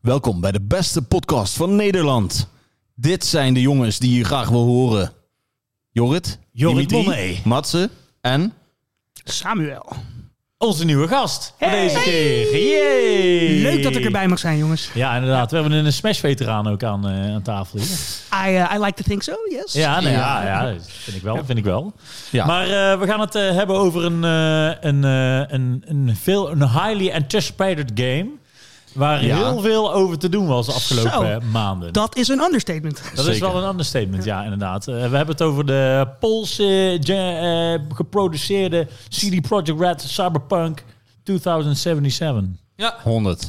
[0.00, 2.48] Welkom bij de beste podcast van Nederland.
[2.94, 5.12] Dit zijn de jongens die je graag wil horen.
[5.90, 7.40] Jorrit, Jorrit Dimitri.
[7.44, 8.52] Matze en...
[9.12, 9.92] Samuel.
[10.58, 12.56] Onze nieuwe gast voor deze keer.
[12.68, 13.62] Yay!
[13.62, 14.90] Leuk dat ik erbij mag zijn, jongens.
[14.94, 15.50] Ja, inderdaad.
[15.50, 17.98] We hebben een Smash-veteraan ook aan, eh, aan tafel hier.
[18.46, 19.72] I, uh, I like to think so, yes.
[19.72, 21.44] Ja, nou ja, ja, dat vind ik wel.
[21.44, 21.92] Vind ik wel.
[22.30, 22.46] Ja.
[22.46, 26.50] Maar eh, we gaan het eh, hebben over een, eh, een, eh, een, een, veel,
[26.50, 28.38] een highly anticipated game.
[28.92, 29.36] Waar Ja.
[29.36, 31.22] heel veel over te doen was de afgelopen Zo.
[31.22, 31.92] eh, maanden.
[31.92, 33.02] Dat is een understatement.
[33.14, 34.88] Dat is wel een understatement, ja, inderdaad.
[34.88, 40.84] Eh, we hebben het over de Poolse eh, geproduceerde CD Projekt Red Cyberpunk
[41.22, 42.44] 2077.
[42.76, 43.44] Ja, 100.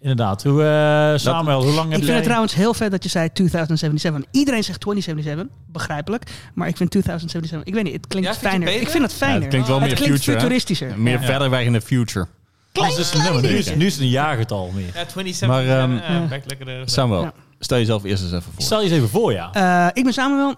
[0.00, 0.42] Inderdaad.
[0.42, 2.14] Hoe, eh, Samuel, hoe lang heb Ik vind jij...
[2.14, 4.30] het trouwens heel vet dat je zei 2077.
[4.30, 6.30] Iedereen zegt 2077, begrijpelijk.
[6.54, 8.68] Maar ik vind 2077, ik weet niet, het klinkt Ja, je fijner.
[8.80, 9.40] Ik vind het Ja, fijner.
[9.40, 10.38] het klinkt wel meer klinkt future, hè?
[10.42, 10.98] futuristischer.
[10.98, 11.26] Meer Ja.
[11.26, 12.26] verder weg in de future.
[12.72, 13.12] Dus,
[13.42, 14.86] nu, is, nu is het een jaargetal meer.
[14.86, 15.48] ja 27.
[15.48, 16.26] Maar, ehm, ja, Ja.
[16.28, 17.32] back lekker de- Samuel, Ja.
[17.58, 18.62] stel jezelf eerst eens even voor.
[18.62, 19.52] Stel je eens even voor, ja.
[19.52, 20.54] Eh, ik ben Samuel.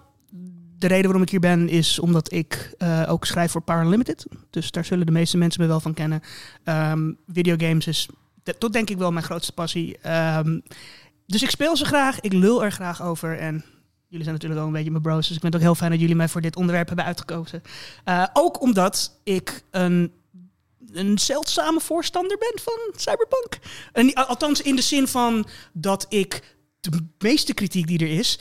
[0.78, 4.26] De reden waarom ik hier ben is omdat ik eh, ook schrijf voor Power Limited.
[4.50, 6.20] Dus daar zullen de meeste mensen me wel van kennen.
[6.64, 8.08] Ehm videogames is
[8.42, 9.98] dat dat denk ik wel mijn grootste passie.
[10.02, 10.58] Ehm,
[11.26, 13.64] dus ik speel ze graag, ik lul er graag over en
[14.08, 15.28] jullie zijn natuurlijk ook een beetje mijn bros.
[15.28, 17.62] Dus ik het ook heel fijn dat jullie mij voor dit onderwerp hebben uitgekozen.
[18.04, 20.12] Eh, ook omdat ik een,
[20.94, 23.58] een zeldzame voorstander ben van Cyberpunk.
[23.92, 28.38] En, althans in de zin van dat ik de meeste kritiek die er is,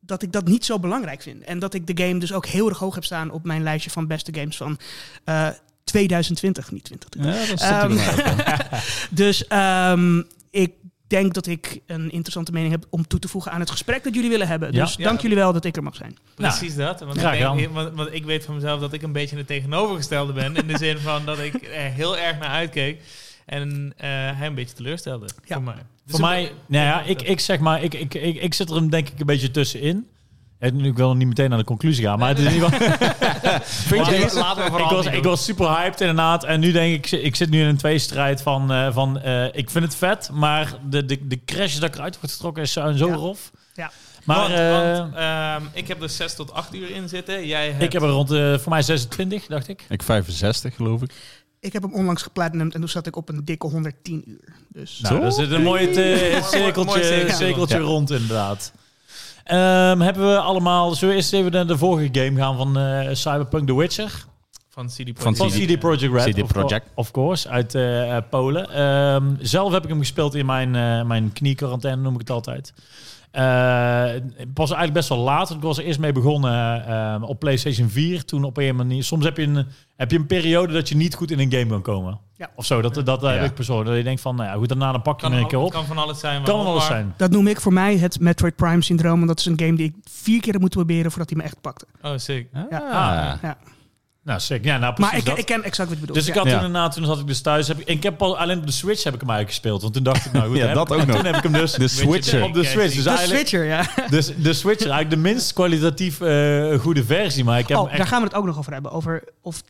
[0.00, 1.42] dat ik dat niet zo belangrijk vind.
[1.42, 3.90] En dat ik de game dus ook heel erg hoog heb staan op mijn lijstje
[3.90, 4.78] van beste games van
[5.24, 5.48] eh,
[5.84, 7.22] 2020, niet 2020.
[7.24, 8.80] Ja, dat Ehm.
[9.20, 10.72] Dus ehm, ik
[11.08, 14.14] denk dat ik een interessante mening heb om toe te voegen aan het gesprek dat
[14.14, 14.72] jullie willen hebben.
[14.72, 14.84] Ja.
[14.84, 15.04] Dus Ja.
[15.04, 16.16] dank jullie wel dat ik er mag zijn.
[16.34, 17.00] Precies dat.
[17.00, 20.32] Want ik, denk, want, want ik weet van mezelf dat ik een beetje het tegenovergestelde
[20.32, 20.56] ben.
[20.56, 23.00] In de zin van dat ik er heel erg naar uitkeek.
[23.46, 25.28] En eh, hij een beetje teleurstelde.
[25.44, 25.54] Ja.
[25.54, 25.74] Voor mij.
[25.74, 28.70] Dus Voor een mij, nou ja, ik, ik zeg maar, ik, ik, ik, ik zit
[28.70, 30.06] er een, denk ik een beetje tussenin.
[30.58, 32.70] En nu ik wil niet meteen naar de conclusie gaan, maar het is in ieder
[32.72, 32.88] geval...
[33.62, 34.30] Vind je, ik,
[34.90, 36.44] was, niet ik was super hyped inderdaad.
[36.44, 38.72] En nu denk ik, ik zit nu in een tweestrijd van...
[38.72, 42.18] eh, van eh, ik vind het vet, maar de, de, de crash dat ik eruit
[42.20, 43.14] wordt getrokken is zo, zo Ja.
[43.14, 43.50] rof.
[43.74, 43.90] Ja.
[44.24, 47.46] Maar want, eh, want, ehm, ik heb er 6 tot 8 uur in zitten.
[47.46, 47.82] Jij hebt...
[47.82, 49.84] ik heb er rond, eh, voor mij 26, dacht ik.
[49.88, 51.10] Ik 65, geloof ik.
[51.60, 54.54] Ik heb hem onlangs geplatinumd en toen zat ik op een dikke 110 uur.
[54.68, 57.88] Dus Nou, daar zit een mooie te- cirkeltje, Mooi cirkeltje cirkeltje rond.
[58.10, 58.72] rond, inderdaad.
[59.48, 60.94] Ehm, hebben we allemaal...
[60.94, 64.24] Zullen we eerst even naar de vorige game gaan van eh, Cyberpunk The Witcher?
[64.68, 65.22] Van CD Projekt.
[65.22, 66.34] Van Van CD Projekt Red.
[66.34, 66.88] CD of co- Projekt.
[66.94, 68.70] Of course, uit eh, Polen.
[68.70, 72.72] Ehm, zelf heb ik hem gespeeld in mijn, eh mijn kniequarantaine, noem ik het altijd.
[73.30, 74.02] Eh,
[74.36, 75.48] het was eigenlijk best wel laat.
[75.48, 78.24] want Ik was er eerst mee begonnen eh, op PlayStation 4.
[78.24, 79.04] Toen op een manier.
[79.04, 79.66] Soms heb je, een,
[79.96, 82.18] heb je een periode dat je niet goed in een game kan komen.
[82.36, 82.50] Ja.
[82.56, 82.80] Of zo.
[82.82, 83.40] Dat, dat heb Ja.
[83.42, 83.88] ik persoonlijk.
[83.88, 85.70] Dat je denkt van, nou ja, goed, daarna dan pak je Kan, een keer op.
[85.72, 86.42] kan van alles zijn.
[86.42, 87.14] Kan maar- wel alles zijn.
[87.16, 89.20] dat noem ik voor mij het Metroid Prime syndroom.
[89.20, 91.44] En dat is een game die ik vier keer heb moeten proberen voordat hij me
[91.44, 91.86] echt pakte.
[92.02, 92.48] Oh, sick.
[92.70, 92.78] Ja.
[92.78, 93.42] Ah.
[93.42, 93.56] Ja.
[94.28, 94.64] Nou, sick.
[94.64, 95.38] Ja, nou, precies Maar ik, dat.
[95.38, 96.18] ik ken exact wat je bedoelt.
[96.18, 96.56] Dus ik had Ja.
[96.56, 97.68] toen inderdaad, toen zat ik dus thuis.
[97.68, 99.82] Heb ik, ik heb al, alleen op de Switch heb ik hem eigenlijk gespeeld.
[99.82, 101.16] Want toen dacht ik, nou goed, Ja, heb dat ik- ook en nog.
[101.16, 102.42] toen heb ik hem dus De Switcher.
[102.42, 102.94] op de Switch.
[102.94, 103.86] Dus de Switcher, ja.
[104.10, 107.44] Dus de Switcher, eigenlijk de minst kwalitatief eh, goede versie.
[107.44, 107.96] Maar ik heb Oh, echt...
[107.96, 108.90] daar gaan we het ook nog over hebben.
[108.92, 109.62] Over of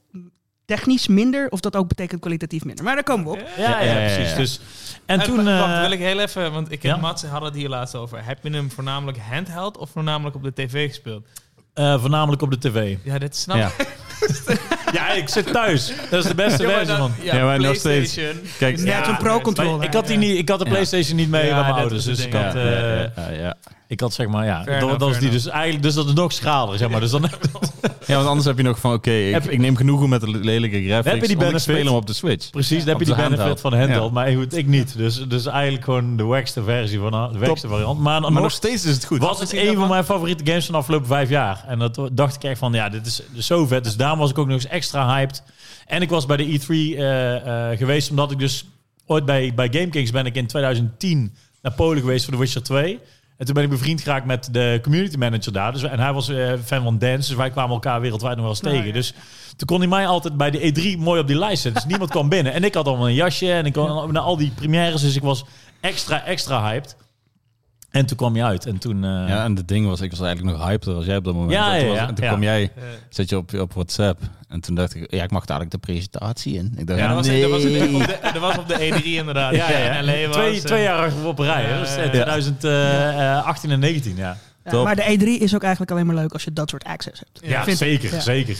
[0.64, 2.84] technisch minder of dat ook betekent kwalitatief minder.
[2.84, 3.38] Maar daar komen we op.
[3.56, 4.30] ja, ja, Ja, ja, ja, precies.
[4.30, 4.36] ja.
[4.36, 4.60] Dus,
[5.06, 5.44] en En toen...
[5.44, 6.96] wa- wacht, eh, wil ik heel even, want ik en ja?
[6.96, 8.24] Mats hadden het hier laatst over.
[8.24, 11.26] Heb je hem voornamelijk handheld of voornamelijk op de tv gespeeld?
[11.78, 12.96] Eh, voornamelijk op de tv.
[13.02, 13.70] Ja, dit snap Ja.
[13.78, 13.96] ik.
[14.92, 15.92] Ja, ik zit thuis.
[16.10, 17.12] Dat is de beste Ja, versie van.
[17.22, 18.14] ja, Ja, maar nog steeds.
[18.14, 18.48] PlayStation.
[18.58, 19.84] Kijk, Net Ja, een pro-controller.
[19.84, 20.70] Ik had, die niet, ik had de Ja.
[20.70, 22.04] PlayStation niet mee Ja, bij mijn dat ouders.
[22.04, 23.54] Dus ik had, ja, eh, ja, ja, ja.
[23.88, 24.62] Ik had zeg maar, ja.
[24.62, 27.00] Fair Dat, enough, die dus eigenlijk, dus dat is nog schraler, zeg maar.
[27.00, 27.30] Dus dan
[28.06, 30.84] Ja, want anders heb je nog van, oké, ik, ik neem genoegen met de lelijke
[30.84, 31.10] graphics.
[31.12, 31.60] Heb je die benefit?
[31.60, 32.50] speel hem op de Switch.
[32.50, 33.60] Precies, dan heb je die de benefit handheld.
[33.60, 34.06] van de handheld.
[34.06, 34.12] Ja.
[34.12, 34.96] Maar goed, ik niet.
[34.96, 37.98] Dus, dus eigenlijk gewoon de wackste versie van de wackste variant.
[38.00, 39.18] Maar, Maar nog nog steeds is het goed.
[39.18, 41.64] was het een van mijn favoriete games van de afgelopen vijf jaar.
[41.66, 43.84] En dat dacht ik echt van, ja, dit is zo vet.
[43.84, 45.42] Dus daarom was ik ook nog eens extra hyped.
[45.86, 48.64] En ik was bij de E3 eh, eh, geweest, omdat ik dus
[49.06, 52.98] ooit bij, bij GameKings ben ik in 2010 naar Polen geweest voor The Witcher 2.
[53.38, 55.72] En toen ben ik bevriend geraakt met de community manager daar.
[55.72, 58.54] Dus, en hij was eh, fan van dance, dus wij kwamen elkaar wereldwijd nog wel
[58.54, 58.88] eens Nou, tegen.
[58.88, 58.94] ja.
[58.94, 59.12] Dus
[59.56, 61.80] toen kon hij mij altijd bij de E3 mooi op die lijst zetten.
[61.82, 62.52] Dus niemand kwam binnen.
[62.52, 65.00] En ik had allemaal een jasje en ik kon naar al die premières.
[65.00, 65.44] Dus ik was
[65.80, 66.96] extra, extra hyped.
[67.98, 68.66] En toen kwam je uit.
[68.66, 69.04] En toen...
[69.04, 71.34] eh, Ja, en het ding was, ik was eigenlijk nog hypeder als jij op dat
[71.34, 71.52] moment.
[71.52, 72.08] Ja, En toen ja, was- ja.
[72.08, 72.30] En toen Ja.
[72.30, 72.70] kwam jij,
[73.08, 74.20] zat je op, op WhatsApp.
[74.48, 76.74] En toen dacht ik, ja, ik mag dadelijk de presentatie in.
[76.76, 79.54] Ik dacht, Ja, dat, was, dat, was op de, dat was op de E3 inderdaad.
[79.54, 79.98] Ja, ja, ja.
[79.98, 81.62] In LA was, twee, eh, twee jaar op rij.
[81.62, 81.70] hè.
[81.72, 82.10] Ja, Dat is ja, eh, ja.
[82.10, 84.36] 2018 en 19, ja.
[84.72, 87.50] Maar de E3 is ook eigenlijk alleen maar leuk als je dat soort access hebt.
[87.50, 88.20] Ja, zeker, Ja.
[88.20, 88.56] zeker.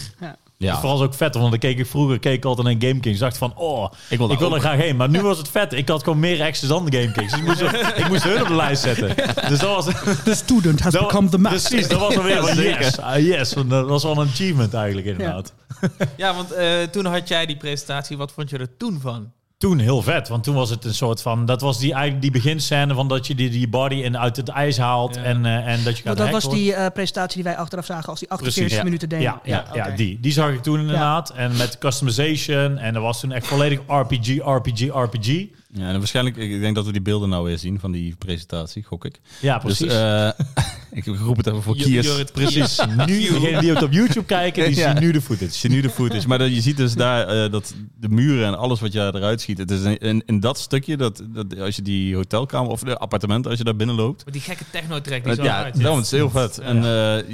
[0.61, 0.71] Ja.
[0.73, 0.79] Ja.
[0.79, 3.19] Vooral is ook vet, want dan keek ik vroeger keek ik altijd naar Game Kings.
[3.19, 4.95] dacht van, oh, Ik wil, ik wil er graag heen.
[4.95, 5.73] Maar nu was het vet.
[5.73, 7.31] Ik had gewoon meer access dan de Game Kings.
[7.31, 7.61] Dus ik moest,
[7.97, 9.15] ik moest hun op de lijst zetten.
[9.49, 9.85] Dus dat was...
[10.23, 11.69] The student has dat- become the master.
[11.69, 12.79] Precies, dat was alweer van zeker.
[12.81, 12.99] yes.
[12.99, 15.53] Ah, yes, want dat was wel een achievement eigenlijk inderdaad.
[16.17, 18.17] Ja, want eh, toen had jij die presentatie.
[18.17, 19.31] Wat vond je er toen van?
[19.59, 21.45] Toen heel vet, want toen was het een soort van...
[21.45, 24.49] Dat was die, eigenlijk die beginscène van dat je die, die body in, uit het
[24.49, 25.23] ijs haalt Ja.
[25.23, 28.09] en, eh, en dat je gaat dat was die eh, presentatie die wij achteraf zagen
[28.09, 28.83] als die 48 Precies, ja.
[28.83, 29.21] minuten demo.
[29.21, 30.19] Ja, ja, ja, die.
[30.19, 31.29] Die zag ik toen inderdaad.
[31.29, 32.77] En met customization.
[32.77, 35.45] En dat was toen echt volledig RPG, RPG, RPG.
[35.73, 38.83] Ja, en waarschijnlijk, ik denk dat we die beelden nou weer zien van die presentatie,
[38.83, 39.19] gok ik.
[39.39, 39.87] Ja, precies.
[39.87, 40.29] Dus eh,
[41.05, 42.07] ik roep het even voor Kiers.
[42.07, 42.79] Jorrit precies.
[43.05, 44.91] Nu, degenen die het op YouTube kijken, die Ja.
[44.91, 45.51] zien nu de footage.
[45.51, 46.27] Zie nu de footage.
[46.27, 49.41] Maar dat, je ziet dus daar eh, dat de muren en alles wat je eruit
[49.41, 49.57] schiet.
[49.57, 52.97] Het is in, in, in dat stukje, dat, dat als je die hotelkamer of de
[52.97, 54.25] appartementen, als je daar binnen loopt.
[54.25, 55.81] Met die gekke techno-track die Dat, zo ja, uit.
[55.81, 56.57] dat is heel vet.
[56.57, 56.83] En eh,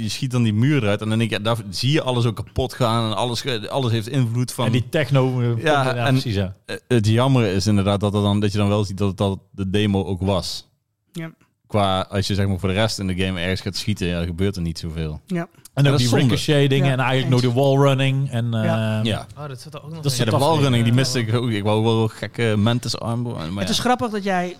[0.02, 2.36] je schiet dan die muur eruit en dan denk je, daar zie je alles ook
[2.36, 4.66] kapot gaan en alles, alles heeft invloed van.
[4.66, 5.40] En die techno...
[5.40, 6.34] eh, Ja, ja, en- precies.
[6.34, 6.54] Ja.
[6.88, 9.48] Het jammer is inderdaad dat, er dan, dat je dan wel ziet dat het al
[9.50, 10.68] de demo ook was.
[11.12, 11.30] Ja.
[11.66, 14.24] Qua, als je zeg maar voor de rest in de game ergens gaat schieten, ja,
[14.24, 15.20] gebeurt er niet zoveel.
[15.26, 15.48] Ja.
[15.74, 16.24] En dat ook is die zonde.
[16.24, 17.42] ricochet dingen Ja, en eigenlijk eens.
[17.42, 18.30] nog de wallrunning.
[18.30, 19.00] En, eh, Ja.
[19.02, 19.26] Ja.
[19.38, 21.50] Oh, dat zat er ook nog Dat zit Ja, de walrunning, die miste ik ook.
[21.50, 23.22] Ik wou wel gekke mantis arm.
[23.22, 23.68] Maar Het ja.
[23.68, 24.56] is grappig dat jij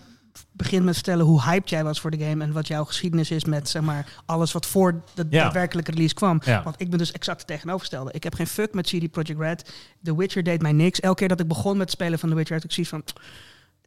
[0.53, 3.45] begint met vertellen hoe hyped jij was voor de game en wat jouw geschiedenis is
[3.45, 5.43] met zeg maar alles wat voor de Ja.
[5.43, 6.41] daadwerkelijke release kwam.
[6.45, 6.63] Ja.
[6.63, 8.13] Want ik ben dus exact het tegenovergestelde.
[8.13, 9.73] Ik heb geen fuck met CD Projekt Red.
[10.03, 11.01] The Witcher deed mij niks.
[11.01, 13.03] Elke keer dat ik begon met het spelen van The Witcher had ik zoiets van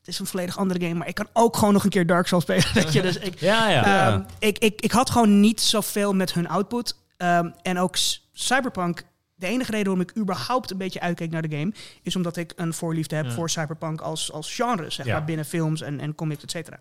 [0.09, 2.43] is een volledig andere game, maar ik kan ook gewoon nog een keer Dark Souls
[2.43, 2.73] spelen.
[2.83, 3.01] Weet je?
[3.01, 3.85] Dus ik, Ja, ja.
[3.85, 4.11] Ja.
[4.11, 6.95] Ehm, ik, ik, ik had gewoon niet zoveel met hun output.
[7.17, 7.95] Ehm, en ook
[8.33, 9.03] Cyberpunk.
[9.35, 11.73] De enige reden waarom ik überhaupt een beetje uitkeek naar de game...
[12.03, 13.31] is omdat ik een voorliefde heb Ja.
[13.31, 15.11] voor cyberpunk als, als genre, zeg Ja.
[15.13, 16.79] maar, binnen films en, en comics, et cetera.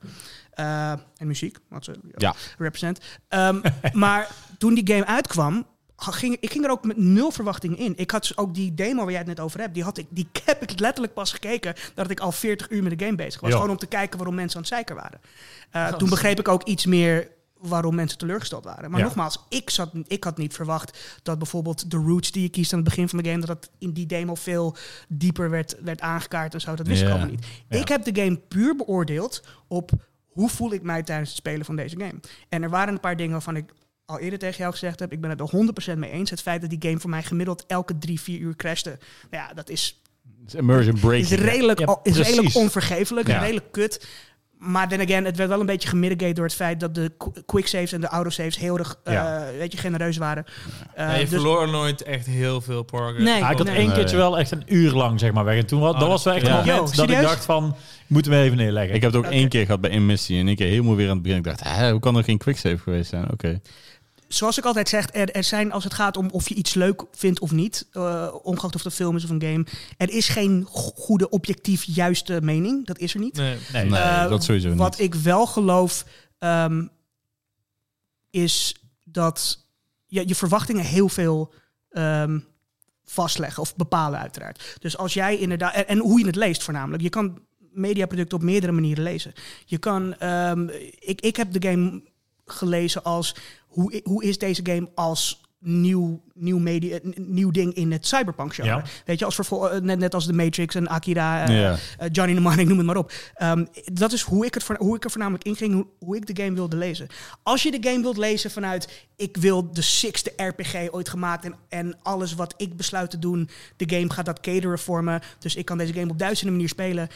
[0.50, 2.34] Eh, en muziek, wat ze Ja.
[2.58, 2.98] represent.
[3.28, 3.60] Ehm,
[3.92, 4.28] maar
[4.58, 5.66] toen die game uitkwam,
[5.98, 7.92] ging, ik ging er ook met nul verwachting in.
[7.96, 10.06] Ik had dus ook die demo waar jij het net over hebt, die, had ik,
[10.10, 13.40] die heb ik letterlijk pas gekeken nadat ik al 40 uur met de game bezig
[13.40, 13.50] was.
[13.50, 13.56] Ja.
[13.56, 15.20] Gewoon om te kijken waarom mensen aan het zeiken waren.
[15.70, 18.90] Eh, Oh, toen begreep ik ook iets meer waarom mensen teleurgesteld waren.
[18.90, 19.06] Maar Ja.
[19.06, 22.78] nogmaals, ik, zat, ik had niet verwacht dat bijvoorbeeld de roots die je kiest aan
[22.78, 24.76] het begin van de game, dat dat in die demo veel
[25.08, 26.74] dieper werd, werd aangekaart en zo.
[26.74, 27.46] Dat wist ik allemaal niet.
[27.68, 27.78] Ja.
[27.80, 29.90] Ik heb de game puur beoordeeld op
[30.26, 32.20] hoe voel ik mij tijdens het spelen van deze game.
[32.48, 33.72] En er waren een paar dingen waarvan ik
[34.08, 36.30] al eerder tegen jou gezegd heb, ik ben het er 100% mee eens.
[36.30, 38.98] Het feit dat die game voor mij gemiddeld elke drie, vier uur crashte,
[39.30, 40.02] nou ja, dat is
[40.46, 41.40] is immersion is breaking.
[41.40, 43.38] redelijk, Ja, is redelijk onvergeeflijk, Ja.
[43.38, 44.06] redelijk kut.
[44.58, 47.42] Maar then again, het werd wel een beetje gemitigate door het feit dat de qu-
[47.46, 49.44] quick saves en de auto saves heel erg, eh, Ja.
[49.58, 50.44] weet je, genereus waren.
[50.94, 53.24] Eh, Ja, je dus- verloor nooit echt heel veel progress.
[53.24, 53.76] Nee, Ah, ik had nee.
[53.76, 55.58] één keertje wel echt een uur lang zeg maar weg.
[55.58, 56.50] En toen was, Oh, dat was wel echt ja.
[56.60, 57.76] een moment Yo, dat ik dacht van,
[58.06, 58.94] moeten we even neerleggen.
[58.94, 59.34] Ik heb het ook Oké.
[59.34, 60.38] één keer gehad bij één missie.
[60.40, 61.38] En één keer helemaal weer aan het begin.
[61.38, 63.30] Ik dacht, hè, hoe kan er geen quicksave geweest zijn?
[63.32, 63.60] Oké.
[64.28, 67.04] Zoals ik altijd zeg, er, er zijn als het gaat om of je iets leuk
[67.12, 69.66] vindt of niet, eh ongeacht of het een film is of een game,
[69.96, 72.86] er is geen go- goede, objectief, juiste mening.
[72.86, 73.36] Dat is er niet.
[73.36, 73.56] Nee.
[73.72, 74.78] nee, Nee, Eh, dat sowieso niet.
[74.78, 76.04] Wat ik wel geloof,
[76.38, 76.86] ehm,
[78.30, 79.66] is dat
[80.06, 81.52] je, je verwachtingen heel veel
[81.90, 82.38] ehm,
[83.04, 84.76] vastleggen of bepalen uiteraard.
[84.80, 87.02] Dus als jij inderdaad, en, en hoe je het leest voornamelijk.
[87.02, 87.38] Je kan
[87.72, 89.32] mediaproducten op meerdere manieren lezen.
[89.66, 92.02] Je kan, ehm, ik, ik heb de game
[92.46, 93.34] gelezen als,
[93.80, 98.70] hoe, hoe is deze game als nieuw, nieuw, media, nieuw ding in het cyberpunk genre.
[98.70, 98.84] Ja.
[99.04, 101.76] Weet je, als vervol- eh, net, net als The Matrix en Akira, eh, ja.
[101.98, 103.12] eh, Johnny Mnemonic, noem het maar op.
[103.34, 106.26] Ehm, dat is hoe ik, het, hoe ik er voornamelijk in ging, hoe, hoe ik
[106.36, 107.06] de game wilde lezen.
[107.42, 111.54] Als je de game wilt lezen vanuit, ik wil de sixte RPG ooit gemaakt en,
[111.68, 115.20] en alles wat ik besluit te doen, de game gaat dat cateren voor me.
[115.38, 117.08] Dus ik kan deze game op duizenden manier spelen.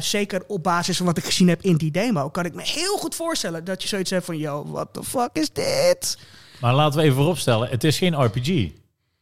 [0.00, 2.96] Zeker op basis van wat ik gezien heb in die demo, kan ik me heel
[2.96, 6.18] goed voorstellen dat je zoiets hebt van, yo, what the fuck is dit?
[6.60, 8.46] Maar laten we even vooropstellen, het is geen RPG.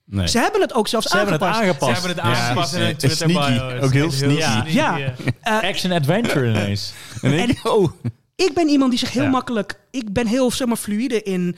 [0.09, 0.29] Nee.
[0.29, 1.63] Ze hebben het ook zelfs Ze hebben het aangepast.
[1.63, 2.01] aangepast.
[2.01, 3.69] Ze hebben het aangepast Ja, in het is Twitter sneaky.
[3.69, 3.81] bio.
[3.87, 4.71] Ook heel sneaky.
[4.71, 4.97] Ja.
[4.97, 5.15] Ja.
[5.41, 5.57] eh.
[5.63, 6.93] Eh, Action-adventure ineens.
[7.23, 7.93] En ik, oh,
[8.37, 9.29] ik ben iemand die zich heel Ja.
[9.31, 9.81] makkelijk.
[9.91, 11.57] Ik ben heel zeg maar, fluïde in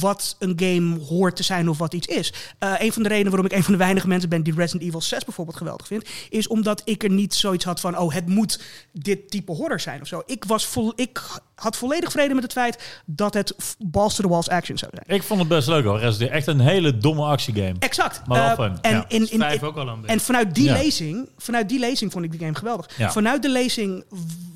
[0.00, 2.32] wat een game hoort te zijn of wat iets is.
[2.58, 4.82] Eh, een van de redenen waarom ik een van de weinige mensen ben die Resident
[4.82, 8.26] Evil 6 bijvoorbeeld geweldig vindt, is omdat ik er niet zoiets had van, oh, het
[8.28, 8.62] moet
[8.92, 10.22] dit type horror zijn of zo.
[10.26, 11.22] Ik, was vol, ik
[11.54, 15.18] had volledig vrede met het feit dat het balls to the walls action zou zijn.
[15.20, 15.98] Ik vond het best leuk hoor.
[15.98, 16.36] Resident Evil.
[16.36, 17.74] Echt een hele domme actiegame.
[17.78, 18.26] Exact.
[18.26, 19.04] Maar wel Eh, fun, En, ja.
[19.08, 20.06] in, in, Vijf ook al een beetje.
[20.14, 20.72] en vanuit die Ja.
[20.72, 22.90] lezing, vanuit die lezing vond ik de game geweldig.
[22.96, 23.12] Ja.
[23.12, 24.04] Vanuit de lezing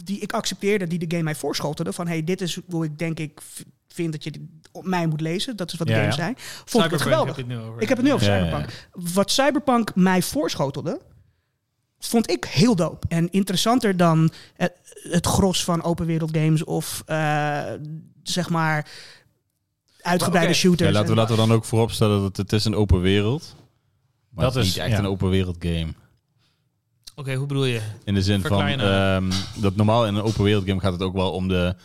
[0.05, 3.19] die ik accepteerde, die de game mij voorschotelde, van hey, dit is hoe ik denk
[3.19, 3.41] ik
[3.97, 5.57] vind dat je op mij moet lezen.
[5.57, 6.23] Dat is wat de Ja, games ja.
[6.23, 6.35] zijn.
[6.65, 7.37] Vond ik het geweldig.
[7.37, 7.83] heb je het nu over.
[7.83, 8.89] Ik heb het nu over Ja, ja, Cyberpunk.
[9.15, 11.01] Wat Cyberpunk mij voorschotelde,
[11.99, 13.07] vond ik heel dope.
[13.09, 14.73] En interessanter dan het,
[15.03, 17.63] het gros van open wereld games of eh,
[18.23, 18.89] zeg maar
[20.01, 20.89] uitgebreide shooters.
[20.89, 23.55] ja, laten, we, en- laten we dan ook vooropstellen dat het is een open wereld.
[24.29, 24.99] Maar Dat het is is- niet echt ja.
[24.99, 25.89] een open wereld game.
[27.15, 27.81] Oké, hoe bedoel je?
[28.05, 31.15] In de zin van ehm, dat normaal in een open wereld game gaat het ook
[31.15, 31.77] wel om de,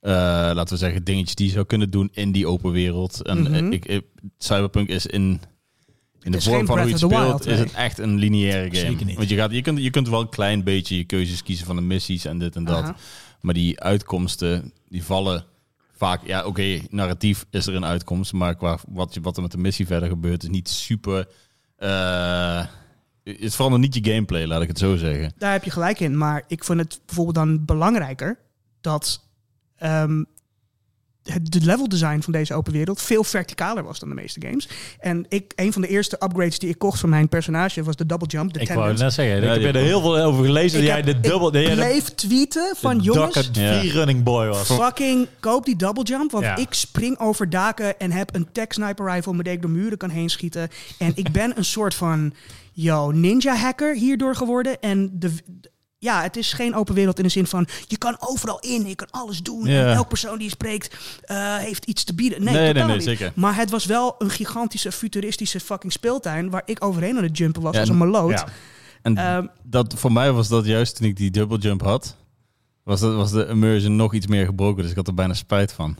[0.00, 0.12] eh,
[0.54, 3.22] laten we zeggen, dingetjes die je zou kunnen doen in die open wereld.
[3.22, 3.54] En Mhm.
[3.54, 4.06] eh, ik, ik-
[4.38, 5.40] Cyberpunk is in,
[6.22, 7.56] in de is vorm van hoe je het speelt, Wild, is nee.
[7.64, 8.90] het echt een lineaire game.
[8.90, 9.16] Zeker niet.
[9.16, 11.76] Want je, gaat, je, kunt, je kunt wel een klein beetje je keuzes kiezen van
[11.76, 12.82] de missies en dit en dat.
[12.82, 12.96] Aha.
[13.40, 15.44] Maar die uitkomsten, die vallen
[15.96, 16.26] vaak...
[16.26, 18.32] Ja, oké, narratief is er een uitkomst.
[18.32, 21.28] Maar qua wat, wat er met de missie verder gebeurt, is niet super...
[21.76, 22.64] eh,
[23.24, 25.32] het verandert niet je gameplay, laat ik het zo zeggen.
[25.38, 26.16] Daar heb je gelijk in.
[26.18, 28.38] Maar ik vind het bijvoorbeeld dan belangrijker
[28.80, 29.28] dat
[29.80, 30.22] ehm,
[31.24, 34.68] het de level design van deze open wereld veel verticaler was dan de meeste games.
[35.00, 38.06] En ik, een van de eerste upgrades die ik kocht van mijn personage was de
[38.06, 38.52] double jump.
[38.52, 40.78] De Ik wou net zeggen, Ja, ik heb er heel veel over gelezen.
[40.80, 43.78] Ik dat jij heb- de dat ik jij de- bleef tweeten van de jongens, Ja.
[43.78, 44.66] free running boy was.
[44.72, 46.30] fucking koop die double jump.
[46.30, 46.56] Want Ja.
[46.56, 50.10] ik spring over daken en heb een tech sniper rifle waarmee ik door muren kan
[50.10, 50.68] heen schieten.
[50.98, 52.32] En ik ben een soort van
[52.72, 54.80] yo, ninja hacker hierdoor geworden.
[54.80, 55.32] En de,
[56.02, 58.94] ja, het is geen open wereld in de zin van je kan overal in, je
[58.94, 59.66] kan alles doen.
[59.66, 59.80] Ja.
[59.88, 62.44] En elk persoon die je spreekt eh, heeft iets te bieden.
[62.44, 63.04] Nee, Nee, nee, totaal nee, niet.
[63.06, 63.32] zeker.
[63.34, 67.62] Maar het was wel een gigantische, futuristische fucking speeltuin waar ik overheen aan het jumpen
[67.62, 68.30] was Ja, als een maloot.
[68.30, 68.46] Ja.
[69.02, 72.16] En Ehm, dat, voor mij was dat juist toen ik die double jump had,
[72.82, 74.82] was, dat, was de immersion nog iets meer gebroken.
[74.82, 75.96] Dus ik had er bijna spijt van.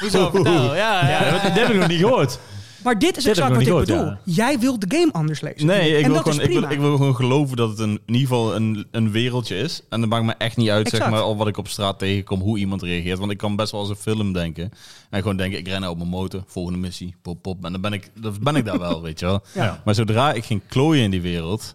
[0.00, 0.30] Hoezo?
[0.74, 2.38] Ja, Ja, dat, dat heb ik nog niet gehoord.
[2.84, 4.14] Maar dit is Dit exact ik wat ik bedoel.
[4.24, 5.66] Jij wilt de game anders lezen.
[5.66, 7.90] Nee, ik en wil, dat gewoon, ik, wil, ik wil gewoon geloven dat het een,
[8.06, 9.82] in ieder geval een, een wereldje is.
[9.88, 12.40] En dat maakt me echt niet uit, zeg maar, al wat ik op straat tegenkom,
[12.40, 13.18] hoe iemand reageert.
[13.18, 14.70] Want ik kan best wel als een film denken.
[15.10, 17.64] En gewoon denken, ik ren nou op mijn motor, volgende missie, pop, pop.
[17.64, 19.42] En dan ben ik, dan ben ik daar wel, weet je wel.
[19.54, 19.80] Ja.
[19.84, 21.74] Maar zodra ik ging klooien in die wereld,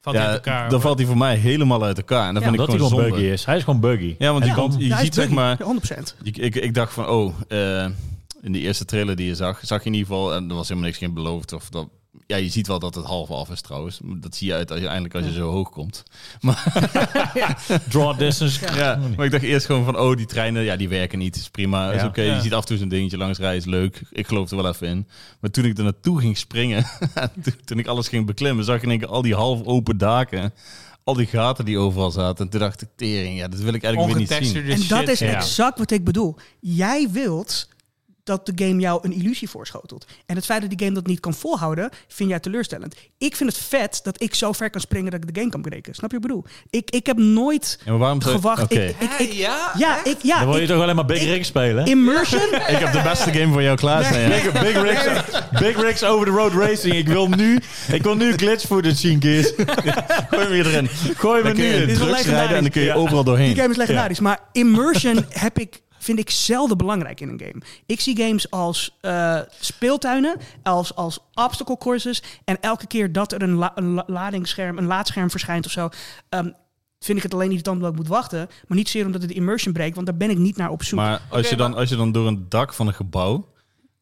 [0.00, 0.70] Valt ja, uit elkaar.
[0.70, 2.28] dan valt hij voor mij helemaal uit elkaar.
[2.28, 3.20] En dat Ja, vind ik Dat hij gewoon gewoon zonde.
[3.20, 3.44] buggy is.
[3.44, 4.14] Hij is gewoon buggy.
[4.18, 5.56] Ja, want Ja, je, kan, je ziet zeg maar...
[5.56, 5.94] buggy.
[5.94, 6.22] 100%.
[6.22, 7.86] Ik, ik, ik dacht van, oh, eh,
[8.46, 10.68] in die eerste trailer die je zag, zag je in ieder geval, en er was
[10.68, 11.52] helemaal niks geen beloofd.
[11.52, 11.88] Of dat,
[12.26, 14.00] ja, je ziet wel dat het half af is trouwens.
[14.04, 16.02] Dat zie je uit als je, eindelijk als je zo hoog komt.
[17.90, 18.74] Draw distance.
[18.74, 21.36] Ja, maar ik dacht eerst gewoon van, oh, die treinen, ja, die werken niet.
[21.36, 22.06] Is prima, is Ja.
[22.06, 22.22] oké.
[22.22, 22.34] Ja.
[22.34, 24.02] Je ziet af en toe zo'n dingetje langs rijden, is leuk.
[24.10, 25.06] Ik geloof er wel even in.
[25.40, 26.86] Maar toen ik er naartoe ging springen,
[27.64, 30.54] toen, ik alles ging beklimmen, zag ik in één keer al die half open daken.
[31.04, 32.44] Al die gaten die overal zaten.
[32.44, 34.70] En toen dacht ik, tering, ja, dat wil ik eigenlijk weer niet zien.
[34.70, 35.34] En dat is ja.
[35.34, 36.36] exact wat ik bedoel.
[36.60, 37.68] Jij wilt
[38.26, 40.06] dat de game jou een illusie voorschotelt.
[40.26, 42.94] En het feit dat die game dat niet kan volhouden, vind jij teleurstellend.
[43.18, 45.62] Ik vind het vet dat ik zo ver kan springen dat ik de game kan
[45.62, 45.94] breken.
[45.94, 46.44] Snap je wat ik bedoel?
[46.70, 48.62] Ik, ik heb nooit Ja, gewacht.
[48.62, 48.80] Oké.
[48.80, 49.72] Ik, ik, ik, ja?
[49.78, 51.86] ja, ik, ja, Dan wil je ik- toch alleen maar Big Rig spelen?
[51.86, 52.40] immersion.
[52.76, 54.20] Ik heb de beste game voor jou klaarstaan.
[54.20, 54.28] Ja.
[54.28, 55.04] Big, big, rigs,
[55.60, 56.94] big rigs over the road racing.
[56.94, 57.58] Ik wil nu,
[57.92, 59.52] ik wil nu glitch footage zien, Kees.
[60.30, 60.88] Gooi hem weer erin.
[61.16, 61.88] Gooi me nu in.
[61.88, 62.94] is wel drugs rijden en dan kun je Ja.
[62.94, 63.46] overal doorheen.
[63.46, 64.20] Die game is legendarisch.
[64.20, 67.62] Maar immersion heb ik, vind ik zelden belangrijk in een game.
[67.86, 72.22] Ik zie games als eh, speeltuinen, als, als obstacle courses.
[72.44, 75.88] En elke keer dat er een, la, een la- ladingsscherm, een laadscherm verschijnt of zo...
[76.28, 76.48] ehm,
[77.00, 78.48] vind ik het alleen irritant dat ik moet wachten.
[78.66, 80.82] Maar niet zeer omdat het de immersion breekt, want daar ben ik niet naar op
[80.82, 80.98] zoek.
[80.98, 83.48] Maar als, je dan, als je dan door een dak van een gebouw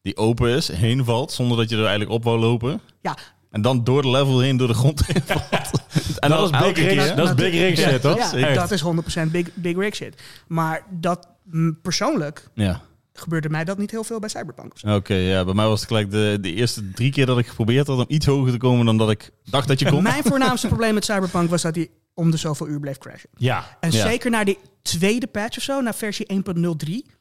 [0.01, 2.81] die open is, heen valt, zonder dat je er eigenlijk op wou lopen.
[3.01, 3.17] ja,
[3.51, 5.71] En dan door de level heen, door de grond heen valt.
[6.19, 8.31] En Dat is Big dat is Big Rig shit, toch?
[8.31, 10.21] ja, dat is 100% big, big rig shit.
[10.47, 11.27] Maar dat
[11.81, 12.81] persoonlijk Ja,
[13.13, 14.73] gebeurde mij dat niet heel veel bij Cyberpunk.
[14.87, 15.13] Oké.
[15.13, 17.97] ja, bij mij was het gelijk de, de eerste drie keer dat ik geprobeerd had
[17.97, 20.03] om iets hoger te komen dan dat ik dacht dat je kon.
[20.03, 23.29] Mijn voornaamste probleem met Cyberpunk was dat hij om de zoveel uur bleef crashen.
[23.37, 23.77] Ja.
[23.79, 24.07] En Ja.
[24.07, 27.13] zeker naar de tweede patch of zo, naar versie 1.03.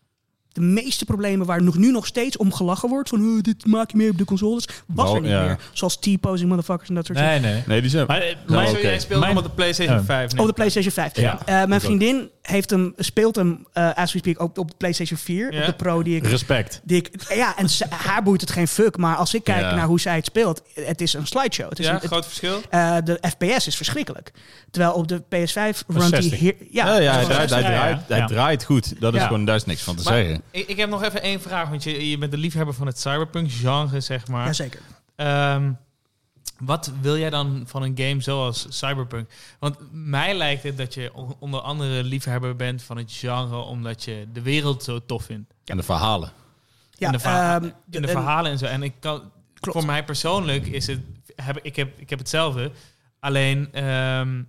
[0.48, 3.08] De meeste problemen waar nog nu nog steeds om gelachen wordt.
[3.08, 4.68] Van "Oh, dit maak je meer op de consoles.
[4.86, 5.44] Was er niet ja.
[5.44, 5.58] meer.
[5.72, 7.54] Zoals T-posing motherfuckers en dat soort Nee, dingen.
[7.54, 7.62] nee.
[7.66, 8.06] Nee, die zijn...
[8.06, 8.78] Maar, oké.
[8.78, 10.04] jij speelt Mijn- op de PlayStation Ja.
[10.04, 10.40] 5 nu.
[10.40, 11.16] Op de PlayStation 5.
[11.16, 11.40] Ja.
[11.46, 15.18] Eh, mijn vriendin heeft hem, speelt hem, eh as we speak, ook op de PlayStation
[15.18, 15.52] 4.
[15.52, 15.60] Ja.
[15.60, 16.26] Op de Pro die ik...
[16.26, 16.80] Respect.
[16.84, 18.96] Die ik ja, en ze- haar boeit het geen fuck.
[18.96, 19.74] Maar als ik kijk Ja.
[19.74, 21.68] naar hoe zij het speelt, het is een slideshow.
[21.68, 22.60] Het is ja, een, het- groot verschil.
[22.70, 24.32] eh, de FPS is verschrikkelijk.
[24.70, 26.38] Terwijl op de PS5 Was runt hij 60.
[26.38, 26.54] hier...
[26.70, 27.76] Ja, ja, hij, draait, hij, Ja, ja.
[27.78, 28.26] draait, hij Ja.
[28.26, 29.00] draait goed.
[29.00, 29.26] Dat is Ja.
[29.26, 30.42] gewoon, daar is niks van te Maar- zeggen.
[30.50, 33.00] Ik, ik heb nog even één vraag, want je, je bent de liefhebber van het
[33.00, 34.46] cyberpunk-genre, zeg maar.
[34.46, 34.80] Jazeker.
[35.16, 35.70] Ehm,
[36.58, 39.30] wat wil jij dan van een game zoals Cyberpunk?
[39.58, 44.26] Want mij lijkt het dat je onder andere liefhebber bent van het genre omdat je
[44.32, 45.54] de wereld zo tof vindt.
[45.64, 46.32] En de verhalen.
[46.90, 48.64] Ja, en de, verha- ehm, en de en- verhalen en zo.
[48.66, 49.78] En ik kan, Klopt.
[49.78, 51.00] voor mij persoonlijk is het,
[51.36, 52.70] heb, ik, heb, ik heb hetzelfde.
[53.20, 54.42] Alleen, ehm,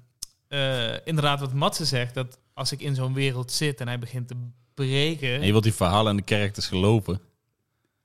[0.47, 4.27] eh, inderdaad, wat Matze zegt, dat als ik in zo'n wereld zit en hij begint
[4.27, 4.35] te
[4.73, 7.19] breken, En je wilt die verhalen en de characters geloven.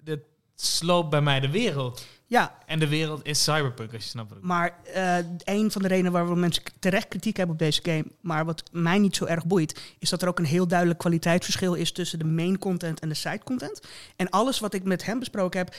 [0.02, 0.18] dat
[0.56, 2.06] sloopt bij mij de wereld.
[2.30, 5.82] Ja, En de wereld is cyberpunk, als je snapt wat ik Maar eh, een van
[5.82, 9.24] de redenen waarom mensen terecht kritiek hebben op deze game, maar wat mij niet zo
[9.24, 13.00] erg boeit, is dat er ook een heel duidelijk kwaliteitsverschil is tussen de main content
[13.00, 13.80] en de side content.
[14.16, 15.74] En alles wat ik met hem besproken heb,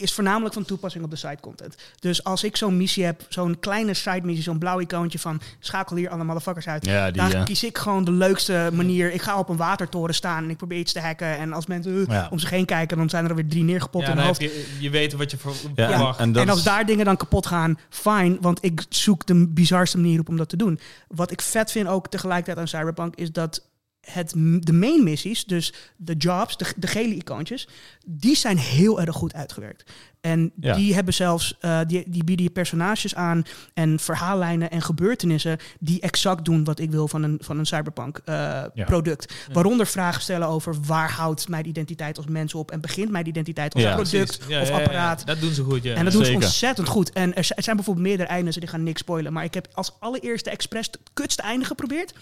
[0.00, 1.74] is voornamelijk van toepassing op de side content.
[1.98, 5.96] Dus als ik zo'n missie heb, zo'n kleine side missie, zo'n blauw icoontje van schakel
[5.96, 6.86] hier alle motherfuckers uit.
[6.86, 9.12] Ja, die, dan eh, kies ik gewoon de leukste manier.
[9.12, 11.38] Ik ga op een watertoren staan en ik probeer iets te hacken.
[11.38, 12.28] En als mensen uh, Ja.
[12.30, 14.40] om zich heen kijken, dan zijn er alweer drie neergepot Ja, in hoofd.
[14.40, 16.18] je, je weet wat je verwacht.
[16.20, 18.36] en En als is- daar dingen dan kapot gaan, fine.
[18.40, 20.80] Want ik zoek de bizarste manier op om dat te doen.
[21.08, 23.62] Wat ik vet vind ook tegelijkertijd aan Cyberpunk is dat
[24.00, 24.30] het,
[24.60, 27.68] de main missies, dus de jobs, de, de gele icoontjes,
[28.06, 29.92] die zijn heel erg goed uitgewerkt.
[30.20, 30.74] En Ja.
[30.74, 33.42] die hebben zelfs, eh, die, die bieden je personages aan
[33.74, 38.20] en verhaallijnen en gebeurtenissen die exact doen wat ik wil van een, van een cyberpunk
[38.24, 38.34] eh,
[38.74, 38.84] Ja.
[38.84, 39.34] product.
[39.52, 43.74] Waaronder vragen stellen over waar houdt mijn identiteit als mens op en begint mijn identiteit
[43.74, 43.94] als Ja.
[43.94, 44.72] product of ja, ja, ja.
[44.78, 45.26] apparaat.
[45.26, 45.94] Dat doen ze goed, ja.
[45.94, 47.12] En dat doen ze ontzettend goed.
[47.12, 49.32] En er zi- zijn bijvoorbeeld meerdere eindes, die gaan niks spoilen.
[49.32, 52.14] Maar ik heb als allereerste expres het kutste einde geprobeerd.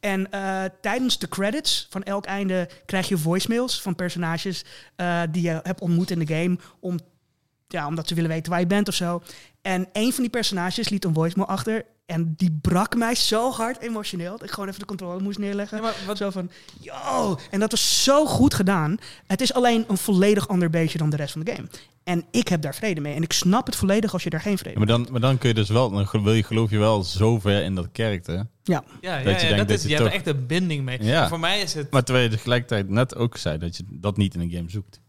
[0.00, 4.64] En eh, tijdens de credits van elk einde krijg je voicemails van personages
[4.96, 6.58] eh, die je hebt ontmoet in de game.
[6.80, 6.98] Om,
[7.72, 9.22] ja, omdat ze willen weten waar je bent of zo.
[9.62, 11.84] En een van die personages liet een voicemail achter.
[12.06, 14.30] En die brak mij zo hard emotioneel.
[14.30, 15.76] Dat ik gewoon even de controle moest neerleggen.
[15.76, 16.50] Ja, maar wat- Zo van,
[16.80, 17.38] yo!
[17.50, 18.96] En dat was zo goed gedaan.
[19.26, 21.68] Het is alleen een volledig ander beestje dan de rest van de game.
[22.04, 23.14] En ik heb daar vrede mee.
[23.14, 25.20] En ik snap het volledig als je daar geen vrede Ja, mee maar, dan, maar
[25.20, 27.88] dan kun je dus wel, dan wil je, geloof je wel zo ver in dat
[27.92, 28.36] karakter.
[28.36, 28.48] hebt.
[28.62, 28.84] Ja.
[29.00, 30.36] Ja, ja, Dat je ja, denkt dat dat is, je je hebt toch- er echt
[30.36, 31.02] een binding mee.
[31.04, 31.28] Ja.
[31.28, 31.90] Voor mij is het...
[31.90, 35.00] Maar terwijl je tegelijkertijd net ook zei dat je dat niet in een game zoekt.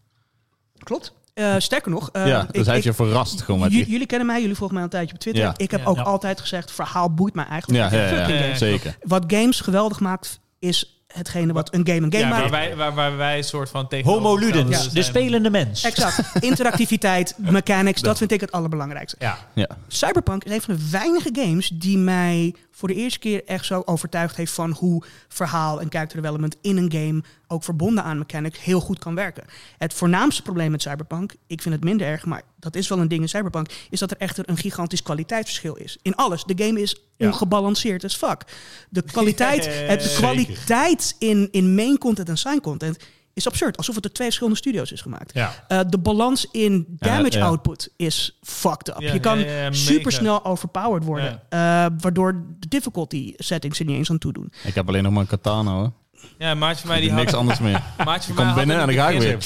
[0.78, 1.12] Klopt.
[1.34, 3.74] Eh, sterker nog, eh, ja, dus ik- hij heeft ik- je verrast gewoon met J-
[3.74, 3.86] die...
[3.90, 5.42] jullie kennen mij, jullie volgen mij al een tijdje op Twitter.
[5.44, 5.54] Ja.
[5.56, 5.86] Ik heb Ja.
[5.86, 6.02] ook Ja.
[6.02, 7.82] altijd gezegd, verhaal boeit mij eigenlijk.
[7.82, 8.44] Ja, geen ja, ja, fucking ja.
[8.44, 8.56] game.
[8.56, 8.96] zeker.
[9.02, 12.50] Wat games geweldig maakt, is hetgene wat een game een game ja, waar maakt.
[12.50, 15.84] wij, waar, waar wij een soort van tegen Homo ludens, de spelende mens.
[15.84, 16.22] Exact.
[16.50, 19.16] Interactiviteit, mechanics, dat vind ik het allerbelangrijkste.
[19.18, 19.38] Ja.
[19.54, 19.68] Ja.
[19.88, 23.82] Cyberpunk is een van de weinige games die mij voor de eerste keer echt zo
[23.84, 28.62] overtuigd heeft van hoe verhaal en character development in een game, ook verbonden aan mechanics,
[28.62, 29.44] heel goed kan werken.
[29.78, 33.08] Het voornaamste probleem met Cyberpunk, ik vind het minder erg, maar dat is wel een
[33.08, 35.98] ding in Cyberpunk, is dat er echter een gigantisch kwaliteitsverschil is.
[36.02, 36.44] In alles.
[36.44, 37.26] De game is Ja.
[37.26, 38.42] ongebalanceerd as fuck.
[38.90, 42.96] De kwaliteit, het, de kwaliteit in, in main content en side content
[43.34, 43.76] is absurd.
[43.76, 45.34] Alsof het door twee verschillende studio's is gemaakt.
[45.34, 45.64] Ja.
[45.68, 47.44] Uh, de balans in damage ja.
[47.44, 49.00] output is fucked up.
[49.00, 49.72] Ja, je kan ja, ja, mega.
[49.72, 51.32] super snel overpowered worden.
[51.32, 51.38] uh,
[51.98, 54.52] waardoor de difficulty settings er niet eens aan toedoen.
[54.64, 55.92] Ik heb alleen nog maar een katana hoor.
[56.38, 57.40] Ja, maatje van mij die doe niks had...
[57.40, 57.82] anders meer.
[58.04, 59.38] Maatje van mij had binnen in en dan ga ik weer.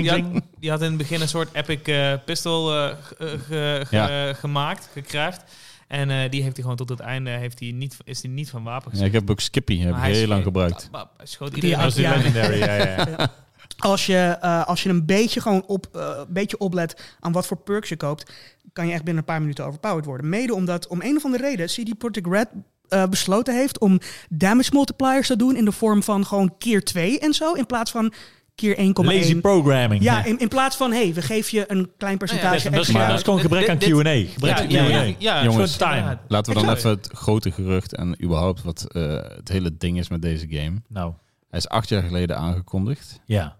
[0.00, 3.84] Die had, die had in het begin een soort epic eh, pistol eh, ge- ge-
[3.88, 4.32] ge- Ja.
[4.32, 5.42] gemaakt, gecraft.
[5.88, 8.50] En eh, die heeft hij gewoon tot het einde heeft hij niet, is hij niet
[8.50, 10.90] van wapen Ja, ik heb ook Skippy, heb ik heel lang gebruikt.
[11.22, 11.78] Schoot Die iedereen.
[11.78, 12.16] Dat is die Ja.
[12.16, 13.08] legendary, ja, ja.
[13.18, 13.32] ja.
[13.78, 17.46] Als je, uh, als je een beetje gewoon op, uh, een beetje oplet aan wat
[17.46, 18.32] voor perks je koopt,
[18.72, 20.28] kan je echt binnen een paar minuten overpowered worden.
[20.28, 22.48] Mede omdat om een of andere reden CD Projekt Red
[22.88, 27.18] uh, besloten heeft om damage multipliers te doen in de vorm van gewoon keer 2
[27.18, 28.12] en zo, in plaats van
[28.58, 28.82] keer 1,1.
[28.92, 30.02] Lazy programming.
[30.02, 32.72] Ja, in, in plaats van, hey, we geven je een klein percentage dat, is, dat,
[32.72, 33.06] is, extra.
[33.08, 34.32] dat is gewoon gebrek aan Q&A.
[34.32, 34.88] Gebrek aan ja, Q&A.
[34.88, 35.76] ja, ja, Jongens.
[35.76, 36.18] Time.
[36.28, 36.78] Laten we dan Exact.
[36.78, 39.02] even het grote gerucht en überhaupt wat uh,
[39.36, 40.82] het hele ding is met deze game.
[40.88, 41.12] Nou,
[41.50, 43.20] Hij is acht jaar geleden aangekondigd.
[43.24, 43.56] ja.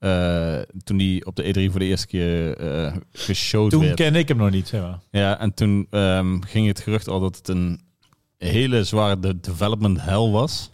[0.00, 3.94] Uh, toen hij op de E3 voor de eerste keer uh, geshowd Toen werd.
[3.94, 4.98] ken ik hem nog niet, zeg maar.
[5.10, 7.80] Ja, en toen um, ging het gerucht al dat het een
[8.38, 10.70] hele zware de development hell was.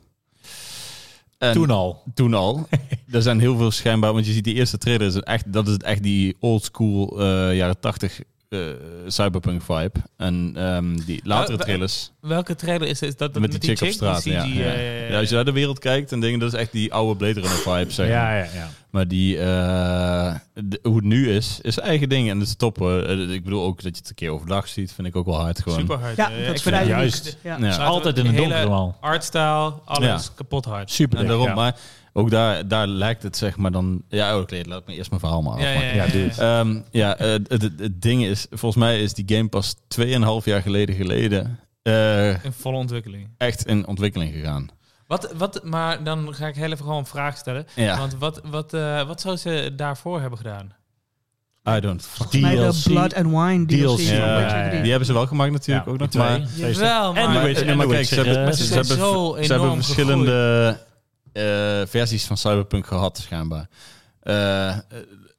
[1.38, 2.02] En toen al.
[2.14, 2.68] Toen al.
[3.10, 5.76] er zijn heel veel schijnbaar, want je ziet die eerste trailer, is echt, dat is
[5.76, 8.68] echt die old school uh, jaren 80 uh,
[9.06, 9.92] cyberpunk vibe.
[10.16, 12.10] En um, die latere trailers.
[12.20, 13.18] Welke trailer is het?
[13.18, 14.20] Dat, met, met die chick, chick op straat.
[14.20, 14.72] CG, ja, ja.
[14.72, 17.16] ja, ja, als je naar de wereld kijkt en dingen, dat is echt die oude
[17.16, 17.92] Blade Runner vibe.
[17.92, 18.36] Zeg ja, maar.
[18.36, 18.70] ja, ja.
[18.90, 22.30] Maar die, uh, de, hoe het nu is, is eigen ding.
[22.30, 22.80] En dat is top.
[22.82, 25.40] Uh, ik bedoel ook dat je het een keer overdag ziet, vind ik ook wel
[25.40, 25.62] hard.
[25.62, 25.78] Gewoon.
[25.78, 26.16] Super hard.
[26.16, 27.36] Ja, dat is vind juist.
[27.42, 27.56] Ja.
[27.58, 28.96] Is altijd in het donker allemaal.
[29.00, 30.32] Artstyle, alles Ja.
[30.34, 30.90] kapot hard.
[30.90, 31.18] Super.
[31.18, 31.54] En daarom, ja.
[31.54, 31.76] maar
[32.16, 34.02] ook daar, daar lijkt het zeg maar dan...
[34.08, 35.96] Ja, oké, laat me eerst mijn verhaal maar Ja, ja, afmaken.
[35.96, 36.26] ja, Ja, doe ja.
[36.28, 36.38] het.
[36.38, 40.44] Ehm, ja, uh, het, het, het ding is, volgens mij is die game pas 2,5
[40.44, 43.28] jaar geleden geleden uh, In volle ontwikkeling.
[43.38, 44.68] echt in ontwikkeling gegaan.
[45.06, 47.66] Wat, wat, maar dan ga ik heel even gewoon een vraag stellen.
[47.74, 50.74] Ja, Want wat, wat, uh, wat zou ze daarvoor hebben gedaan?
[51.76, 52.80] I don't fucking Bij de.
[52.84, 53.78] Blood and Wine DLC.
[53.96, 54.00] DLC.
[54.00, 54.80] van Ja, Witcher 3.
[54.80, 56.12] Die hebben ze wel gemaakt natuurlijk Ja, ook nog.
[56.14, 57.08] Maar, Jawel.
[57.08, 59.82] En maar- maar, en kijk, ze hebben, eh, ze, ze hebben, zo ze hebben enorm
[59.82, 60.78] verschillende
[61.86, 63.68] versies van Cyberpunk gehad, schijnbaar.
[64.22, 64.76] Uh,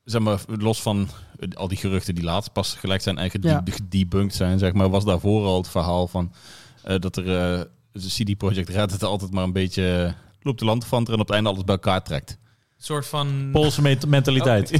[0.04, 1.10] zeg maar, los van
[1.54, 3.62] al die geruchten die laatst pas gelegd zijn en Ja.
[3.66, 6.34] gedebunked zijn, zeg maar, was daarvoor al het verhaal van
[6.88, 7.24] uh, dat er
[7.92, 11.20] de CD Projekt Red het altijd maar een beetje loopt de land van en op
[11.20, 12.38] het einde alles bij elkaar trekt.
[12.80, 13.50] Soort van...
[13.52, 14.72] Poolse ment- mentaliteit.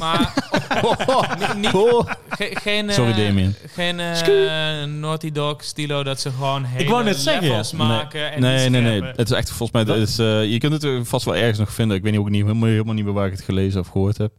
[1.06, 2.08] maar niet, niet- Oh.
[2.28, 3.54] ge- geen, eh, Sorry, Damien.
[3.66, 8.32] Geen eh, Naughty Dog stilo dat ze gewoon hele wou net zeggen, maken.
[8.32, 8.96] En nee, die nee, nee.
[8.96, 9.18] scherpen.
[9.20, 9.96] Het is echt volgens mij.
[9.96, 11.96] Het is, eh, je kunt het er vast wel ergens nog vinden.
[11.96, 14.18] Ik weet niet, ook niet helemaal, helemaal niet meer waar ik het gelezen of gehoord
[14.18, 14.32] heb.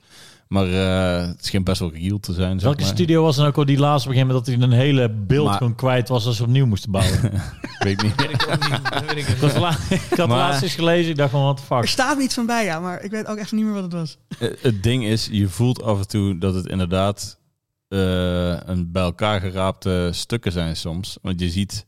[0.49, 2.53] Maar eh, het schijnt best wel real te zijn.
[2.53, 2.89] zeg Welke maar.
[2.89, 5.57] studio was dan ook al die laatste begin met dat hij een hele beeld Maar-
[5.57, 7.21] gewoon kwijt was als ze opnieuw moesten bouwen?
[7.83, 8.15] Weet ik niet.
[8.15, 9.13] Weet ik ook niet.
[9.13, 9.77] Weet ik la-
[10.09, 11.87] had Maar- laatst eens gelezen, ik dacht van, what the Er fuck.
[11.87, 13.93] staat me iets van bij, ja, maar ik weet ook echt niet meer wat het
[13.93, 14.17] was.
[14.39, 17.39] Eh, het ding is, je voelt af en toe dat het inderdaad
[17.87, 21.17] eh, een bij elkaar geraapte stukken zijn soms.
[21.21, 21.85] Want je ziet,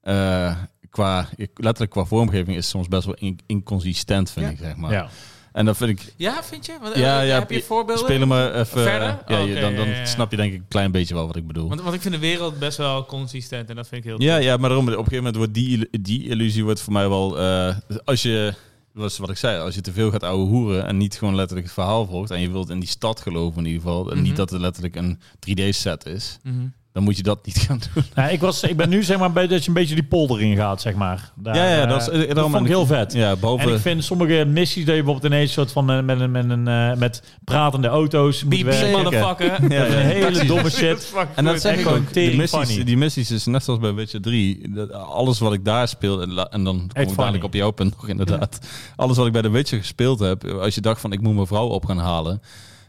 [0.00, 0.56] eh,
[0.90, 4.52] qua, letterlijk qua vormgeving is het soms best wel in- inconsistent, vind Ja.
[4.52, 4.92] ik, zeg maar.
[4.92, 5.08] Ja.
[5.52, 6.76] En dat vind ik, Ja, vind je?
[6.82, 8.04] Want, Ja, eh, ja, heb je voorbeelden?
[8.04, 8.82] spelen maar even...
[8.82, 9.08] Verder?
[9.26, 10.04] ja, Oh, dan, dan ja, ja, ja.
[10.04, 11.68] snap je denk ik een klein beetje wel wat ik bedoel.
[11.68, 14.36] Want, want ik vind de wereld best wel consistent en dat vind ik heel Ja,
[14.36, 17.38] ja, maar daarom, op een gegeven moment wordt die, die illusie wordt voor mij wel...
[17.38, 18.54] eh, als je,
[18.94, 21.34] dat is wat ik zei, als je te veel gaat ouwe hoeren en niet gewoon
[21.34, 24.14] letterlijk het verhaal volgt en je wilt in die stad geloven in ieder geval, en
[24.16, 24.22] Mhm.
[24.26, 26.56] niet dat het letterlijk een 3D-set is, Mhm.
[26.92, 28.04] Dan moet je dat niet gaan doen.
[28.14, 30.40] Nou, ik, was, ik ben nu zeg maar bij dat je een beetje die polder
[30.42, 31.32] in gaat, zeg maar.
[31.34, 33.12] Daar, ja, ja, eh, dat, is, eh, dat vond ik heel vet.
[33.12, 33.68] Ja, behalve...
[33.68, 36.50] En ik vind sommige missies dat je bijvoorbeeld ineens soort van eh, met, een, met,
[36.50, 39.02] een, eh, met pratende auto's moet Beep, beep, werken.
[39.02, 39.46] motherfucker.
[39.46, 40.00] Ja, Dat is ja.
[40.00, 41.14] een hele domme shit.
[41.34, 42.06] En dat zeg echt ik gewoon ook.
[42.06, 44.70] De tering missies, die missies is net zoals bij Witcher 3.
[44.74, 47.14] Dat, alles wat ik daar speel, en, dan kom ik funny.
[47.16, 48.58] dadelijk op jouw punt nog inderdaad.
[48.96, 51.46] Alles wat ik bij de Witcher gespeeld heb, als je dacht van ik moet mijn
[51.46, 52.42] vrouw op gaan halen.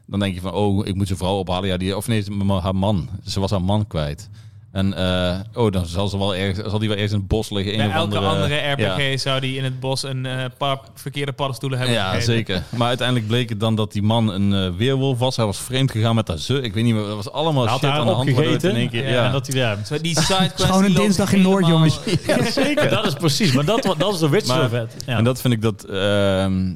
[0.07, 1.69] Dan denk je van, oh, ik moet zijn vrouw ophalen.
[1.69, 2.25] Ja, die, of nee,
[2.61, 3.09] haar man.
[3.25, 4.29] Ze was haar man kwijt.
[4.71, 7.49] En, eh, oh, dan zal ze wel ergens, zal die wel ergens in het bos
[7.49, 7.77] liggen.
[7.77, 9.17] Bij elke andere, andere RPG ja.
[9.17, 12.33] zou die in het bos een eh, paar verkeerde paddenstoelen hebben Ja, gegeten.
[12.33, 12.63] zeker.
[12.69, 15.35] Maar uiteindelijk bleek het dan dat die man een eh, weerwolf was.
[15.35, 16.59] Hij was vreemd gegaan met haar zus.
[16.59, 17.09] Ik weet niet meer.
[17.09, 18.29] Er was allemaal Hij had shit aan de hand.
[18.29, 18.69] opgegeten.
[18.69, 19.25] in één keer, Ja, ja.
[19.25, 19.77] En dat hij daar...
[19.85, 21.99] Zo, die sidequest Gewoon een dinsdag in Noord, jongens.
[22.25, 22.89] Ja, zeker.
[22.95, 23.51] Dat is precies.
[23.51, 24.95] Maar dat, dat is de Witcher vet.
[25.05, 25.17] Ja.
[25.17, 26.73] En dat vind ik dat ehm,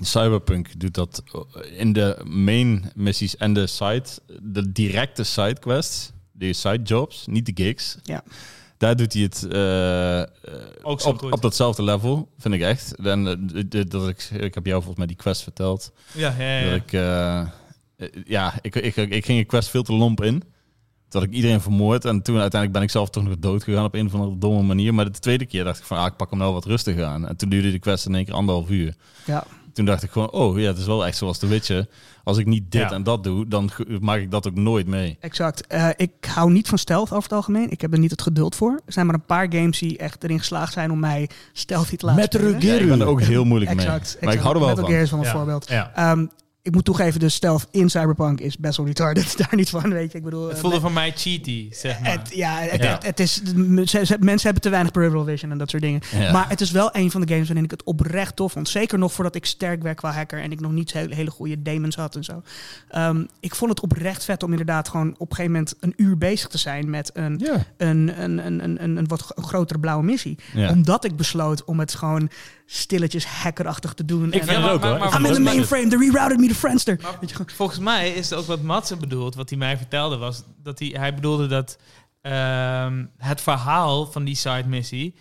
[0.00, 1.22] Cyberpunk doet dat
[1.76, 4.04] in de main missies en de side,
[4.42, 7.96] de directe side quests, de side jobs, niet de gigs.
[8.02, 8.22] Ja.
[8.76, 10.26] Daar doet hij het eh, eh,
[10.82, 11.32] Ook zo op, goed.
[11.32, 12.96] op datzelfde level, vind ik echt.
[12.96, 13.26] En
[13.70, 15.92] eh, dat ik, ik heb jou volgens mij die quest verteld.
[16.12, 16.70] Ja, ja, ja.
[16.70, 17.46] Dat ik, eh, eh,
[18.24, 20.42] ja, ik, ik, ik ging een quest veel te lomp in.
[21.08, 22.04] Dat ik iedereen vermoord.
[22.04, 24.62] En toen uiteindelijk ben ik zelf toch nog dood gegaan op een of andere domme
[24.62, 24.94] manier.
[24.94, 27.28] Maar de tweede keer dacht ik van, ah, ik pak hem nou wat rustig aan.
[27.28, 28.94] En toen duurde die quest in één keer anderhalf uur.
[29.26, 29.46] Ja.
[29.72, 31.86] Toen dacht ik gewoon, oh ja, het is wel echt zoals de Witcher.
[32.24, 32.90] Als ik niet dit Ja.
[32.92, 35.16] en dat doe, dan maak ik dat ook nooit mee.
[35.20, 35.66] Exact.
[35.66, 37.70] Eh, ik hou niet van stealth over het algemeen.
[37.70, 38.80] Ik heb er niet het geduld voor.
[38.86, 42.06] Er zijn maar een paar games die echt erin geslaagd zijn om mij stealthy te
[42.06, 42.40] laten.
[42.40, 42.58] Gear.
[42.60, 43.86] Ja, ik ben er ook heel moeilijk mee.
[43.86, 44.16] Exact.
[44.20, 44.92] Maar ik hou er wel Metal van.
[44.92, 45.32] Gear is wel een Ja.
[45.32, 45.68] voorbeeld.
[45.68, 46.16] Ja.
[46.64, 49.34] Ik moet toegeven, de stealth in Cyberpunk is best wel retarded.
[49.38, 50.18] Daar niet van, weet je.
[50.18, 52.10] Ik bedoel, Het eh, voelde voor mij cheaty, zeg maar.
[52.10, 52.90] het, ja, het, Ja.
[52.92, 53.34] Het, het is,
[53.84, 56.00] ze- ze- mensen hebben te weinig peripheral vision en dat soort dingen.
[56.18, 56.32] Ja.
[56.32, 58.68] Maar het is wel een van de games waarin ik het oprecht tof vond.
[58.68, 61.62] Zeker nog voordat ik sterk werd qua hacker en ik nog niet hele, hele goede
[61.62, 62.42] demons had en zo.
[62.88, 66.18] Ehm, ik vond het oprecht vet om inderdaad gewoon op een gegeven moment een uur
[66.18, 67.64] bezig te zijn met een, Ja.
[67.76, 70.38] een, een, een, een, een, een wat gro- grotere blauwe missie.
[70.54, 70.70] Ja.
[70.70, 72.30] Omdat ik besloot om het gewoon
[72.66, 74.26] stilletjes hackerachtig te doen.
[74.26, 75.14] Ik En- vind het maar- ook hoor.
[75.18, 76.98] I'm in the mainframe, they rerouted me Friendster.
[77.02, 79.76] Maar Weet je, gewoon- volgens mij is het ook wat Matze bedoelt, wat hij mij
[79.76, 81.78] vertelde, was dat hij, hij bedoelde dat
[82.20, 85.14] ehm, het verhaal van die side missie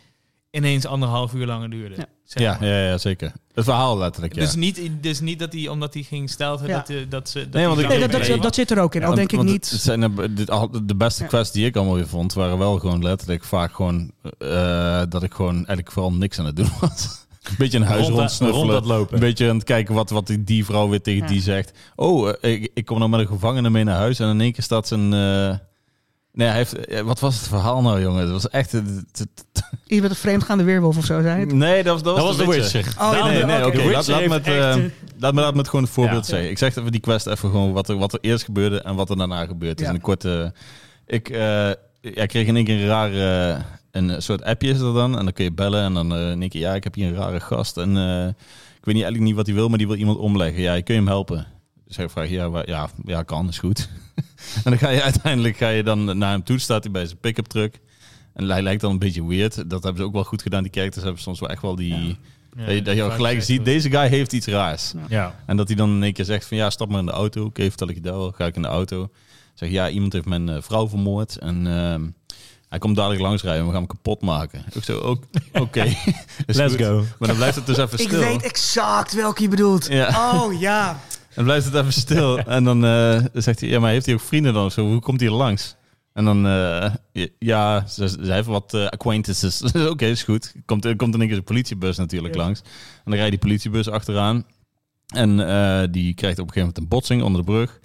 [0.51, 1.95] ineens anderhalf uur langer duurde.
[1.95, 2.05] Ja.
[2.23, 2.67] zeg Ja, maar.
[2.69, 3.31] ja, ja, zeker.
[3.53, 4.41] Het verhaal letterlijk, ja.
[4.41, 6.77] Dus, niet, dus niet dat hij, omdat hij ging stelten, Ja.
[6.77, 7.39] dat, eh, dat ze...
[7.39, 9.03] Dat Nee, want ik- Nee, dat, dat, zit er ook in.
[9.03, 9.69] Al denk ik niet...
[9.69, 11.29] Het zijn de, dit- al- de beste Ja.
[11.29, 15.33] quests die ik allemaal weer vond, waren wel gewoon letterlijk vaak gewoon eh, dat ik
[15.33, 17.25] gewoon eigenlijk vooral niks aan het doen was.
[17.49, 19.13] Een beetje een huis Rond dat- dat lopen.
[19.13, 21.27] Een beetje aan het kijken wat, wat die, vrouw weer tegen Ja.
[21.27, 21.71] die zegt.
[21.95, 24.51] Oh, eh, ik, ik kom nou met een gevangene mee naar huis en in één
[24.51, 25.13] keer staat zijn...
[25.13, 25.55] eh,
[26.33, 28.21] Nee, hij heeft, eh, wat was het verhaal nou, jongen?
[28.21, 28.71] Het was echt...
[28.71, 29.19] het- het-
[29.53, 31.53] het- Iets met een vreemdgaande weerwolf of zo, zei het?
[31.53, 32.83] Nee, dat was, dat Dat was, de Witcher.
[32.83, 33.03] Witcher.
[33.03, 33.77] Oh, ja, nee, nee, oké.
[33.77, 35.91] Laat, laat, me heeft het, echt, eh, eh, laat, me, laat me het gewoon een
[35.91, 36.31] voorbeeld Ja.
[36.31, 36.49] zeggen.
[36.49, 39.09] Ik zeg even die quest even gewoon wat er, wat er eerst gebeurde en wat
[39.09, 39.83] er daarna gebeurd is.
[39.85, 39.89] Ja.
[39.89, 40.53] In een korte...
[41.05, 41.39] Ik eh,
[42.01, 43.57] ja, ik kreeg in één keer een rare...
[43.91, 45.17] Een soort appje is er dan.
[45.17, 46.61] En dan kun je bellen en dan eh, in één keer...
[46.61, 47.77] Ja, ik heb hier een rare gast.
[47.77, 50.61] En eh, ik weet niet, eigenlijk niet wat hij wil, maar die wil iemand omleggen.
[50.61, 51.47] Ja, kun je hem helpen?
[51.87, 53.89] Dus ik vraag, ja, waar- ja, ja, kan, is goed.
[54.63, 56.59] en dan ga je uiteindelijk ga je dan naar hem toe.
[56.59, 57.79] Staat hij bij zijn pick-up truck.
[58.33, 59.55] En hij lijkt dan een beetje weird.
[59.69, 60.63] Dat hebben ze ook wel goed gedaan.
[60.63, 62.17] Die characters hebben soms wel echt wel die...
[62.57, 62.65] Ja.
[62.65, 64.93] dat je, dat je al gelijk ziet, deze guy heeft iets raars.
[65.09, 65.35] Ja.
[65.45, 67.45] En dat hij dan in één keer zegt van ja, stap maar in de auto.
[67.45, 68.31] Oké, vertel ik je dat wel.
[68.31, 69.09] Ga ik in de auto.
[69.53, 71.37] Zeg ja, iemand heeft mijn eh, vrouw vermoord.
[71.37, 72.07] En ehm,
[72.71, 74.65] hij komt dadelijk langsrijden en we gaan hem kapot maken.
[74.73, 75.23] Ik zo, ook-
[75.63, 75.83] oké.
[76.45, 76.85] Is Let's goed.
[76.85, 77.03] go.
[77.19, 78.19] Maar dan blijft het dus even Ik stil.
[78.19, 79.87] weet exact welke je bedoelt.
[79.87, 80.31] Ja.
[80.33, 80.99] Oh ja.
[81.35, 82.37] En blijft het even stil.
[82.39, 84.85] En dan eh, zegt hij, ja, maar heeft hij ook vrienden dan of zo?
[84.87, 85.75] Hoe komt hij er langs?
[86.13, 86.91] En dan, eh,
[87.39, 89.61] ja, ze, ze heeft wat eh, acquaintances.
[89.89, 90.53] Oké, is goed.
[90.65, 92.41] Komt, er komt in één keer een politiebus natuurlijk Ja.
[92.41, 92.59] langs.
[92.59, 92.67] En
[93.05, 94.45] dan rijdt die politiebus achteraan.
[95.07, 97.79] En eh, die krijgt op een gegeven moment een botsing onder de brug.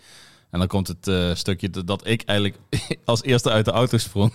[0.57, 2.59] En dan komt het eh, stukje dat- ik eigenlijk
[3.05, 4.33] als eerste uit de auto sprong.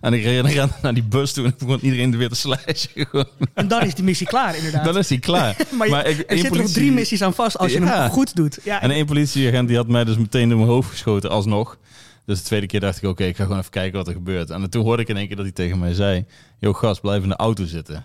[0.00, 3.08] En ik ren, ren naar die bus toe en begon iedereen weer te slashen.
[3.54, 4.84] En dan is die missie klaar, inderdaad.
[4.84, 5.56] Dan is hij klaar.
[5.78, 8.00] maar je- maar ik- er zitten nog drie missies aan vast als je Ja.
[8.00, 8.58] hem goed doet.
[8.64, 11.78] Ja, En één politieagent die had mij dus meteen in mijn hoofd geschoten, alsnog.
[12.26, 14.50] Dus de tweede keer dacht ik, oké, ik ga gewoon even kijken wat er gebeurt.
[14.50, 16.24] En toen hoorde ik in één keer dat hij tegen mij zei...
[16.58, 18.04] Yo, gast, blijf in de auto zitten.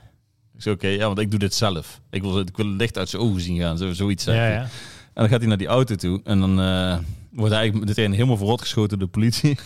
[0.56, 1.99] Ik zei, oké, ja, want ik doe dit zelf.
[2.10, 4.34] Ik wil, ik wil het licht uit zijn ogen zien gaan, zo, zoiets ja.
[4.54, 4.69] En
[5.13, 6.21] dan gaat hij naar die auto toe.
[6.23, 6.97] En dan eh,
[7.36, 9.58] wordt eigenlijk meteen helemaal verrot geschoten door de politie.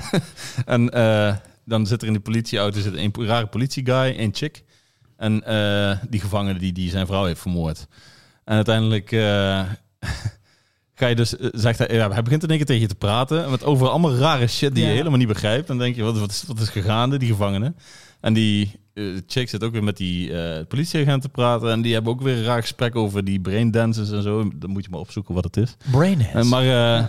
[0.64, 4.64] en eh, dan zit er in die politieauto zit een rare politieguy, een chick.
[5.16, 7.86] En eh, die gevangene die, die zijn vrouw heeft vermoord.
[8.44, 9.20] En uiteindelijk eh,
[10.94, 13.50] ga je dus, zegt hij, ja, hij begint in één keer tegen je te praten.
[13.50, 14.90] Met over allemaal rare shit die Ja.
[14.90, 15.66] je helemaal niet begrijpt.
[15.66, 17.74] Dan denk je, wat, wat, is, wat is gegaande, die gevangene?
[18.20, 21.70] En die eh, chick zit ook weer met die eh, politieagent te praten.
[21.70, 24.50] En die hebben ook weer een raar gesprek over die braindances en zo.
[24.54, 25.76] Dan moet je maar opzoeken wat het is.
[25.90, 26.34] Brainheads.
[26.34, 27.04] En maar eh,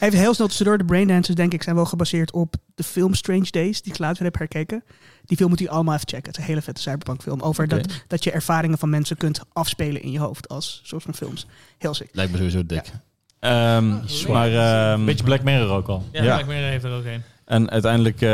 [0.00, 0.78] Even heel snel tussendoor.
[0.78, 4.24] De Braindancers, denk ik, zijn wel gebaseerd op de film Strange Days, die ik later
[4.24, 4.84] heb herkeken.
[5.24, 6.26] Die film moet je allemaal even checken.
[6.26, 7.40] Het is een hele vette cyberpunk film.
[7.40, 11.14] Over dat, dat je ervaringen van mensen kunt afspelen in je hoofd als soort van
[11.14, 11.46] films.
[11.78, 12.08] Heel sick.
[12.12, 12.90] lijkt me sowieso dik.
[13.38, 14.28] Ehm, leuk.
[14.28, 14.52] maar
[14.92, 16.04] ehm, Beetje Black Mirror ook al.
[16.12, 16.34] Ja, Ja.
[16.34, 17.22] Black Mirror heeft er ook een.
[17.52, 18.28] En uiteindelijk eh,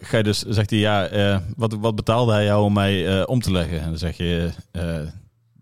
[0.00, 3.22] ga je dus, zegt hij, ja, eh, wat, wat betaalde hij jou om mij eh,
[3.26, 3.80] om te leggen?
[3.80, 4.82] En dan zeg je, eh,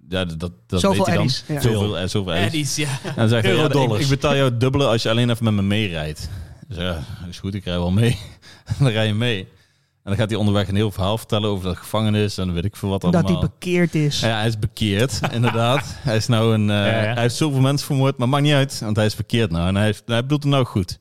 [0.08, 1.22] ja, dat, dat weet Zoveel hij dan.
[1.24, 1.44] eddies.
[1.48, 1.60] Ja.
[1.60, 2.46] Zoveel, eh, zoveel eddies.
[2.52, 2.88] Eddies, ja.
[3.08, 5.44] En dan zegt hij, ja, ik, ik betaal jou het dubbele als je alleen even
[5.44, 6.28] met me meerijdt.
[6.68, 8.18] Dus ja, dat is goed, ik rij wel mee.
[8.64, 9.38] en dan rij je mee.
[9.40, 12.64] En dan gaat hij onderweg een heel verhaal vertellen over dat gevangenis en dan weet
[12.64, 13.22] ik veel wat allemaal.
[13.22, 14.20] Dat hij bekeerd is.
[14.20, 15.84] Ja, hij is bekeerd, inderdaad.
[15.86, 16.70] Hij is nou een.
[16.70, 17.12] eh, Ja, ja.
[17.12, 19.68] Hij heeft zoveel mensen vermoord, maar maakt niet uit, want hij is bekeerd nou.
[19.68, 20.98] En hij, heeft, hij bedoelt het nou goed.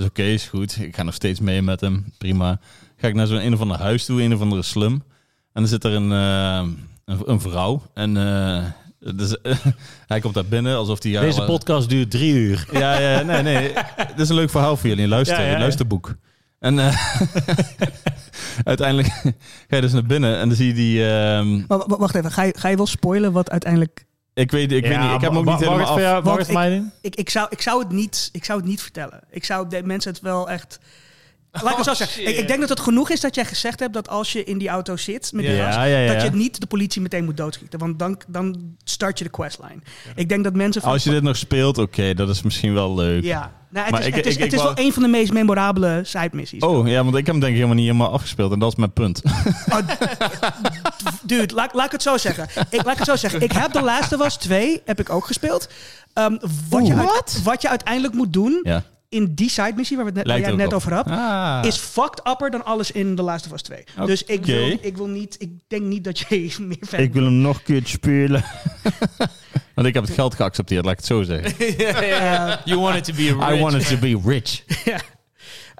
[0.00, 0.78] Dus oké, is goed.
[0.80, 2.04] Ik ga nog steeds mee met hem.
[2.18, 2.58] Prima.
[2.96, 4.92] Ga ik naar zo'n een of ander huis toe, een of andere slum.
[4.92, 5.02] En
[5.52, 6.68] dan zit er een, eh,
[7.04, 7.82] een, een vrouw.
[7.94, 8.64] En eh,
[9.14, 9.36] dus,
[10.06, 11.12] hij komt daar binnen alsof hij.
[11.12, 12.66] Deze podcast duurt drie uur.
[12.72, 13.72] Ja, ja, nee, nee.
[14.16, 15.08] Dit is een leuk verhaal voor jullie.
[15.08, 15.58] Luister, Ja, ja, ja.
[15.58, 16.14] luisterboek.
[16.58, 17.12] En eh,
[18.64, 19.08] uiteindelijk
[19.68, 21.08] ga je dus naar binnen en dan zie je die.
[21.08, 24.04] ehm, Maar wacht even, ga je, ga je wel spoilen wat uiteindelijk...
[24.34, 25.96] ik weet, ik weet niet, ik heb hem ook niet helemaal Mag af.
[25.96, 26.90] het voor Want jou mij doen?
[27.00, 29.20] Ik, ik, zou, ik, zou het niet, ik zou het niet vertellen.
[29.30, 30.78] Ik zou de mensen het wel echt...
[31.52, 32.28] Laat ik het zo Oh, zeggen.
[32.28, 34.58] Ik, ik denk dat het genoeg is dat jij gezegd hebt dat als je in
[34.58, 35.64] die auto zit met die Ja.
[35.64, 36.12] gast, Ja, ja, ja.
[36.12, 37.78] dat je niet de politie meteen moet doodschieten.
[37.78, 39.78] Want dan, dan start je de questline.
[40.14, 40.90] Ik denk dat mensen van...
[40.92, 43.24] Als je dit nog speelt, oké, dat is misschien wel leuk.
[43.24, 44.92] Ja, nou, het Maar is, ik- het is, ik- het ik is wou- wel een
[44.92, 46.62] van de meest memorabele side missies.
[46.62, 48.76] Oh, ja, want ik heb hem denk ik helemaal niet helemaal afgespeeld en dat is
[48.78, 49.22] mijn punt.
[51.22, 52.46] Dude, laat, laat ik het zo zeggen.
[52.70, 53.40] Ik, laat ik het zo zeggen.
[53.40, 55.68] Ik heb The Last of Us 2 heb ik ook gespeeld.
[56.12, 56.36] Ehm,
[56.68, 58.82] wat, je wat je uiteindelijk moet doen ja.
[59.10, 60.72] In die side missie waar, we het net, jij er het op.
[60.72, 61.64] over had, Ah.
[61.66, 63.84] is fucked upper dan alles in The Last of Us 2.
[64.06, 66.26] Dus ik wil, ik wil niet, ik denk niet dat je
[66.60, 68.44] meer fan ik wil hem nog een keer spelen.
[69.74, 71.54] want ik heb het geld geaccepteerd, laat ik het zo zeggen.
[72.06, 72.60] Ja.
[72.64, 74.62] You want it to be a I rich wanted to be rich.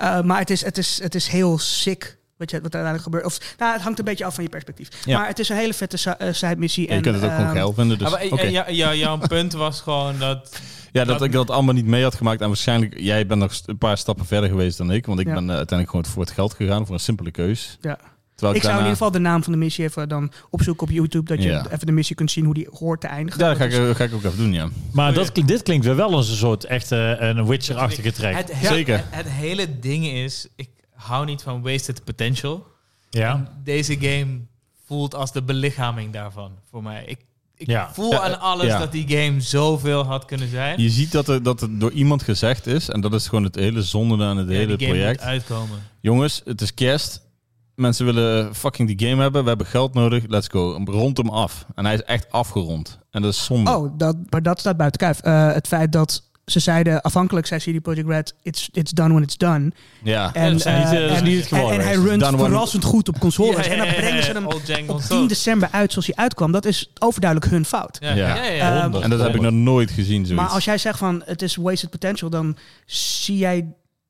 [0.02, 3.02] Uh, maar het is, het, is, het is heel sick wat, je, wat er uiteindelijk
[3.02, 3.24] gebeurt.
[3.24, 4.88] Of, nou, het hangt een beetje af van je perspectief.
[5.04, 5.18] Ja.
[5.18, 6.88] Maar het is een hele vette eh, side missie.
[6.88, 7.98] Ja, je kunt het ook gewoon ehm, geil vinden.
[7.98, 8.42] Dus, Ah, maar, eh, oké.
[8.42, 10.60] ja, ja, jouw punt was gewoon dat...
[10.92, 12.40] Ja, dat ik dat allemaal niet mee had gemaakt.
[12.40, 15.06] En waarschijnlijk, jij bent nog een paar stappen verder geweest dan ik.
[15.06, 15.34] Want ik Ja.
[15.34, 16.86] ben eh, uiteindelijk gewoon voor het geld gegaan.
[16.86, 17.78] Voor een simpele keus.
[17.80, 17.98] Ja.
[18.34, 20.92] Terwijl Ik zou in ieder geval de naam van de missie even dan opzoeken op
[20.92, 21.24] YouTube.
[21.24, 21.66] Dat je Ja.
[21.70, 23.40] even de missie kunt zien hoe die hoort te eindigen.
[23.40, 24.68] Ja, dat ga ik, ga ik ook even doen, ja.
[24.92, 28.34] Maar dat, klinkt- dit klinkt weer wel als een soort echte een Witcher-achtige track.
[28.34, 28.96] Het, Zeker.
[28.96, 32.66] Het, het hele ding is, ik hou niet van wasted potential.
[33.10, 33.52] Ja.
[33.64, 34.40] Deze game
[34.86, 37.04] voelt als de belichaming daarvan voor mij.
[37.06, 37.18] Ik,
[37.60, 37.90] ik Ja.
[37.92, 38.78] voel Ja, aan alles ja.
[38.78, 40.80] dat die game zoveel had kunnen zijn.
[40.82, 42.88] Je ziet dat, er, dat het door iemand gezegd is.
[42.88, 45.20] En dat is gewoon het hele zonde aan het Ja, hele die game project.
[45.20, 45.78] moet uitkomen.
[46.00, 47.28] Jongens, het is kerst.
[47.74, 49.42] Mensen willen fucking die game hebben.
[49.42, 50.24] We hebben geld nodig.
[50.28, 50.80] Let's go.
[50.84, 51.66] Rond hem af.
[51.74, 52.98] En hij is echt afgerond.
[53.10, 53.76] En dat is zonde.
[53.76, 55.20] Oh, dat, maar dat staat buiten kijf.
[55.20, 59.22] Eh, het feit dat ze zeiden, afhankelijk zei CD Projekt Red, it's, it's done when
[59.22, 59.72] it's done.
[60.02, 60.34] Ja.
[60.34, 61.94] En, dat is niet, eh, eh, dat is en- niet het geval en, en hij
[61.94, 63.66] runt when- verrassend goed op consoles.
[63.66, 65.18] Ja, en dan brengen ze hem op console.
[65.18, 66.52] 10 december uit zoals hij uitkwam.
[66.52, 67.96] Dat is overduidelijk hun fout.
[68.00, 68.34] Ja, Ja.
[68.36, 68.44] ja.
[68.44, 70.26] ja, Ehm, en dat heb ik nog nooit gezien.
[70.26, 70.30] Zoiets.
[70.44, 73.66] Maar als jij zegt van het is wasted potential, dan zie jij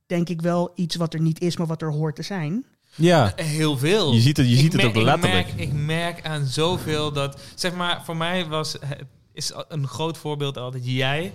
[0.06, 2.64] denk ik wel iets wat er niet is, maar wat er hoort te zijn.
[2.94, 3.32] ja.
[3.36, 4.12] Heel veel.
[4.12, 5.46] Je ziet het- je ziet het ook letterlijk.
[5.48, 7.40] Ik merk, ik merk aan zoveel dat...
[7.54, 8.72] Zeg maar, voor mij was...
[8.72, 11.32] het- Is een groot voorbeeld altijd jij.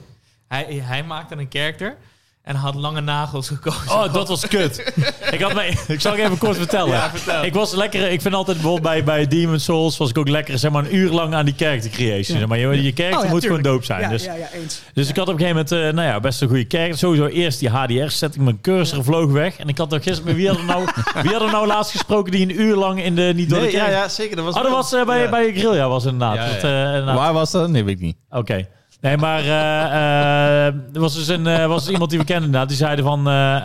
[0.64, 1.96] Hij, hij maakte een character
[2.44, 3.92] en had lange nagels gekozen.
[3.92, 4.94] Oh, dat was kut.
[5.32, 6.94] ik, had mij, ik zal ik even kort vertellen.
[6.94, 7.44] Ja, vertel.
[7.44, 10.60] Ik was lekker, ik vind altijd bijvoorbeeld bij, bij Demon Souls was ik ook lekker
[10.60, 12.48] zeg maar een uur lang aan die character creation.
[12.48, 13.46] Maar je, je character Oh ja, moet tuurlijk.
[13.46, 14.02] gewoon dope zijn.
[14.02, 14.82] Ja, dus ja, ja, eens.
[14.94, 16.98] dus ik had op een gegeven moment, eh, nou ja, best een goede character.
[16.98, 19.58] Sowieso eerst die HDR setting, mijn cursor vloog weg.
[19.58, 20.86] En ik had toch gisteren, met wie hadden we nou,
[21.24, 23.64] wie hadden we nou laatst gesproken die een uur lang in de niet door de
[23.66, 24.36] Nee, ja, character- ja, zeker.
[24.36, 25.30] Dat was Oh, dat was eh, bij, Ja.
[25.30, 26.38] bij Guerrilla was het inderdaad.
[26.38, 26.54] Ja, ja.
[26.54, 27.16] Dat, eh, inderdaad.
[27.18, 27.70] Waar was dat?
[27.70, 28.18] Nee, weet ik niet.
[28.30, 28.68] Oké.
[29.06, 32.46] Nee, maar eh, eh, er was dus een, eh, was dus iemand die we kenden
[32.46, 32.70] inderdaad.
[32.70, 33.56] Die zeiden van, eh,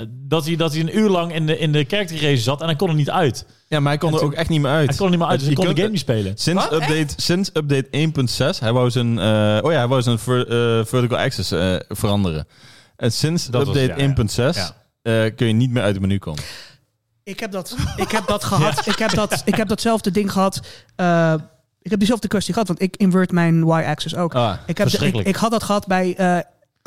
[0.00, 2.60] eh, dat, hij, dat hij een uur lang in de, in de character race zat
[2.60, 3.46] en hij kon er niet uit.
[3.68, 4.88] Ja, maar hij kon er ook echt niet meer uit.
[4.88, 6.32] Hij kon er niet meer uit, dus hij kon de game niet spelen.
[6.36, 6.72] Sinds Wat?
[6.72, 7.88] update, sinds update
[8.54, 11.74] 1.6, hij wou zijn, eh, oh ja, hij wou zijn ver- eh, vertical access eh,
[11.88, 12.46] veranderen.
[12.96, 14.52] En sinds Dat update ja, ja.
[14.52, 14.70] 1.6 Ja.
[15.02, 16.42] eh, kun je niet meer uit het menu komen.
[17.24, 18.86] Ik heb dat, ik heb dat gehad.
[18.86, 20.60] Ik, heb dat, ik heb datzelfde ding gehad.
[20.96, 21.34] eh,
[21.82, 24.34] ik heb diezelfde kwestie gehad, want ik invert mijn Y-axis ook.
[24.34, 26.38] Ah, ik, heb de, ik, ik had dat gehad bij eh,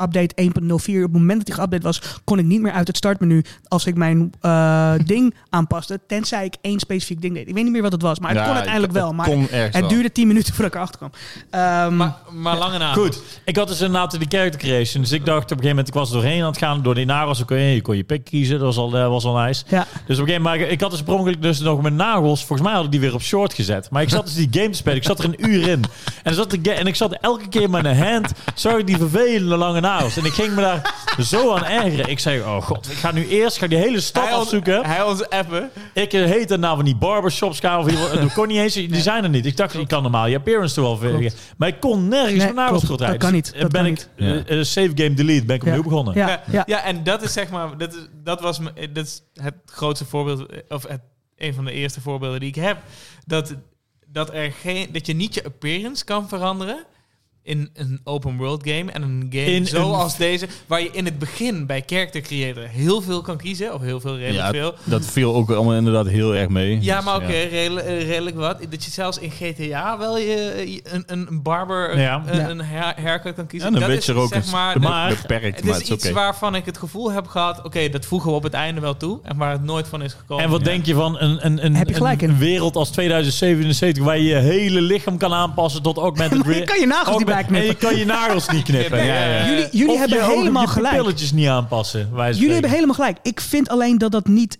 [0.04, 0.46] update 1.04.
[0.46, 3.86] Op het moment dat die geüpdate was, kon ik niet meer uit het startmenu als
[3.86, 6.00] ik mijn eh, ding aanpaste.
[6.06, 7.48] Tenzij ik één specifiek ding deed.
[7.48, 9.12] Ik weet niet meer wat het was, maar het ja, kon uiteindelijk wel.
[9.12, 9.88] Maar het wel.
[9.88, 11.10] duurde 10 minuten voordat ik erachter kwam.
[11.50, 12.94] Ehm, Maar, maar lange naam.
[12.94, 15.02] Goed, ik had dus inderdaad die character creation.
[15.02, 16.82] Dus ik dacht op een gegeven moment, ik was er doorheen aan het gaan.
[16.82, 18.58] Door die nagels kon je, je kon je pik kiezen.
[18.58, 19.64] Dat was al, eh, was al nice.
[19.68, 19.78] ja.
[19.78, 22.44] Dus op een gegeven moment, ik had dus per dus nog mijn nagels.
[22.44, 23.90] Volgens mij had ik die weer op short gezet.
[23.90, 24.96] Maar ik zat dus die game te spelen.
[24.98, 25.84] Ik zat er een uur in.
[26.22, 28.32] En, zat de en ik zat elke keer met een hand.
[28.78, 29.93] Ik die vervelende lange nagels.
[30.02, 32.10] En ik ging me daar zo aan ergeren.
[32.10, 34.42] Ik zei, oh god, ik ga nu eerst ga ik die hele stad Hij ons-
[34.42, 34.84] afzoeken.
[34.86, 35.70] Hij ons appen.
[35.94, 37.60] Ik eh, heet het nou van die barbershops.
[37.60, 38.74] Of hier, dat kon niet eens.
[38.74, 39.46] Die zijn er niet.
[39.46, 41.38] Ik dacht, ik kan normaal je appearance toch wel verwigen.
[41.56, 42.86] Maar ik kon nergens Nee, klopt.
[42.86, 43.52] goed Dat kan niet.
[43.52, 44.46] Dus, Dat ben kan ik niet.
[44.48, 45.44] eh, eh, save game delete.
[45.44, 45.68] Ben ik Ja.
[45.68, 46.14] opnieuw begonnen.
[46.14, 46.82] Ja, Ja, ja.
[46.84, 50.46] en dat is zeg maar, dat, is, dat was me- dat is het grootste voorbeeld,
[50.68, 51.00] of het,
[51.36, 52.76] een van de eerste voorbeelden die ik heb.
[53.26, 53.54] Dat,
[54.06, 56.84] dat, er geen, dat je niet je appearance kan veranderen
[57.44, 58.90] in een open world game.
[58.92, 63.00] En een game In zoals deze, waar je in het begin bij character creator heel
[63.00, 64.74] veel kan kiezen, of heel veel, redelijk Ja, veel.
[64.84, 66.78] Dat viel ook allemaal inderdaad heel erg mee.
[66.82, 68.58] Ja, Dus, maar oké, redelijk, eh, redelijk wat.
[68.70, 72.22] Dat je zelfs in GTA wel je, je- een, een barber, een, Ja.
[72.26, 73.68] een, haircut kan kiezen.
[73.68, 75.98] En een dat Witcher is, ook zeg maar, maar- de- beperkt, het maar is het
[75.98, 78.80] is iets waarvan ik het gevoel heb gehad, oké, dat voegen we op het einde
[78.80, 79.18] wel toe.
[79.22, 80.44] En waar het nooit van is gekomen.
[80.44, 80.66] En wat Ja.
[80.66, 84.24] denk je van een, een, een, Heb je gelijk een, wereld als 2077 waar je
[84.24, 87.74] je hele lichaam kan aanpassen tot augmented Maar je re- kan je nagels En je
[87.74, 89.04] kan je nagels niet knippen.
[89.06, 89.46] Ja, Ja.
[89.48, 90.94] Jullie, jullie Of hebben helemaal je gelijk.
[90.94, 92.00] pupilletjes niet aanpassen.
[92.00, 92.52] Jullie spreken.
[92.52, 93.16] hebben helemaal gelijk.
[93.22, 94.56] Ik vind alleen dat dat niet...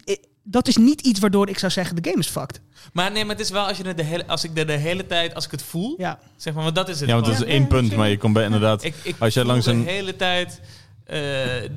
[0.47, 2.61] Dat is niet iets waardoor ik zou zeggen, de game is fucked.
[2.93, 5.07] Maar nee, maar het is wel als, je de hele, als ik er de hele
[5.07, 6.19] tijd, als ik het voel, Ja.
[6.37, 7.43] zeg maar, want dat is het Ja, want gewoon.
[7.43, 8.85] is één punt, maar je komt bij inderdaad...
[8.85, 10.61] Ik, ik Als jij langs de een- hele tijd,
[11.05, 11.71] eh, eh,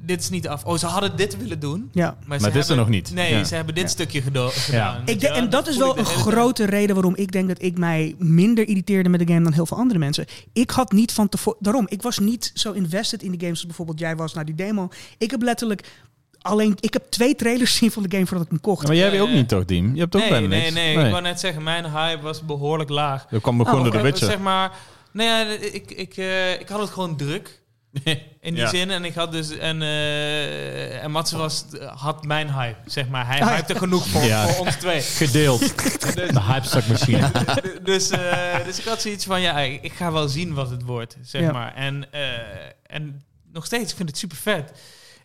[0.00, 0.64] dit is niet af.
[0.64, 1.88] Oh, ze hadden dit willen doen.
[1.92, 2.18] ja.
[2.26, 3.10] Maar, dit is er nog niet.
[3.14, 3.44] Nee, Ja.
[3.44, 5.02] ze hebben dit stukje gedaan.
[5.04, 6.16] Ik denk, en dat is wel een tijd.
[6.16, 9.66] grote reden waarom ik denk dat ik mij minder irriteerde met de game dan heel
[9.66, 10.26] veel andere mensen.
[10.52, 11.58] Ik had niet van tevoren.
[11.62, 14.54] Daarom, ik was niet zo invested in de games als bijvoorbeeld jij was naar die
[14.54, 14.88] demo.
[15.18, 15.84] Ik heb letterlijk
[16.40, 16.76] alleen.
[16.80, 18.80] Ik heb twee trailers gezien van de game voordat ik hem kocht.
[18.82, 19.34] Ja, maar jij hebt ook ja.
[19.34, 19.94] niet toch, Diem?
[19.94, 20.74] Je hebt ook Nee, bijna nee, niks.
[20.74, 23.26] nee, Ik wou net zeggen, mijn hype was behoorlijk laag.
[23.26, 24.26] Dat kwam gewoon Oh, door de Eh, Witcher.
[24.28, 24.72] Zeg maar,
[25.12, 27.58] nee, ja, ik, ik, eh, ik had het gewoon druk.
[28.40, 28.68] In die Ja.
[28.68, 28.90] zin.
[28.90, 29.50] En ik had dus.
[29.58, 33.26] En, eh en Mats was, had mijn hype, zeg maar.
[33.26, 33.54] Hij Ah, ja.
[33.54, 34.46] hypte genoeg voor, Ja.
[34.48, 35.00] voor ons twee.
[35.00, 35.60] Gedeeld.
[36.14, 37.30] De hype machine.
[37.82, 41.16] dus, eh, dus ik had zoiets van: ja, ik, ga wel zien wat het wordt,
[41.22, 41.52] zeg Ja.
[41.52, 41.74] maar.
[41.74, 42.20] En, eh,
[42.86, 43.22] en
[43.52, 44.72] nog steeds, ik vind het super vet.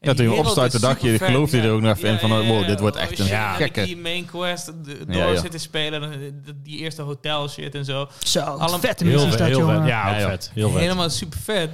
[0.02, 2.66] Ja, toen je opstartte, dacht je, geloofde je er ook nog even in van, wow,
[2.68, 5.40] dit wordt echt een ja, gekke- Die main quest de- door Ja, ja.
[5.40, 8.10] zitten spelen, die eerste hotel shit en zo.
[8.24, 9.80] Zo, Allemaal- vette Heel dat, Heel jongen.
[9.80, 9.88] vet.
[9.88, 10.14] Ja.
[10.14, 10.80] Heel vet.
[10.82, 11.70] Helemaal super vet.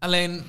[0.00, 0.42] Alleen,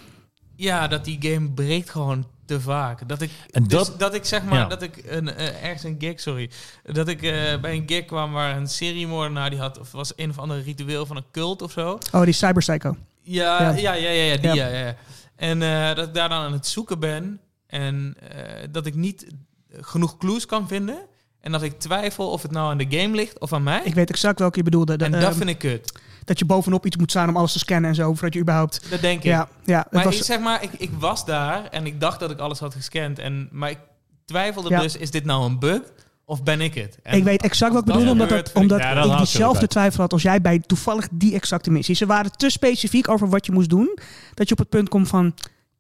[0.56, 3.08] ja, dat die game breekt gewoon te vaak.
[3.08, 4.66] Dat ik, En dus dat- dat ik zeg maar, ja.
[4.68, 6.50] dat ik een, eh, ergens een gig, sorry.
[6.84, 10.30] Dat ik eh, bij een gig kwam waar een seriemoordenaar die had, of was een
[10.30, 11.98] of ander ritueel van een cult of zo.
[12.12, 12.96] Oh, die Cyber Psycho.
[13.22, 13.70] Ja, Ja.
[13.76, 14.68] ja, ja, ja, ja, die, Ja.
[14.68, 14.78] ja.
[14.86, 14.96] ja,
[15.36, 19.28] En eh, dat ik daar dan aan het zoeken ben en eh, dat ik niet
[19.72, 20.98] genoeg clues kan vinden.
[21.40, 23.82] En dat ik twijfel of het nou aan de game ligt of aan mij.
[23.84, 24.98] Ik weet exact welke je bedoelde.
[24.98, 25.92] De- en dat ehm, vind ik kut.
[26.24, 28.90] Dat je bovenop iets moet staan om alles te scannen en zo, voordat je überhaupt...
[28.90, 29.24] Dat denk ik.
[29.24, 29.80] Ja, ja.
[29.80, 32.40] Het Maar was, ik zeg maar, ik, ik was daar en ik dacht dat ik
[32.40, 33.20] alles had gescand.
[33.20, 33.80] En, maar ik
[34.26, 34.80] twijfelde Ja.
[34.82, 35.82] dus, is dit nou een bug
[36.26, 37.00] of ben ik het?
[37.04, 39.68] En ik weet exact wat ik bedoel, dat omdat, dat, omdat Ja, dat ik diezelfde
[39.68, 41.96] twijfel had als jij bij toevallig die exacte missie.
[41.96, 43.98] Ze waren te specifiek over wat je moest doen,
[44.34, 45.34] dat je op het punt komt van,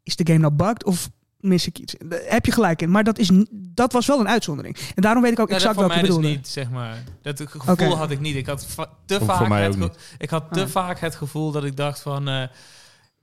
[0.03, 1.09] is de game nou bugged of
[1.41, 1.95] mis ik iets?
[2.05, 4.77] Daar heb je gelijk in, maar dat, is, dat was wel een uitzondering.
[4.95, 6.35] En daarom weet ik ook Ja, dat exact mij je dus bedoelde.
[6.35, 7.03] niet, zeg maar.
[7.21, 8.35] Dat gevoel had ik niet.
[8.35, 8.67] Ik had
[9.05, 9.97] te vaak voor mij het niet.
[10.17, 10.67] Ik had te Ah.
[10.67, 12.43] vaak het gevoel dat ik dacht van, eh,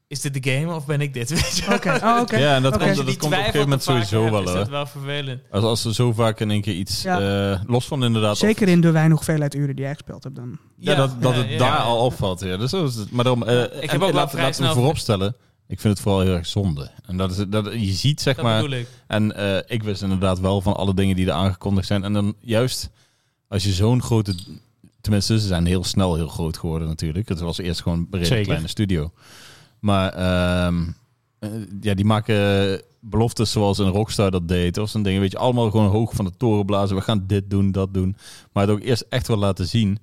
[0.07, 1.31] is dit de game of ben ik dit?
[1.75, 2.37] Oké, oh, oké.
[2.37, 4.43] Ja, en dat komt, dat komt op een gegeven moment sowieso wel.
[4.43, 5.41] Is dat wel vervelend.
[5.51, 7.51] Als, als er zo vaak in één keer iets Ja.
[7.53, 8.33] eh, los van inderdaad...
[8.33, 10.59] of- Zeker in de weinig hoeveelheid uren die jij gespeeld hebt dan.
[10.77, 11.77] Ja, dat, dat ja, het ja, daar ja.
[11.77, 12.41] al opvalt.
[12.41, 12.57] Ja.
[12.57, 13.11] Dus zo is het.
[13.11, 15.37] Maar daarom, eh, heb en ook wel laat, vrij laten we vooropstellen.
[15.69, 16.91] Ik vind het vooral heel erg zonde.
[17.07, 18.73] En dat is, dat, je ziet, zeg Dat maar...
[18.73, 18.89] ik.
[19.07, 22.05] En eh, ik wist inderdaad wel van alle dingen die er aangekondigd zijn.
[22.05, 22.91] En dan juist
[23.49, 24.35] als je zo'n grote...
[25.01, 27.29] Tenminste, ze zijn heel snel heel groot geworden natuurlijk.
[27.29, 29.13] Het was eerst gewoon een kleine studio.
[29.79, 30.83] Maar ehm,
[31.39, 31.51] eh,
[31.81, 34.79] ja, die maken beloftes zoals een Rockstar dat deed.
[34.79, 36.97] Of zo'n dingen, weet je, allemaal gewoon hoog van de toren blazen.
[36.97, 38.17] We gaan dit doen, dat doen.
[38.53, 39.99] Maar het ook eerst echt wel laten zien.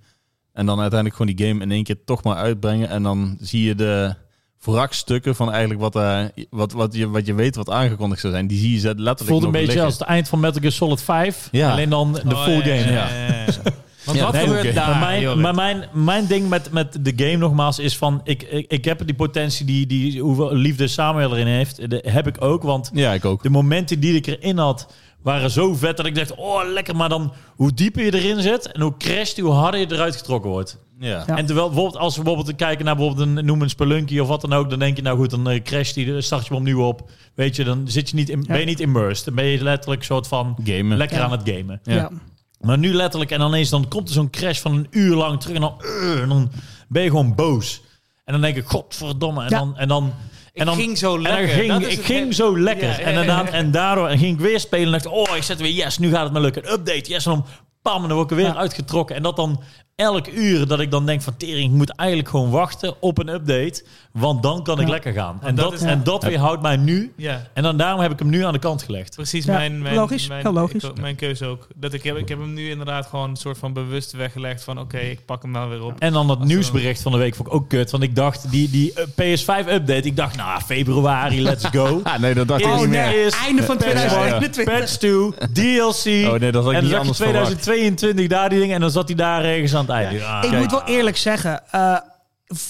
[0.52, 2.90] En dan uiteindelijk gewoon die game in één keer toch maar uitbrengen.
[2.90, 4.16] En dan zie je de
[4.62, 8.48] wrakstukken van eigenlijk wat, eh, wat, wat, je, wat je weet wat aangekondigd zou zijn.
[8.48, 9.86] Die zie je zet letterlijk Voelt een beetje liggen.
[9.86, 11.48] als het eind van Metal Gear Solid 5.
[11.52, 11.72] Ja.
[11.72, 12.92] Alleen dan de Oh, full ja, game.
[12.92, 13.46] ja, ja, ja, ja.
[14.06, 14.90] Want Ja, wat nee, gebeurt daar?
[14.90, 18.22] maar mijn, maar mijn, mijn ding met, met de game nogmaals is van...
[18.24, 22.28] Ik, ik, ik heb die potentie, die, die hoeveel liefde Samuel erin heeft, de, heb
[22.28, 22.64] ik ook.
[22.64, 23.44] Want Ja, ik ook.
[23.44, 24.94] de momenten die ik erin had,
[25.26, 26.36] waren zo vet dat ik dacht...
[26.36, 26.96] Oh, lekker.
[26.96, 30.50] Maar dan hoe dieper je erin zit en hoe crasht, hoe harder je eruit getrokken
[30.50, 30.78] wordt.
[31.00, 31.24] Ja.
[31.28, 31.38] Ja.
[31.38, 34.42] En terwijl bijvoorbeeld als we bijvoorbeeld kijken naar bijvoorbeeld een noem een Spelunky of wat
[34.42, 36.58] dan ook, dan denk je nou goed, dan eh, crasht die, dan start je hem
[36.58, 37.10] opnieuw op.
[37.36, 39.26] Weet je, dan zit je niet in, ben je niet immersed.
[39.26, 40.98] Dan ben je letterlijk soort van Gamen.
[40.98, 41.24] lekker Ja.
[41.24, 41.80] aan het gamen.
[41.84, 41.94] Ja.
[41.96, 42.12] Ja.
[42.60, 45.40] Maar nu letterlijk en dan ineens dan komt er zo'n crash van een uur lang
[45.40, 46.52] terug en dan, eh, en dan
[46.88, 47.82] ben je gewoon boos.
[48.26, 49.44] En dan denk ik, godverdomme.
[49.44, 49.58] En Ja.
[49.60, 50.14] dan, en dan,
[50.56, 51.48] en dan ging zo en lekker.
[51.48, 52.88] dan ging, Dat is ik het ging zo lekker.
[52.88, 53.48] Ja, en, ja.
[53.52, 56.10] en daardoor en ging ik weer spelen en dacht, oh, ik zet weer, yes, nu
[56.12, 56.66] gaat het me lukken.
[56.66, 57.46] Een update, yes, en dan
[57.82, 59.16] pam, en dan word ik er weer uitgetrokken.
[59.16, 59.62] En dat dan
[59.96, 63.28] elk uur dat ik dan denk van, tering, ik moet eigenlijk gewoon wachten op een
[63.28, 64.92] update, want dan kan ik Ja.
[64.92, 65.40] lekker gaan.
[65.42, 67.14] En dat dat, is- en dat weerhoudt mij nu.
[67.18, 69.16] Ja, En dan daarom heb ik hem nu aan de kant gelegd.
[69.16, 70.84] precies Ja, mijn, mijn, logisch, mijn, heel logisch.
[70.84, 71.68] ik- mijn keuze ook.
[71.76, 74.80] Dat ik, heb, ik heb hem nu inderdaad gewoon een soort van bewust weggelegd van
[74.80, 75.94] oké, ik pak hem wel weer op.
[76.00, 77.92] En dan dat Als nieuwsbericht van de week vond ik ook kut.
[77.92, 82.00] Want ik dacht, die, die eh, PS5-update, ik dacht, nou, februari, let's go.
[82.04, 83.06] Ah, nee, dat dacht ik Oh niet meer.
[83.06, 84.64] nee, Is- einde van Patch 2021.
[84.64, 86.34] Patch 2, DLC.
[86.34, 87.62] Oh nee, dat had ik en dan niet zag je anders verwacht.
[87.62, 88.76] 2022 daar die dingen.
[88.76, 90.24] En dan zat hij daar ergens aan het einde.
[90.24, 90.62] Ah, Ik kijk.
[90.62, 91.98] moet wel eerlijk zeggen, eh,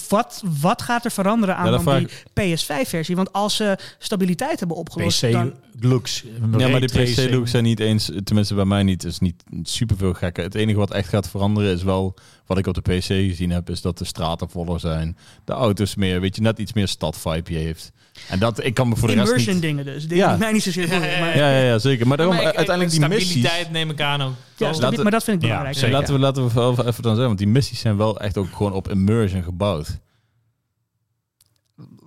[0.08, 1.98] wat, wat gaat er veranderen aan Ja, dan
[2.34, 3.16] die PS5-versie?
[3.16, 5.54] Want als ze stabiliteit hebben opgelost, PC dan...
[5.80, 6.22] looks.
[6.22, 7.28] Ja, maar die raytracing.
[7.28, 10.44] PC-looks zijn niet eens, tenminste bij mij niet, is niet superveel gekker.
[10.44, 12.14] Het enige wat echt gaat veranderen is wel,
[12.46, 15.16] wat ik op de PC gezien heb, is dat de straten voller zijn.
[15.44, 17.92] De auto's meer, weet je, net iets meer stad-vibe heeft.
[18.28, 19.62] En dat, ik kan me voor de rest Immersion niet...
[19.62, 20.08] dingen dus.
[20.08, 20.30] Dingen Ja.
[20.30, 22.06] die mij niet zozeer ja, maar, Ja, ja, ja, zeker.
[22.06, 23.28] Maar daarom, Maar ik- uiteindelijk die missies...
[23.30, 24.32] Stabiliteit neem ik aan ook.
[24.56, 25.90] ja, laten- maar dat vind ik belangrijk.
[25.90, 28.48] laten we, laten we wel even dan zeggen, want die missies zijn wel echt ook
[28.52, 29.98] gewoon op immersion gebouwd.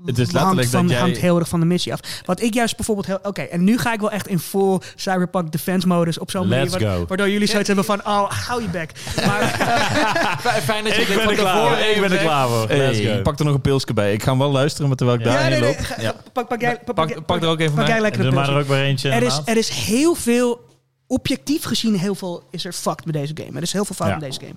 [0.05, 0.99] Het is hangt, letterlijk van, dat jij...
[0.99, 1.99] hangt heel erg van de missie af.
[2.25, 3.19] Wat ik juist bijvoorbeeld heel...
[3.23, 6.63] Oké, en nu ga ik wel echt in full Cyberpunk defense modus op zo'n manier.
[6.69, 7.05] Let's wa- go.
[7.07, 8.91] Waardoor jullie zoiets hebben van, oh, hou je bek.
[9.25, 9.41] Maar
[10.41, 11.77] Fijn- Fijn dat je Ik ben er klaar voor.
[11.77, 12.67] Ik ben er klaar voor.
[12.67, 13.17] Hey, Let's go.
[13.17, 14.13] ik pak er nog een pilsje bij.
[14.13, 15.31] Ik ga hem wel luisteren, maar terwijl ik Ja.
[15.31, 15.95] daar ja, nee, nee, loop.
[15.99, 16.15] Ja.
[16.33, 18.43] pak, pak, jij, pak, Pak, pak, pak er ook even pak jij Doe een maar
[18.47, 18.53] er pilsje.
[18.53, 19.09] ook weer eentje.
[19.09, 20.67] Er is, er is heel veel,
[21.07, 23.55] objectief gezien, heel veel is er fucked met deze game.
[23.57, 24.17] Er is heel veel fout Ja.
[24.17, 24.53] met deze game.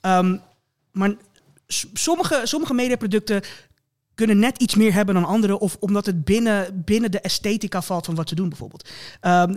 [0.00, 0.36] Ehm,
[0.92, 1.14] maar
[1.92, 3.42] sommige, sommige mediaproducten
[4.14, 5.58] kunnen net iets meer hebben dan andere.
[5.58, 8.88] Of omdat het binnen, binnen de esthetica valt van wat ze doen bijvoorbeeld.
[9.20, 9.54] Ehm,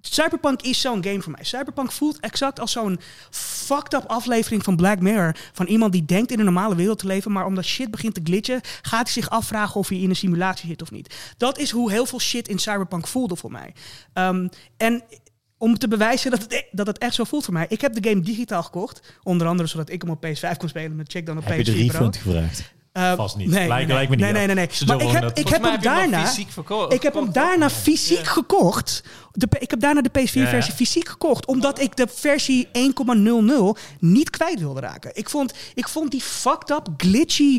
[0.00, 1.44] Cyberpunk is zo'n game voor mij.
[1.44, 3.00] Cyberpunk voelt exact als zo'n
[3.30, 5.36] fucked up aflevering van Black Mirror.
[5.52, 8.20] Van iemand die denkt in een normale wereld te leven, maar omdat shit begint te
[8.24, 11.14] glitchen, gaat hij zich afvragen of hij in een simulatie zit of niet.
[11.36, 13.74] Dat is hoe heel veel shit in Cyberpunk voelde voor mij.
[14.12, 15.02] Ehm, en
[15.58, 17.66] om te bewijzen dat het, e- dat het echt zo voelt voor mij.
[17.68, 19.18] Ik heb de game digitaal gekocht.
[19.22, 20.96] Onder andere zodat ik hem op PS5 kon spelen.
[20.96, 22.72] Met check dan op Heb je de PS4 refund gevraagd?
[22.92, 23.48] Eh, Vast niet.
[23.48, 24.86] Nee, Lijkt- nee, lijkt me niet nee, nee, nee, nee.
[24.86, 26.26] Maar ik heb, ik heb hem daarna...
[26.26, 28.24] fysiek verko- Ik heb hem verkocht, daarna fysiek Ja.
[28.24, 29.02] gekocht.
[29.32, 30.62] De, ik heb daarna de PS4-versie Ja, ja.
[30.62, 31.46] fysiek gekocht.
[31.46, 35.10] Omdat ik de versie 1.00 niet kwijt wilde raken.
[35.14, 37.58] Ik vond, ik vond die fucked up, glitchy,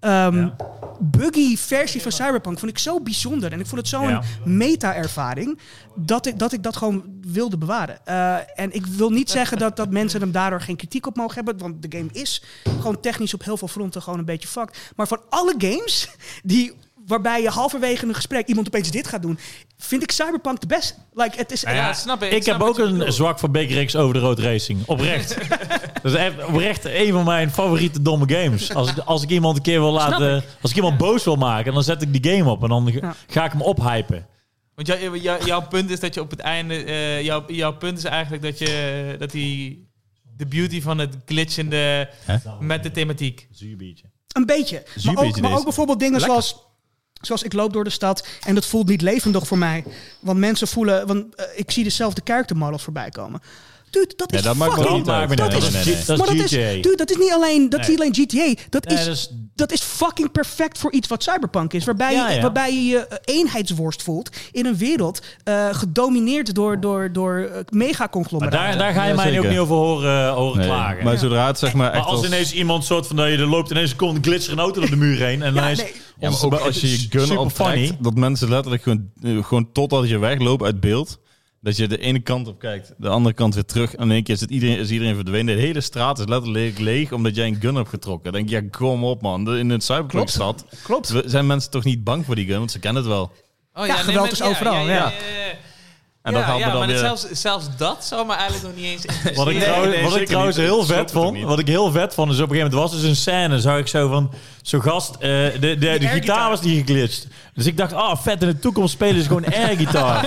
[0.00, 0.56] Ja.
[1.00, 3.52] buggy versie van Cyberpunk vond ik zo bijzonder.
[3.52, 4.22] En ik vond het zo'n Ja.
[4.44, 5.58] meta-ervaring
[5.94, 8.06] dat ik, dat ik dat gewoon wilde bewaren.
[8.06, 11.34] Eh, en ik wil niet zeggen dat, dat mensen hem daardoor geen kritiek op mogen
[11.34, 11.58] hebben.
[11.58, 14.92] Want de game is gewoon technisch op heel veel fronten gewoon een beetje fucked.
[14.96, 16.08] Maar van alle games
[16.42, 16.72] die
[17.08, 19.38] waarbij je halverwege een gesprek iemand opeens dit gaat doen,
[19.78, 20.96] vind ik Cyberpunk de best.
[21.12, 22.32] Like, het is, Nou ja, Ja, snap ik.
[22.32, 24.80] Ik snap heb ook een zwak voor Big over de road racing.
[24.86, 25.36] Oprecht.
[26.02, 28.74] dat is echt, oprecht een van mijn favoriete domme games.
[28.74, 30.44] Als ik, als ik iemand een keer wil laten...
[30.62, 32.62] Als ik iemand boos wil maken, dan zet ik die game op.
[32.62, 33.14] En dan ga- Ja.
[33.26, 34.26] ga ik hem ophypen.
[34.74, 36.74] Want jou- jou- jouw punt is dat je op het einde...
[36.84, 39.16] eh, jouw, jouw punt is eigenlijk dat je...
[39.18, 39.88] Dat die,
[40.36, 42.10] de beauty van het glitchende
[42.60, 43.48] met de thematiek.
[43.50, 44.04] Zuurbiertje.
[44.32, 44.82] Een beetje.
[45.04, 46.30] Maar ook, beetje maar ook bijvoorbeeld dingen Lekker.
[46.42, 46.66] zoals...
[47.20, 49.84] Zoals ik loop door de stad en dat voelt niet levendig voor mij.
[50.20, 51.06] Want mensen voelen...
[51.06, 53.40] Want eh, ik zie dezelfde character models voorbij komen.
[53.90, 54.98] Dude, dat is dat maakt me fucking...
[54.98, 55.36] niet uit.
[55.36, 56.04] Dat Nee, is, nee, nee, nee.
[56.04, 56.72] Dat is maar dat is, GTA.
[56.82, 58.62] dude, dat is niet alleen, dat is niet alleen GTA.
[58.70, 61.84] Dat, Nee, is, dat is- dat is fucking perfect voor iets wat cyberpunk is.
[61.84, 62.40] Waarbij, Ja, je, ja.
[62.42, 67.50] waarbij je je eh, eenheidsworst voelt in een wereld eh, gedomineerd door, door, door uh,
[67.52, 68.58] Maar megaconglomeraten.
[68.58, 71.04] daar, daar ga je Ja, mij nu ook niet over horen, horen Nee, klagen.
[71.04, 72.26] maar zodra het zeg maar Maar echt als als...
[72.26, 73.16] ineens iemand soort van...
[73.16, 75.42] dat je er loopt ineens komt een glitser een auto door de muur heen.
[75.42, 75.92] En dan Ja, is nee.
[76.20, 77.96] Ja, maar ook als je je gun optrekt, funny.
[78.00, 81.18] dat mensen letterlijk gewoon, eh, gewoon totdat je wegloopt uit beeld,
[81.60, 83.94] dat je de ene kant op kijkt, de andere kant weer terug.
[83.94, 85.56] En in één keer is, het iedereen, is iedereen verdwenen.
[85.56, 88.32] De hele straat is letterlijk leeg omdat jij een gun hebt getrokken.
[88.32, 89.56] Dan denk je, ja, kom op man.
[89.56, 91.14] In een cyberpunk-stad Klopt.
[91.24, 93.32] zijn mensen toch niet bang voor die gun, want ze kennen het wel.
[93.74, 94.94] Oh, Ja, geweld is overal, ja.
[94.94, 95.12] ja.
[96.22, 96.98] En ja, ja, me dan maar weer...
[96.98, 99.34] zelfs, zelfs dat zou me eigenlijk nog niet eens.
[99.36, 100.66] Wat ik, Nee, trouwens, nee, wat ik trouwens niet.
[100.66, 103.00] heel vet het vond, wat ik heel vet vond, is op een gegeven moment was
[103.00, 104.30] dus een scène, zag ik zo van,
[104.62, 106.12] zo'n gast, eh, de, de, de, airgitaar.
[106.12, 107.26] gitaar was niet geglitcht.
[107.58, 110.22] Dus ik dacht, ah vet, in de toekomst spelen ze gewoon airgitaar.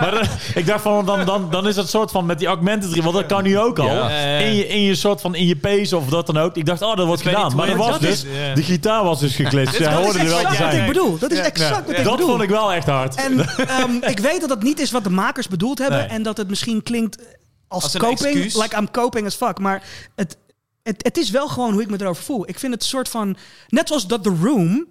[0.00, 0.22] maar dan,
[0.54, 3.26] ik dacht van, dan, dan, dan is dat soort van met die augmented, want dat
[3.26, 3.94] kan nu ook al.
[3.94, 4.08] Ja.
[4.38, 6.56] In, je, in je soort van, in je pace of dat dan ook.
[6.56, 7.56] Ik dacht, oh dat wordt gedaan.
[7.56, 9.78] Maar dat was dus, dat de gitaar was dus geglitcht.
[9.78, 10.80] Ja, dat hoorde er wel te exact wat zijn.
[10.80, 11.18] ik bedoel.
[11.18, 12.28] Dat is exact wat ik Dat bedoel.
[12.30, 13.14] vond ik wel echt hard.
[13.14, 15.98] En ehm, ik weet dat dat niet is wat de makers bedoeld hebben.
[15.98, 16.08] Nee.
[16.08, 17.22] En dat het misschien klinkt
[17.68, 18.20] als, Als een coping.
[18.34, 18.62] excuus.
[18.62, 19.58] Like I'm coping as fuck.
[19.58, 19.82] Maar
[20.14, 20.36] het,
[20.82, 22.48] het, het is wel gewoon hoe ik me erover voel.
[22.48, 23.36] Ik vind het een soort van...
[23.68, 24.86] Net zoals dat The Room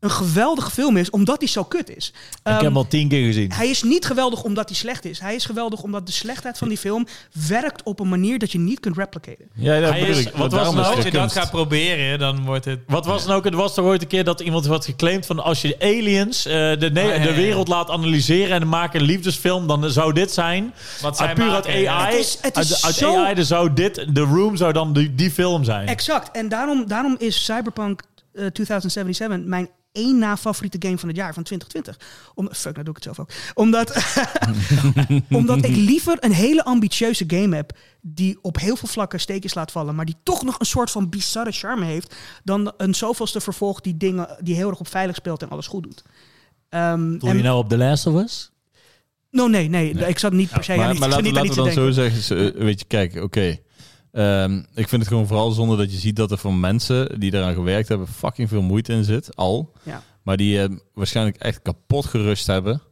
[0.00, 2.06] een geweldige film is, omdat hij zo kut is.
[2.08, 3.52] ik heb Ehm, hem al tien keer gezien.
[3.52, 5.18] hij is niet geweldig omdat hij slecht is.
[5.20, 7.06] Hij is geweldig omdat de slechtheid van die film
[7.48, 9.44] werkt op een manier dat je niet kunt replicaten.
[9.54, 10.32] Ja, dat Hij bedoel is- ik.
[10.34, 12.78] wat was nou- Als je dat gaat proberen, dan wordt het...
[12.86, 13.44] Wat was dan ook?
[13.44, 16.52] Het was toch ooit een keer dat iemand had geclaimd van als je aliens eh,
[16.52, 20.32] de, Ah, ja, ja, de wereld laat analyseren en maken een liefdesfilm, dan zou dit
[20.32, 20.74] zijn.
[21.00, 21.84] Wat Uit, puur uit AI.
[21.86, 24.92] Het is- het is uit, uit zo- AI, dan zou dit, The Room zou dan
[24.92, 25.88] die, die film zijn.
[25.88, 26.30] Exact.
[26.36, 28.02] En daarom, daarom is Cyberpunk
[28.32, 32.08] eh, 2077 mijn één na favoriete game van het jaar van 2020.
[32.34, 33.30] Om, fuck, nou doe ik het zelf ook.
[33.54, 33.96] Omdat,
[35.40, 39.72] omdat ik liever een hele ambitieuze game heb die op heel veel vlakken steekjes laat
[39.72, 42.14] vallen, maar die toch nog een soort van bizarre charme heeft,
[42.44, 45.82] dan een zoveelste vervolg die dingen die heel erg op veilig speelt en alles goed
[45.82, 46.02] doet.
[46.68, 48.50] Ehm, Doe en- je nou op The Last of Us?
[49.30, 51.46] No, nee, nee, Ik zat niet per se aan Maar, iets- maar laten, niet aan
[51.46, 52.20] laten iets we te dan denken.
[52.20, 52.54] zo zeggen.
[52.58, 53.56] eh, Weet je, kijk, oké.
[54.12, 57.34] Ehm, ik vind het gewoon vooral zonde dat je ziet dat er van mensen die
[57.34, 59.72] eraan gewerkt hebben fucking veel moeite in zit, al.
[59.82, 60.02] Ja.
[60.22, 62.82] Maar die eh, waarschijnlijk echt kapot gerust hebben.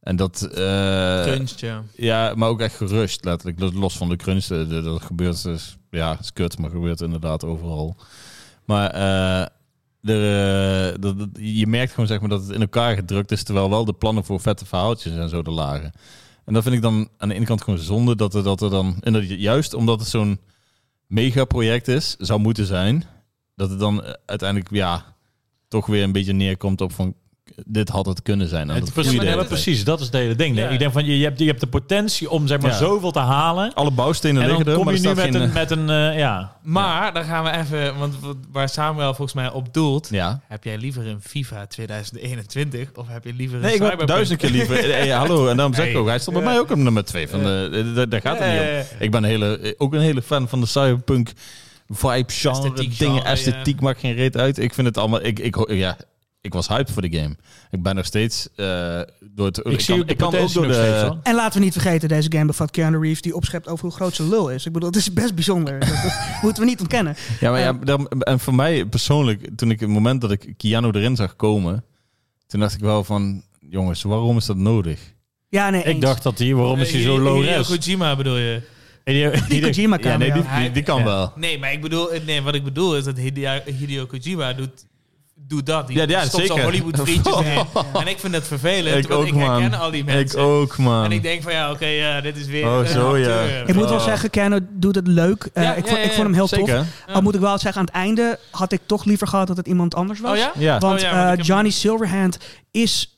[0.00, 0.42] En dat...
[0.42, 1.82] eh, Kunst, ja.
[1.96, 3.74] Ja, maar ook echt gerust, letterlijk.
[3.74, 4.50] Los van de kunst.
[4.50, 5.76] eh, Dat dat gebeurt dus...
[5.90, 7.96] Ja, is kut, maar gebeurt inderdaad overal.
[8.64, 9.46] Maar eh,
[10.02, 13.42] dat, dat- je merkt gewoon zeg maar, dat het in elkaar gedrukt is...
[13.42, 15.92] terwijl wel de plannen voor vette verhaaltjes en zo er lagen.
[16.50, 18.16] En dat vind ik dan aan de ene kant gewoon zonde...
[18.16, 18.96] dat er, dat er dan...
[19.00, 20.40] En dat, juist omdat het zo'n
[21.06, 23.04] megaproject is, zou moeten zijn...
[23.56, 25.16] dat het dan eh, uiteindelijk, ja...
[25.68, 27.14] toch weer een beetje neerkomt op van...
[27.66, 28.68] dit had het kunnen zijn.
[28.68, 30.54] Het, dat precies, ja, dat is het hele ding.
[30.54, 30.64] nee.
[30.64, 30.70] Ja.
[30.70, 32.76] Ik denk van, je, je, hebt, je hebt de potentie om zeg maar Ja.
[32.76, 33.74] zoveel te halen.
[33.74, 35.70] Alle bouwstenen En dan liggen er, kom je nu staat met geen, een, eh, met
[35.70, 36.56] een eh, ja.
[36.62, 37.98] Maar, dan gaan we even...
[37.98, 40.08] Want wat- waar Samuel volgens mij op doelt...
[40.10, 40.40] Ja.
[40.48, 44.50] Heb jij liever een FIFA 2021 of heb je liever een Nee, ik duizend keer
[44.50, 44.78] liever.
[44.90, 46.00] Eh, eh, hallo, en daarom zeg ik Hey.
[46.00, 47.28] ook, hij stond bij mij ook op nummer twee.
[47.28, 48.96] Van de, eh, daar- daar gaat het Ja, niet om.
[48.98, 51.32] Ik ben een hele, eh, ook een hele fan van de cyberpunk
[51.88, 53.84] vibe, genre, Esthetiek, dingen, genre, esthetiek ja.
[53.84, 54.58] maakt geen reet uit.
[54.58, 55.96] Ik vind het allemaal, ik, ik, ja,
[56.40, 57.36] ik was hyped voor de game.
[57.70, 59.60] Ik ben nog steeds eh, door het.
[59.64, 60.68] Ik, zie kan, ik kan ook door steeds,
[61.00, 61.16] de.
[61.22, 64.14] En laten we niet vergeten, deze game bevat Keanu Reeves die opschept over hoe groot
[64.14, 64.66] zijn lul is.
[64.66, 65.78] Ik bedoel, het is best bijzonder.
[65.80, 65.88] Dat,
[66.42, 67.16] moeten we niet ontkennen.
[67.40, 70.90] Ja, maar ja, daarom- en voor mij persoonlijk, toen ik het moment dat ik Keanu
[70.90, 71.84] erin zag komen,
[72.46, 75.00] toen dacht ik wel van, jongens, waarom is dat nodig?
[75.48, 76.00] Ja, nee, Ik eens.
[76.00, 77.68] dacht dat hij, waarom is hij zo low res?
[77.68, 78.62] Kojima bedoel je?
[79.04, 81.04] Hideo- die Kojima Ja, nee, die, die, die kan Ja.
[81.04, 81.32] wel.
[81.36, 84.84] Nee, maar ik bedoel, nee, wat ik bedoel is dat Hideo, Hideo Kojima doet,
[85.46, 85.86] doet dat.
[85.86, 86.56] Die Ja, ja, stopt zeker.
[86.56, 87.64] zo Hollywood vriendjes erin.
[87.94, 89.80] En ik vind dat vervelend, Ik want ook, ik herken man.
[89.80, 90.40] al die Ik mensen.
[90.40, 91.04] ook, man.
[91.04, 93.40] En ik denk van ja, oké, ja, dit is weer Oh, een zo, ja.
[93.66, 95.48] Ik moet wel zeggen, Keanu doet het leuk.
[95.52, 96.70] Eh, Ja, ik, ja, vond, ja, ik vond hem heel tof.
[97.06, 99.66] Al moet ik wel zeggen, aan het einde had ik toch liever gehad dat het
[99.66, 100.30] iemand anders was.
[100.32, 100.52] Oh ja?
[100.56, 100.78] Ja.
[100.78, 102.38] Want Oh ja, want eh, ik Johnny Silverhand
[102.70, 103.14] is...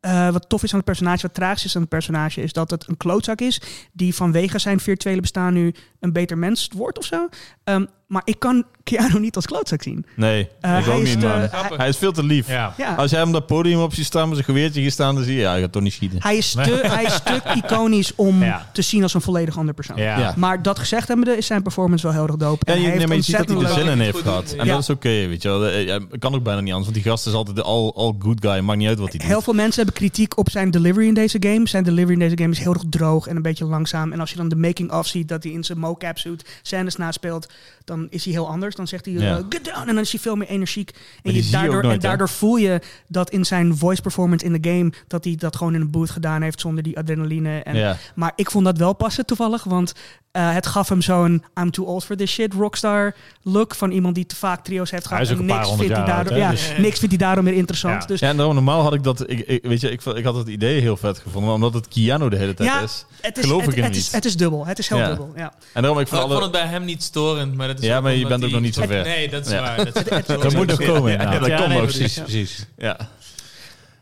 [0.00, 2.42] eh, wat tof is aan het personage, wat tragisch is aan het personage...
[2.42, 3.60] is dat het een klootzak is...
[3.92, 7.28] die vanwege zijn virtuele bestaan nu een beter mens wordt of zo.
[7.64, 10.06] Ehm, maar ik kan Keanu niet als klootzak zien.
[10.16, 11.30] Nee, Eh, ik hij ook is niet, man.
[11.38, 11.76] hij- Grappig.
[11.76, 12.48] Hij is veel te lief.
[12.48, 12.74] Ja.
[12.76, 15.24] Ja, Als jij hem dat podium op ziet staan met zijn geweertje hier staan, dan
[15.24, 16.18] zie je, ja, hij gaat toch niet schieten.
[16.22, 18.66] hij, is te, hij is te iconisch om Ja.
[18.72, 19.96] te zien als een volledig ander persoon.
[19.96, 20.18] Ja.
[20.18, 20.34] Ja.
[20.36, 22.64] Maar dat gezegd hebbende is zijn performance wel heel erg dope.
[22.66, 24.50] Ja, En je, hij nee, heeft je ziet dat hij er zin in heeft gehad.
[24.58, 24.72] En ja.
[24.72, 25.66] dat is oké, weet je wel.
[25.66, 28.14] Eh, ja, kan ook bijna niet anders, want die gast is altijd de all, all
[28.18, 28.58] good guy.
[28.60, 29.28] Maakt niet uit wat hij doet.
[29.28, 31.68] Heel veel mensen hebben kritiek op zijn delivery in deze game.
[31.68, 34.12] Zijn delivery in deze game is heel erg droog en een beetje langzaam.
[34.12, 37.48] En als je dan de making-of ziet dat hij in zijn mocap suit scènes naspeelt,
[37.84, 38.74] dan is hij heel anders.
[38.74, 39.38] Dan zegt hij Ja.
[39.38, 40.90] uh, get down en dan is hij veel meer energiek.
[41.22, 44.70] En, je daardoor, nooit, en daardoor voel je dat in zijn voice performance in de
[44.70, 47.58] game, dat hij dat gewoon in een booth gedaan heeft zonder die adrenaline.
[47.62, 47.96] En, Ja.
[48.14, 49.92] Maar ik vond dat wel passen toevallig, want
[50.30, 54.14] eh, het gaf hem zo'n I'm too old for this shit rockstar look van iemand
[54.14, 55.32] die te vaak trio's heeft Hij gehad.
[55.36, 56.42] en een paar niks honderd vindt hij jaar daardoor,
[56.76, 58.00] ja, niks vindt hij daardoor meer interessant.
[58.02, 58.06] Ja.
[58.06, 59.30] Dus Ja, en daarom normaal had ik dat...
[59.30, 61.88] Ik, ik, weet je, ik, ik had het idee heel vet gevonden, maar omdat het
[61.88, 63.06] Keanu de hele tijd is.
[63.20, 64.02] het is, geloof het, ik hem het niet.
[64.02, 64.66] Is, het is dubbel.
[64.66, 65.32] Het is heel dubbel.
[65.36, 65.52] Ja.
[65.76, 66.42] En daarom, ik Maar vond ik alle...
[66.42, 68.60] vond het bij hem niet storend, maar dat is Ja, maar je bent ook nog
[68.60, 69.02] niet zo ver.
[69.04, 69.60] Nee, dat is Ja.
[69.60, 69.76] waar.
[69.84, 71.82] Dat, Dat moet nog komen Ja, dat komt nee, ook.
[71.84, 72.66] precies, precies.
[72.78, 72.96] Ja.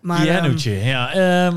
[0.00, 1.12] Maar, ehm, ja.
[1.12, 1.56] Ehm,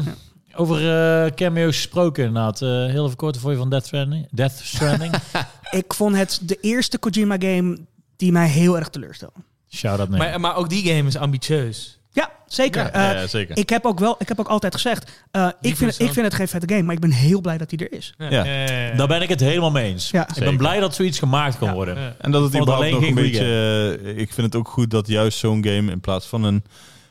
[0.56, 0.78] Over
[1.26, 2.62] eh, cameo's gesproken inderdaad.
[2.62, 4.28] Eh, heel even kort voor je van Death Stranding.
[4.32, 5.14] Death Stranding.
[5.82, 7.78] ik vond het de eerste Kojima game
[8.16, 9.40] die mij heel erg teleurstelde.
[9.70, 11.97] Shout out naar maar, maar ook die game is ambitieus.
[12.18, 12.84] Ja, zeker.
[12.84, 13.58] Ja, Eh, zeker.
[13.58, 16.08] Ik heb ook wel, ik heb ook altijd gezegd, eh, ik, vind, persoon.
[16.08, 18.14] ik vind het geen vette game, maar ik ben heel blij dat hij er is.
[18.18, 18.30] Ja.
[18.30, 18.96] ja, ja.
[18.96, 20.10] Daar ben ik het helemaal mee eens.
[20.12, 20.28] Ja.
[20.36, 21.74] Ik ben blij dat zoiets gemaakt kan Ja.
[21.74, 21.96] worden.
[22.00, 22.16] Ja.
[22.20, 24.00] En dat het het überhaupt alleen nog een beetje...
[24.06, 26.64] eh, ik vind het ook goed dat juist zo'n game in plaats van een...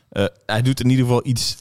[0.09, 1.57] eh, hij doet in ieder geval iets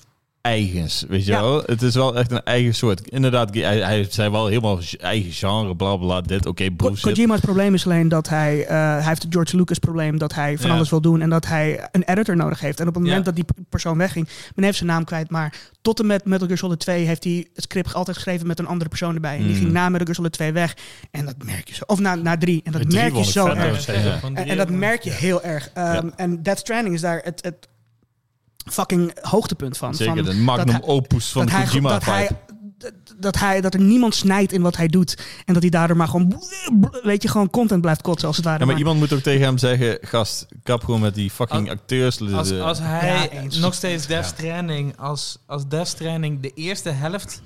[0.46, 1.40] eigens, weet je Ja.
[1.40, 1.62] wel?
[1.66, 3.08] Het is wel echt een eigen soort.
[3.08, 7.02] Inderdaad, hij, hij zei wel helemaal eigen genre, bla bla, dit, oké, Ko- bullshit.
[7.14, 10.58] Kojima's probleem is alleen dat hij, eh, hij heeft het George Lucas probleem dat hij
[10.58, 10.76] van Ja.
[10.76, 12.80] alles wil doen en dat hij een editor nodig heeft.
[12.80, 13.32] En op het moment Ja.
[13.32, 16.58] dat die persoon wegging, ben even zijn naam kwijt, maar tot en met Metal Gear
[16.58, 19.36] Solid 2 heeft hij het script altijd geschreven met een andere persoon erbij.
[19.36, 19.58] En die Mm.
[19.60, 20.76] ging na Metal Gear Solid 2 weg.
[21.10, 21.82] En dat merk je zo.
[21.86, 22.60] Of na, na 3.
[22.64, 23.88] En dat merk je zo erg.
[24.34, 25.70] En, dat merk je heel erg.
[25.78, 26.02] Um, Ja.
[26.16, 27.68] En Death Stranding is daar het, het
[28.70, 29.94] fucking hoogtepunt van.
[29.94, 32.28] Zeker, van de magnum hij- opus van dat hij, Kojima dat, hij,
[33.18, 35.18] dat, hij dat er niemand snijdt in wat hij doet.
[35.44, 36.42] En dat hij daardoor maar gewoon,
[37.02, 38.58] weet je, gewoon content blijft kotsen als het ware.
[38.58, 41.60] Ja, maar Maar- iemand moet ook tegen hem zeggen, gast, kap gewoon met die fucking
[41.70, 42.20] Als- acteurs.
[42.32, 47.42] Als, als hij Ja, nog steeds Death Stranding, als, als Death Stranding de eerste helft,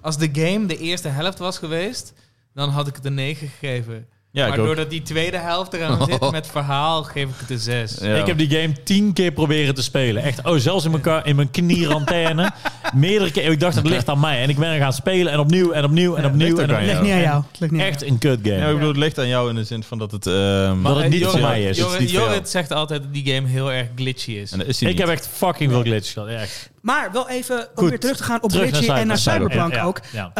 [0.00, 2.12] als de game de eerste helft was geweest,
[2.54, 4.06] dan had ik het een 9 gegeven.
[4.32, 4.64] Ja, maar ook.
[4.66, 7.96] doordat die tweede helft eraan zit met verhaal, geef ik het een 6.
[8.00, 8.14] Ja.
[8.16, 10.22] Ik heb die game tien keer proberen te spelen.
[10.22, 12.50] Echt, oh, zelfs in mijn, ka- in mijn knierantenne.
[12.94, 13.50] Meerdere keer.
[13.50, 14.42] Ik dacht, het ligt aan mij.
[14.42, 16.46] En ik ben er gaan spelen en opnieuw en opnieuw en Ja, opnieuw.
[16.56, 17.02] ligt En aan Het opnieuw.
[17.02, 17.42] ligt niet aan jou.
[17.50, 18.12] Het ligt niet aan Echt jou.
[18.12, 18.56] een kut game.
[18.56, 20.26] Ja, ik bedoel, het ligt aan jou in de zin van dat het...
[20.26, 21.78] ehm, Maar dat het niet Jorrit- voor mij is.
[21.78, 24.52] Het Jorrit, niet zegt altijd dat die game heel erg glitchy is.
[24.52, 25.06] en dat is hij Ik niet.
[25.06, 26.28] heb echt fucking veel glitches gehad.
[26.28, 26.70] Echt.
[26.82, 27.88] Maar wel even om Goed.
[27.88, 29.76] weer terug te gaan op Terug Glitchy naar en naar Cyberpunk.
[29.84, 30.00] Ook.
[30.12, 30.30] ja.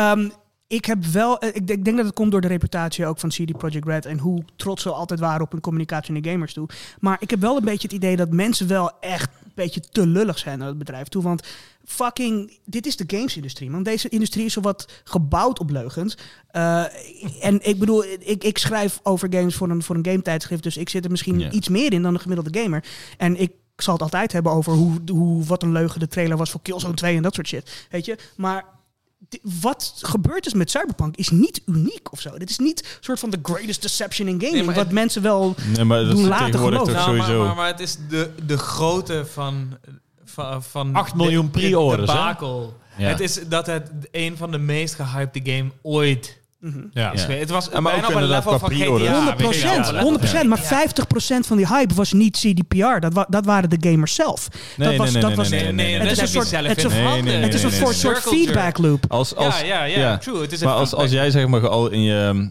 [0.71, 3.19] Ik heb wel, eh, ik, denk- ik denk dat het komt door de reputatie ook
[3.19, 6.53] van CD Projekt Red en hoe trots ze altijd waren op hun communicatie naar gamers
[6.53, 6.69] toe.
[7.01, 10.07] Maar ik heb wel een beetje het idee dat mensen wel echt een beetje te
[10.07, 11.23] lullig zijn naar het bedrijf toe.
[11.23, 11.47] Want
[11.85, 13.83] fucking, dit is de gamesindustrie, man.
[13.83, 16.17] Deze industrie is zowat gebouwd op leugens.
[16.51, 16.85] Eh,
[17.41, 20.77] en ik bedoel, ik, ik schrijf over games voor een, voor een game tijdschrift, dus
[20.77, 22.85] ik zit er misschien iets meer in dan de gemiddelde gamer.
[23.19, 26.51] En ik zal het altijd hebben over hoe, hoe, wat een leugen de trailer was
[26.51, 27.87] voor Killzone 2 en dat soort shit.
[27.91, 28.65] Weet je, maar
[29.61, 32.39] wat gebeurd is met Cyberpunk is niet uniek of zo.
[32.39, 34.53] Dit is niet een soort van the greatest deception in gaming.
[34.53, 35.55] Nee, maar wat het- mensen wel...
[35.75, 37.05] Nee, maar dat doen later tegenwoordig toch geloven.
[37.05, 37.47] Nou, maar, sowieso...
[37.47, 39.79] maar, maar het is de, de grootte van...
[40.25, 42.13] van, van 8 miljoen de- pre-orders.
[42.13, 42.37] Ja.
[42.97, 46.79] Het is dat het een van de meest gehypte game ooit Mhm.
[46.93, 47.13] Ja.
[47.15, 49.09] Het was maar bijna ook op een level van qua pre-orders.
[49.11, 49.17] GTA.
[49.17, 49.75] 100 weet je wel.
[49.75, 50.59] procent, 100 maar
[51.43, 52.99] 50% van die hype was niet CDPR.
[53.01, 54.49] Dat, wa- dat waren de gamers zelf.
[54.77, 56.47] Nee, dat was, nee, dat nee, was, nee, Nee, nee, het dat is een soort,
[56.47, 59.05] zelf het is een, Nee, nee, het is een nee, soort, feedback loop.
[59.09, 60.47] Als, als, Ja, ja, ja, true.
[60.65, 62.51] Maar als jij zeg maar al in je...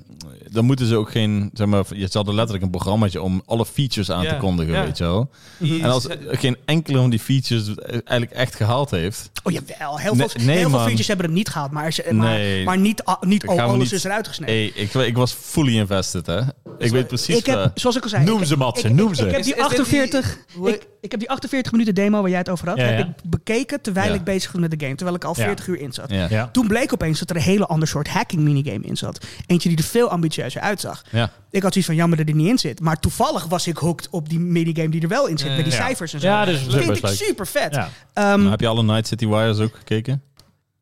[0.52, 1.50] Dan moeten ze ook geen...
[1.54, 4.84] Zeg maar, je hadden letterlijk een programmaatje om alle features aan Ja, te kondigen, ja.
[4.84, 5.30] weet je wel.
[5.58, 9.30] Die- En als geen enkele van die features eigenlijk echt gehaald heeft...
[9.44, 11.72] Oh jawel, heel veel, nee, heel veel features hebben het niet gehaald.
[11.72, 12.64] Maar, ze- maar, Nee.
[12.64, 14.56] maar niet, niet oh, alles niet- is eruit gesneden.
[14.56, 16.40] Hey, ik, ik was fully invested, hè.
[16.78, 17.38] Ik weet precies...
[17.38, 19.26] ik heb, waar- zoals ik al zei, Noem ze, Matze, ik- noem ik- ze.
[19.26, 22.22] Ik heb die is dit die- 48, hoe- ik, ik heb die 48 minuten demo
[22.22, 24.14] waar jij het over had, Ja, heb ik bekeken terwijl Ja.
[24.14, 24.96] ik bezig was met de game.
[24.96, 25.44] Terwijl ik al Ja.
[25.44, 26.10] 40 uur in zat.
[26.10, 26.28] Ja.
[26.30, 26.50] Ja.
[26.52, 29.26] Toen bleek opeens dat er een hele ander soort hacking minigame in zat.
[29.46, 30.10] Eentje die er veel
[30.44, 31.02] ambitieuzer uitzag.
[31.12, 31.32] Ja.
[31.52, 32.80] Ik had zoiets van jammer dat er niet in zit.
[32.80, 35.48] Maar toevallig was ik hooked op die minigame die er wel in zit.
[35.56, 35.80] Met die Ja.
[35.86, 36.28] cijfers en zo.
[36.28, 37.14] Ja, dat is dat vind ik leuk.
[37.16, 37.74] super vet.
[37.76, 37.90] Ja.
[38.14, 40.22] Ehm, Maar heb je alle Night City Wires ook gekeken?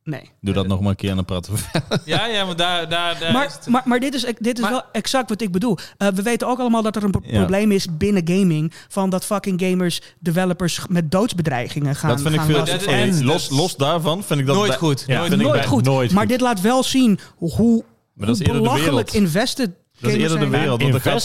[0.03, 0.29] nee.
[0.41, 1.99] Doe dat nog maar een keer en dan praten we verder.
[2.05, 4.61] Ja, ja, maar daar, daar, daar Maar, is het- maar, maar dit is, dit is
[4.63, 5.77] Maar- wel exact wat ik bedoel.
[5.97, 7.37] Eh, we weten ook allemaal dat er een pro- Ja.
[7.37, 8.73] probleem is binnen gaming.
[8.87, 12.65] Van dat fucking gamers, developers met doodsbedreigingen gaan dat vind ik veel...
[12.65, 14.55] dat- en los, los daarvan vind ik dat...
[14.55, 15.03] nooit goed.
[15.07, 15.17] Ja.
[15.17, 15.83] Nooit vind ik nooit bij- goed.
[15.83, 16.31] nooit maar goed.
[16.31, 17.83] dit laat wel zien hoe,
[18.17, 19.13] Maar dat is eerder de belachelijk wereld.
[19.13, 19.65] invested
[19.99, 20.81] Dat is gamers eerder de wereld.
[20.81, 21.21] want dat gaat-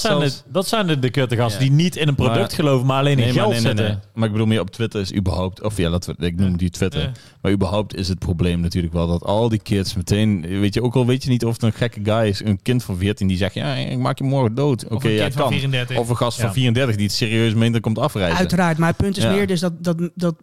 [0.00, 1.68] zijn zelfs- de, dat zijn de, de kutte gasten Ja.
[1.68, 3.84] die niet in een product Maar- geloven, maar alleen in Nee, geld nee, nee, zetten.
[3.84, 3.96] nee.
[4.14, 5.62] maar ik bedoel meer op Twitter is überhaupt...
[5.62, 7.00] Of ja, laten we, ik noem die Twitter.
[7.00, 7.12] Ja.
[7.42, 10.40] Maar überhaupt is het probleem natuurlijk wel dat al die kids meteen...
[10.60, 12.84] Weet je, ook al weet je niet of het een gekke guy is, een kind
[12.84, 13.54] van 14 die zegt...
[13.54, 14.84] Ja, ik maak je morgen dood.
[14.84, 15.52] Oké, Of een ja, kind van kan.
[15.52, 15.96] 34.
[15.98, 16.52] Of een gast van Ja.
[16.52, 18.38] 34 die het serieus meent en komt afreizen.
[18.38, 19.30] Uiteraard, maar het punt is Ja.
[19.32, 20.34] meer dus dat, dat, dat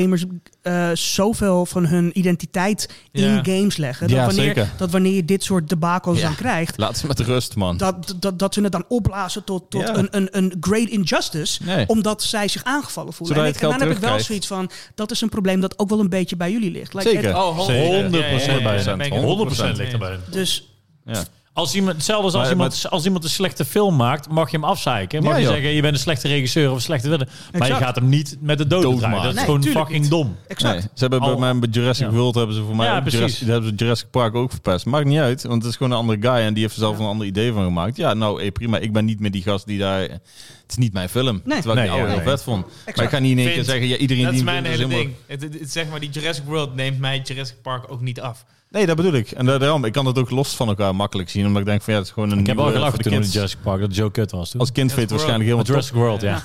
[0.00, 0.24] gamers
[0.62, 3.26] eh, zoveel van hun identiteit Ja.
[3.26, 4.06] in games leggen.
[4.08, 4.70] Dat, Ja, wanneer, zeker.
[4.76, 6.24] dat wanneer je dit soort debakels Ja.
[6.26, 7.76] dan krijgt, Laat ze met rust, man.
[7.76, 9.96] dat, dat, dat ze het dan opblazen tot, tot Ja.
[9.96, 11.62] een, een, een great injustice.
[11.64, 11.88] Nee.
[11.88, 13.36] omdat zij zich aangevallen voelen.
[13.36, 15.78] Zodat En, ik- en dan heb ik wel zoiets van, dat is een probleem dat
[15.78, 16.94] ook wel een beetje bij jullie ligt.
[16.94, 17.24] Like, Zeker.
[17.28, 18.04] het- Oh, Zeker.
[18.04, 18.76] 100% bij.
[18.76, 20.18] het 100% ligt erbij.
[20.30, 20.68] dus
[21.04, 21.24] Ja.
[21.54, 24.56] Als iemand, hetzelfde als als, Maar- iemand, als iemand een slechte film maakt, mag je
[24.56, 25.22] hem afzeiken.
[25.22, 25.52] Mag Ja, je joh.
[25.52, 27.28] zeggen, je bent een slechte regisseur of een slechte wilder.
[27.58, 29.22] Maar je gaat hem niet met de dood draaien.
[29.22, 30.10] Dat is gewoon fucking niet.
[30.10, 30.36] dom.
[30.48, 30.72] exact.
[30.74, 32.12] Nee, ze hebben bij Al- mij bij Jurassic ja.
[32.12, 33.18] World hebben ze voor mij Ja, ook precies.
[33.20, 34.86] Jurassic, hebben ze Jurassic Park ook verpest.
[34.86, 36.96] Maakt niet uit, want het is gewoon een andere guy en die heeft er zelf
[36.96, 37.02] Ja.
[37.02, 37.96] een ander idee van gemaakt.
[37.96, 38.78] Ja, nou, hey, prima.
[38.78, 40.00] Ik ben niet meer die gast die daar.
[40.00, 40.20] Het
[40.68, 41.40] is niet mijn film.
[41.44, 41.54] Nee.
[41.60, 42.66] Terwijl Nee, ik die oude ja, heel vet vond.
[42.96, 44.72] Maar ik ga niet in één keer zeggen, ja, iedereen Dat die is hem mijn
[44.74, 45.10] hele ding.
[45.26, 48.44] Het- zeg maar, die Jurassic World neemt mij Jurassic Park ook niet af.
[48.74, 49.30] Nee, dat bedoel ik.
[49.30, 51.82] En da- daarom, ik kan het ook los van elkaar makkelijk zien, omdat ik denk
[51.82, 53.22] van ja, het is gewoon een Ik heb wel gelachen toen in.
[53.22, 54.50] Jurassic Park dat Joe kut was.
[54.50, 54.60] Toen.
[54.60, 56.28] Als kind weet je Jurassic waarschijnlijk helemaal Jurassic World, ja.
[56.28, 56.42] Ja.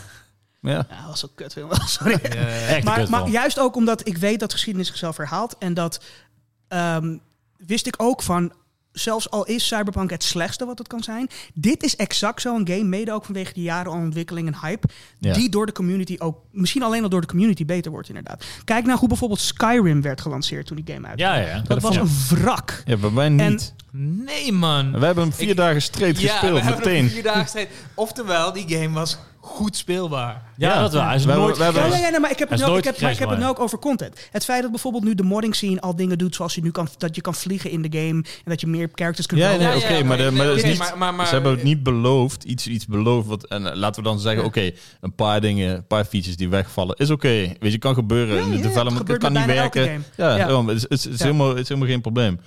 [0.61, 0.85] Ja.
[0.89, 1.69] Ja, dat was ook kut film.
[1.85, 2.13] Sorry.
[2.13, 3.09] Echt een maar, kutfilm.
[3.09, 5.57] maar juist ook omdat ik weet dat geschiedenis zichzelf herhaalt.
[5.57, 6.01] En dat
[6.67, 7.17] ehm,
[7.57, 8.51] wist ik ook van.
[8.91, 11.27] Zelfs al is Cyberpunk het slechtste wat het kan zijn.
[11.53, 14.87] Dit is exact zo'n game, mede ook vanwege die jaren aan ontwikkeling en hype.
[15.19, 15.33] Ja.
[15.33, 18.45] Die door de community ook, misschien alleen al door de community beter wordt inderdaad.
[18.63, 21.29] Kijk naar hoe bijvoorbeeld Skyrim werd gelanceerd toen die game uitkwam.
[21.33, 21.55] Ja, ja.
[21.55, 22.83] Dat Dat was een wrak.
[22.85, 23.73] ja, bij mij niet.
[23.91, 24.99] Nee, man.
[24.99, 27.09] we hebben hem vier Ik- dagen straight Ja, gespeeld, meteen.
[27.09, 27.69] vier dagen strijd.
[27.93, 30.41] Oftewel, die game was goed speelbaar.
[30.57, 31.03] Ja, dat wel.
[31.03, 32.05] Hij is We hebben- nooit we hebben- Ja, gecrashed.
[32.05, 33.19] ja, ja, nee, maar ik heb het, is nu ook, ik nooit heb, maar ik
[33.19, 34.27] heb het nu ook over content.
[34.31, 36.87] Het feit dat bijvoorbeeld nu de modding scene al dingen doet zoals je nu kan,
[36.97, 39.75] dat je kan vliegen in de game en dat je meer characters kunt Ja, nee,
[39.75, 41.83] oké, maar, de- maar dat is oké, niet, maar- maar- maar- ze hebben het niet
[41.83, 43.27] beloofd, iets, iets beloofd.
[43.27, 44.71] Wat, en eh, laten we dan zeggen, oké,
[45.01, 47.53] een paar dingen, een paar features die wegvallen, is oké.
[47.59, 48.35] Weet je, kan gebeuren.
[48.35, 49.83] Ja, in de development, het kan niet werken.
[50.15, 50.37] Ja, Ja.
[50.37, 51.25] daarom, het, is, het, is, het is Ja.
[51.25, 52.39] helemaal, het is helemaal geen probleem.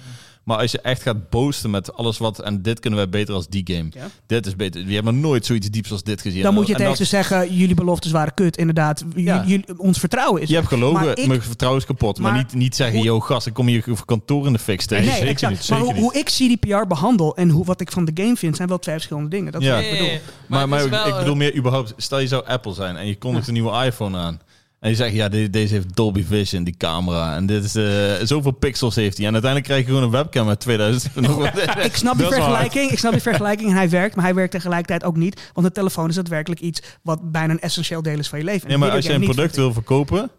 [0.44, 3.48] Maar als je echt gaat boosten met alles wat, en dit kunnen wij beter als
[3.48, 3.88] die game.
[3.90, 4.06] Ja.
[4.26, 4.86] Dit is beter.
[4.86, 6.42] Hebt nog nooit zoiets dieps als dit gezien.
[6.42, 9.04] Dan moet je En tegen ze zeggen, jullie beloftes waren kut, inderdaad.
[9.14, 9.44] J- Ja.
[9.46, 12.18] jullie- ons vertrouwen is Je hebt gelogen, Maar ik- mijn vertrouwen is kapot.
[12.18, 14.58] Maar, Maar niet, niet zeggen, hoe- yo gast, ik kom hier voor kantoor in de
[14.58, 15.04] fix tegen.
[15.04, 15.52] Nee, zeker exact.
[15.52, 18.36] niet, maar zeker hoe, hoe ik CDPR behandel en hoe, wat ik van de game
[18.36, 19.52] vind, zijn wel twee verschillende dingen.
[19.52, 19.74] Dat is Ja.
[19.74, 20.08] wat ik bedoel.
[20.46, 23.46] Maar, maar, wel, ik bedoel meer überhaupt, stel je zou Apple zijn en je kondigt
[23.46, 24.40] een nieuwe iPhone aan.
[24.82, 27.34] En je zegt, ja, de- deze heeft Dolby Vision, die camera.
[27.36, 29.26] En dit is, eh, zoveel pixels heeft hij.
[29.26, 31.14] En uiteindelijk krijg je gewoon een webcam met 2000.
[31.14, 31.84] nog wat.
[31.84, 32.90] Ik snap die vergelijking.
[32.90, 35.50] Ik snap die vergelijking en hij werkt, maar hij werkt tegelijkertijd ook niet.
[35.52, 38.68] Want een telefoon is daadwerkelijk iets wat bijna een essentieel deel is van je leven.
[38.68, 40.30] Nee, maar als je een niet, product wil verkopen...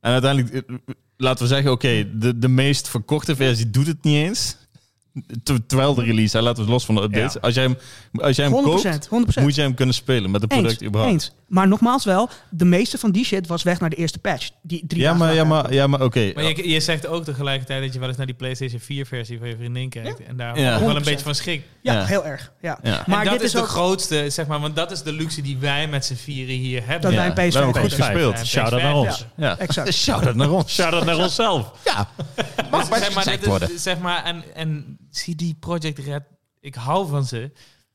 [0.00, 0.76] En uiteindelijk, eh,
[1.16, 4.56] laten we zeggen, oké, de, de meest verkochte versie doet het niet eens.
[5.42, 7.32] Ter- Terwijl de release, hè, laten we los van de updates.
[7.32, 7.40] Ja.
[7.40, 7.76] Als jij hem,
[8.12, 9.08] als jij hem 100%, koopt,
[9.38, 9.42] 100%.
[9.42, 11.12] moet je hem kunnen spelen met het product Eens, überhaupt.
[11.12, 11.32] eens.
[11.48, 14.50] Maar nogmaals wel, de meeste van die shit was weg naar de eerste patch.
[14.62, 16.32] Die drie Ja, maar, ja, maar, ja, maar oké.
[16.34, 19.48] Maar je, je zegt ook tegelijkertijd dat je wel eens naar die PlayStation 4-versie van
[19.48, 20.22] je vriendin kijkt.
[20.22, 20.74] En daar Ja.
[20.74, 21.04] ook wel een 100%.
[21.04, 21.62] beetje van schrik.
[21.82, 22.04] Ja, Ja.
[22.04, 22.52] heel erg.
[22.60, 22.78] Ja.
[22.82, 23.04] Ja.
[23.06, 25.12] Maar en dat dit is, is de ook grootste, zeg maar, want dat is de
[25.12, 27.00] luxe die wij met z'n vieren hier hebben.
[27.00, 28.06] dat Ja, wij een we PS5 hebben goed hebben.
[28.30, 28.46] gespeeld.
[28.46, 29.26] Shout-out naar ons.
[29.36, 29.94] Ja, Exact.
[29.94, 30.74] Shout-out naar ons.
[30.74, 31.72] Shout-out naar onszelf.
[31.84, 33.78] Ja, Dus zeg maar, gecheckt dit is- worden.
[33.78, 36.22] zeg maar, en, en CD Projekt Red,
[36.60, 37.50] ik hou van ze.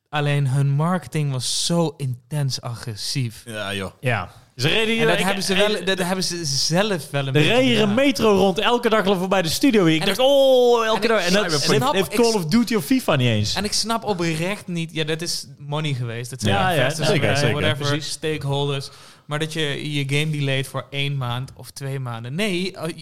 [0.09, 3.43] Alleen hun marketing was zo intens agressief.
[3.45, 3.91] Ja, joh.
[3.99, 4.32] Ja.
[4.55, 7.32] Ze reden En dat, ik- hebben ze wel, dat hebben ze zelf wel een Er
[7.34, 9.86] beetje reed hier een metro rond elke dag voorbij de studio.
[9.86, 11.26] Ik En dacht, ik- oh, elke en dag.
[11.28, 13.55] En dat snap- en snap- heeft ik Call of Duty of FIFA niet eens.
[13.55, 16.30] En ik snap oprecht niet, ja, dat is money geweest.
[16.30, 18.11] Dat zijn Ja, ja, investors, zeker, zeker, whatever, precies.
[18.11, 18.89] stakeholders.
[19.26, 22.36] Maar dat je je game delayt voor één maand of twee maanden.
[22.36, 22.97] Nee, eh,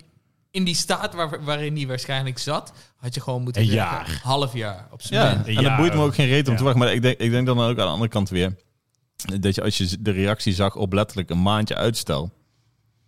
[0.54, 4.20] in die staat waar, waarin die waarschijnlijk zat, had je gewoon moeten Een jaar.
[4.24, 6.58] half jaar op zijn Ja, en dat boeit me ook geen reet om Ja.
[6.58, 6.82] te wachten.
[6.82, 8.56] Maar ik denk, ik denk dan ook aan de andere kant weer...
[9.40, 12.32] dat je als je de reactie zag op letterlijk een maandje uitstel...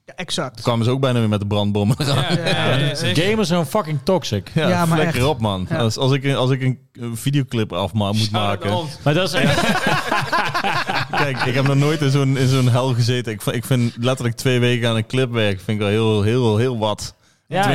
[0.06, 0.62] Ja, exact.
[0.62, 2.38] kwamen ze ook bijna weer met de brandbommen eraan.
[2.38, 4.52] Ja, ja, gamers zijn fucking toxic.
[4.54, 5.24] Ja, Ja, maar echt.
[5.24, 5.66] op, man.
[5.70, 5.78] Ja.
[5.78, 6.62] Als, als, ik, een- als ik
[6.94, 8.88] een videoclip af moet maken...
[9.04, 9.60] Maar dat is echt...
[11.22, 13.32] Kijk, ik heb nog nooit in zo'n, in zo'n hel gezeten.
[13.34, 15.64] Ik, vind- ik vind letterlijk twee weken aan een clip werken...
[15.64, 17.16] vind ik wel heel, heel, heel wat.
[17.48, 17.68] Ja.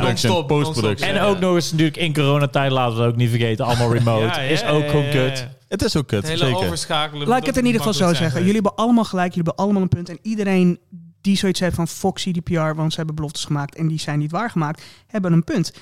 [0.00, 1.08] Non-stop, Post-production.
[1.08, 4.24] En ook nog eens natuurlijk in coronatijd, laten we het ook niet vergeten, allemaal remote.
[4.24, 5.48] Ja, ja, is ook ja, gewoon ja, kut.
[5.68, 6.64] Het is ook kut, Het hele zeker.
[6.64, 7.28] overschakelen.
[7.28, 8.38] Laat ik het in ieder geval zo zeggen.
[8.38, 10.08] Jullie hebben allemaal gelijk, jullie hebben allemaal een punt.
[10.08, 10.78] En iedereen
[11.20, 14.30] die zoiets heeft van Fox CDPR, want ze hebben beloftes gemaakt en die zijn niet
[14.30, 15.74] waargemaakt, hebben een punt.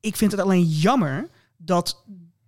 [0.00, 2.04] Ik vind het alleen jammer dat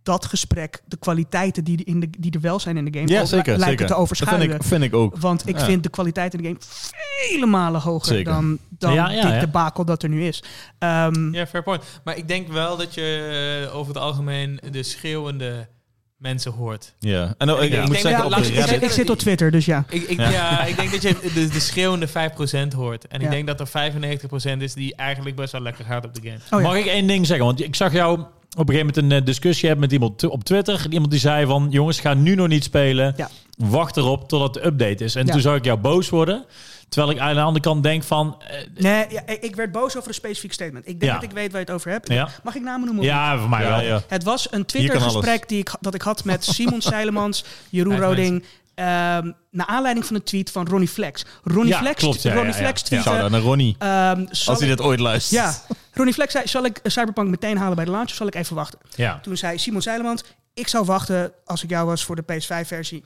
[0.07, 3.25] dat gesprek, de kwaliteiten die, in de, die er wel zijn in de game, Ja,
[3.25, 3.47] zeker.
[3.47, 3.87] lijken zeker.
[3.87, 4.41] te Dat overschaduwen.
[4.49, 5.17] vind ik, vind ik ook.
[5.17, 5.65] Want ik Ja.
[5.65, 8.33] vind de kwaliteit in de game vele malen hoger Zeker.
[8.33, 9.41] dan, dan Ja, ja, dit ja.
[9.41, 10.43] debakel dat er nu is.
[10.79, 11.83] Ehm, Ja, fair point.
[12.05, 15.69] Maar ik denk wel dat je eh, over het algemeen de schreeuwende
[16.17, 16.95] mensen hoort.
[16.99, 17.35] Ja.
[17.39, 17.77] En ook, ik, Ja.
[17.77, 18.83] ik Ik moet zeggen, dat- op laat de ik ik, Reddit...
[18.83, 19.85] ik zit op Twitter, dus ja.
[19.89, 20.31] Ik, ik, Ja.
[20.31, 20.65] ja.
[20.65, 23.07] ik denk dat je de, de schreeuwende 5% hoort.
[23.07, 26.21] En ik denk dat er 95% is die eigenlijk best wel lekker gaat op de
[26.23, 26.39] game.
[26.51, 26.67] Oh, ja.
[26.69, 27.47] Mag ik één ding zeggen?
[27.47, 28.21] Want ik zag jou
[28.59, 30.87] op een gegeven moment een eh, discussie hebben met iemand op Twitter.
[30.91, 33.15] Iemand die zei van, jongens, ga nu nog niet spelen.
[33.17, 33.29] Ja.
[33.57, 35.15] Wacht erop totdat de update is.
[35.15, 35.33] En Ja.
[35.33, 36.45] toen zag ik jou boos worden.
[36.89, 38.37] Terwijl ik aan de andere kant denk van...
[38.49, 40.89] eh, Nee, ja, ik werd boos over een specifiek statement.
[40.89, 41.19] Ik denk Ja.
[41.19, 42.09] dat ik weet waar je het over hebt.
[42.09, 42.29] Ja.
[42.45, 43.05] Mag ik namen noemen?
[43.05, 43.81] ja, voor mij Ja, wel.
[43.81, 44.03] ja.
[44.09, 48.45] Het was een Twitter-gesprek die ik, dat ik had met Simon Seilemans, Jeroen Roding.
[48.77, 51.25] Ehm naar aanleiding van een tweet van Ronnie Flex.
[51.43, 52.65] Ronnie Ja, Flex, klopt, ja, Ronnie ja, ja.
[52.65, 53.09] Flex tweette...
[53.09, 53.77] Shout-out naar Ronnie.
[53.79, 55.43] ehm, Als hij dit ooit luistert.
[55.43, 58.35] Ja, Ronnie Flex zei, zal ik Cyberpunk meteen halen bij de launch of zal ik
[58.35, 58.79] even wachten?
[58.95, 59.19] Ja.
[59.23, 60.25] Toen zei Simon Seilemans,
[60.55, 63.05] ik zou wachten als ik jou was voor de PS5-versie.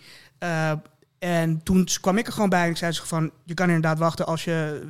[1.20, 3.98] En toen kwam ik er gewoon bij en ik zei ze van, je kan inderdaad
[3.98, 4.80] wachten als je,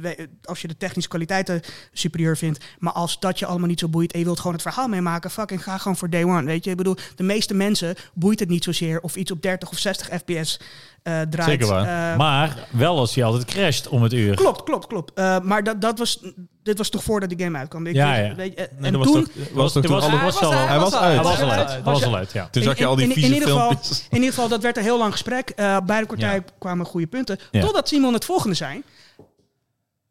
[0.42, 1.60] als je de technische kwaliteiten
[1.92, 2.64] superieur vindt.
[2.78, 5.30] Maar als dat je allemaal niet zo boeit en je wilt gewoon het verhaal meemaken,
[5.30, 6.70] fucking ga gewoon voor day one, weet je.
[6.70, 10.06] Ik bedoel, de meeste mensen boeit het niet zozeer of iets op 30 of 60
[10.06, 10.60] fps
[11.02, 11.48] eh, draait.
[11.48, 12.12] Zeker waar.
[12.12, 14.34] Eh, Maar wel als hij altijd crasht om het uur.
[14.36, 15.12] Klopt, klopt, klopt.
[15.14, 16.24] Eh, maar dat, dat was
[16.62, 17.86] dit was toch voordat die game uitkwam.
[17.86, 18.34] Ik, Ja, ja.
[18.34, 20.40] Weet je, Nee, en was toen, toch, was toch Het toen was- alle- hij was
[20.40, 21.14] al- hij was uit.
[21.14, 21.68] Hij was al uit.
[21.70, 22.48] Hij was al uit, ja.
[22.50, 24.06] Toen zag je al die in, in, vieze in ieder geval, filmpjes.
[24.11, 25.50] in ieder geval, dat werd een heel lang gesprek.
[25.50, 27.38] Eh, beide partijen kwamen goede punten.
[27.50, 27.61] Ja.
[27.61, 28.82] Totdat Simon het volgende zei.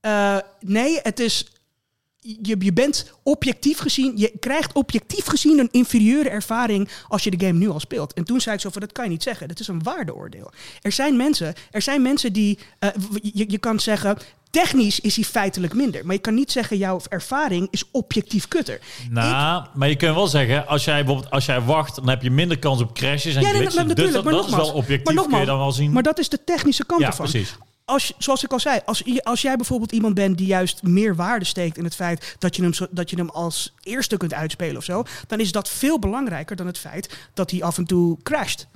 [0.01, 1.45] Eh, nee, het is...
[2.21, 4.13] Je, je bent objectief gezien...
[4.17, 6.89] Je krijgt objectief gezien een inferieure ervaring...
[7.07, 8.13] als je de game nu al speelt.
[8.13, 9.47] En toen zei ik zo van, dat kan je niet zeggen.
[9.47, 10.51] Dat is een waardeoordeel.
[10.81, 12.59] Er zijn mensen, er zijn mensen die...
[12.79, 12.89] eh,
[13.21, 14.17] je kan zeggen...
[14.49, 16.05] Technisch is hij feitelijk minder.
[16.05, 18.79] Maar je kan niet zeggen, jouw ervaring is objectief kutter.
[19.09, 22.31] Nou, maar je kunt wel zeggen, als jij bijvoorbeeld als jij wacht, dan heb je
[22.31, 25.03] minder kans op crashes en Ja, nee, Dus dat, maar dat is wel objectief, maar
[25.03, 25.91] kun je nogmaals, dan wel zien.
[25.91, 27.29] Maar dat is de technische kant ja, ervan.
[27.29, 27.55] precies.
[27.85, 31.45] als, zoals ik al zei, als, als jij bijvoorbeeld iemand bent die juist meer waarde
[31.45, 34.83] steekt in het feit dat je hem, dat je hem als eerste kunt uitspelen of
[34.83, 38.67] zo, dan is dat veel belangrijker dan het feit dat hij af en toe crasht.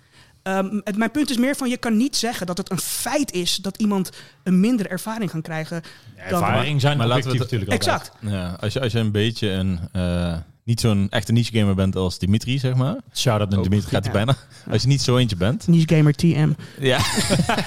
[0.44, 3.32] Ehm, het, mijn punt is meer van je kan niet zeggen dat het een feit
[3.32, 4.10] is dat iemand
[4.44, 5.82] een minder ervaring kan krijgen.
[6.30, 7.72] dan- Ervaring zijn Maar laten we het- natuurlijk.
[7.72, 8.12] Exact.
[8.20, 9.80] Ja, als je, als je een beetje een...
[9.92, 10.36] eh,
[10.66, 12.96] niet zo'n echte niche gamer bent als Dimitri, zeg maar.
[13.16, 13.90] Shout-out naar Oh, Dimitri.
[13.90, 14.26] gaat hij Ja.
[14.26, 14.40] bijna.
[14.72, 16.52] Als je niet zo eentje bent, Niche Gamer TM.
[16.80, 17.00] Ja.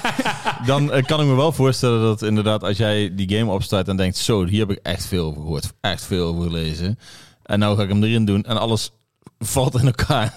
[0.66, 3.96] dan eh, kan ik me wel voorstellen dat inderdaad als jij die game opstart en
[3.96, 6.98] denkt, zo, hier heb ik echt veel over gehoord, echt veel over gelezen.
[7.42, 8.90] En nou ga ik hem erin doen en alles
[9.38, 10.34] valt in elkaar.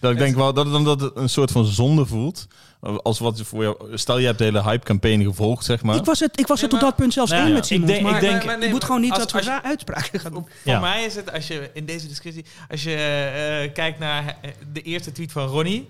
[0.00, 2.46] Dat ik denk wel dat het, dat het een soort van zonde voelt.
[3.02, 5.96] Als wat je voor jou, stel je hebt de hele hype campagne gevolgd, zeg maar.
[5.96, 7.66] Ik was het, ik was het Nee, maar- dat punt zelfs Nou één ja, met
[7.66, 7.88] Simon.
[7.88, 9.50] ik denk- maar ik denk- Maar- maar nee, je moet gewoon niet als- dat je-
[9.50, 10.46] ra- uitspraken gaan doen.
[10.62, 10.80] Voor Ja.
[10.80, 14.82] mij is het, als je in deze discussie, als je eh, kijkt naar eh, de
[14.82, 15.88] eerste tweet van Ronnie,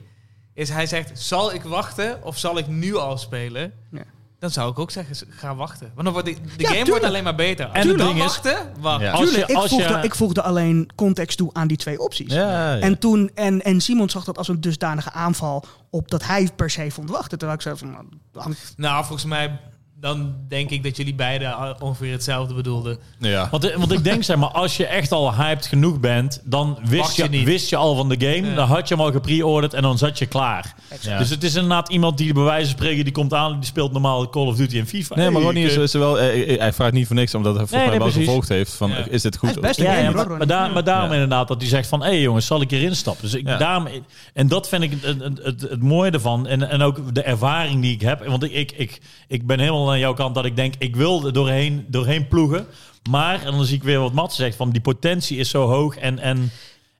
[0.54, 3.72] is hij zegt, zal ik wachten of zal ik nu al spelen?
[3.90, 4.02] Ja.
[4.40, 5.90] Dan zou ik ook zeggen, ga wachten.
[5.94, 6.88] Want dan wordt de, de Ja, game tuurlijk.
[6.88, 7.66] wordt alleen maar beter.
[7.66, 9.00] Als En het dan ding is- wachten, wacht.
[9.00, 9.10] Ja.
[9.10, 12.00] Als Tuurlijk, je- ik, als je- voegde, ik voegde alleen context toe aan die twee
[12.00, 12.32] opties.
[12.32, 12.80] ja, ja.
[12.80, 16.70] En, toen, en, en Simon zag dat als een dusdanige aanval op dat hij per
[16.70, 17.38] se vond wachten.
[17.38, 17.90] Terwijl ik zei van,
[18.32, 19.60] nou, Nou, volgens mij,
[20.00, 22.98] dan denk ik dat jullie beiden ongeveer hetzelfde bedoelden.
[23.18, 23.48] ja.
[23.50, 27.16] Want, want ik denk, zeg maar, als je echt al hyped genoeg bent, dan wist
[27.16, 28.48] je wist je al van de game.
[28.48, 28.54] Ja.
[28.54, 30.74] Dan had je hem al gepre-orderd en dan zat je klaar.
[31.00, 31.18] Ja.
[31.18, 33.92] Dus het is inderdaad iemand die bij wijze van spreken, die komt aan, die speelt
[33.92, 35.14] normaal Call of Duty en FIFA.
[35.16, 37.66] Nee, maar Ronnie is, ik, is wel, eh, hij vraagt niet voor niks, omdat hij
[37.66, 38.24] volgens Nee, mij wel precies.
[38.26, 39.04] gevolgd heeft van, Ja.
[39.08, 39.48] is dit goed?
[39.50, 41.14] Is best Ja, maar, daar, maar daarom Ja.
[41.14, 42.00] inderdaad dat hij zegt van...
[42.02, 43.22] hé hey jongens, zal ik hierin stappen?
[43.24, 43.56] Dus ik, Ja.
[43.56, 43.86] daarom,
[44.34, 46.46] en dat vind ik het, het, het, het mooie ervan.
[46.46, 48.26] En, en ook de ervaring die ik heb.
[48.26, 50.74] Want ik, ik, ik, ik ben helemaal aan jouw kant dat ik denk...
[50.78, 52.66] ik wil er doorheen, doorheen ploegen.
[53.10, 54.56] Maar, en dan zie ik weer wat Mats zegt...
[54.56, 55.96] van die potentie is zo hoog.
[55.96, 56.50] En, en,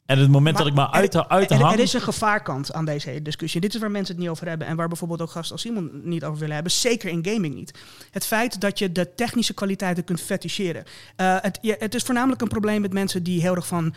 [0.06, 2.84] en het moment dat ik maar uit, de- uit de er, is een gevaarkant aan
[2.84, 3.60] deze hele discussie.
[3.60, 4.66] Dit is waar mensen het niet over hebben.
[4.66, 6.72] En waar bijvoorbeeld ook gasten als Simon niet over willen hebben.
[6.72, 7.78] Zeker in gaming niet.
[8.10, 10.84] Het feit dat je de technische kwaliteiten kunt feticheren.
[11.16, 13.94] Eh, het, ja, het is voornamelijk een probleem met mensen die heel erg van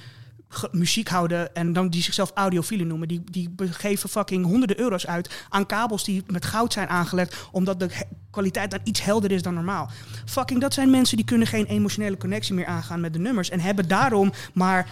[0.72, 3.08] muziek houden en dan die zichzelf audiofielen noemen.
[3.08, 7.80] Die, die geven fucking honderden euro's uit aan kabels die met goud zijn aangelegd, omdat
[7.80, 7.90] de
[8.32, 9.90] kwaliteit dan iets helder is dan normaal.
[10.26, 13.60] Fucking, dat zijn mensen die kunnen geen emotionele connectie meer aangaan met de nummers en
[13.60, 14.88] hebben daarom maar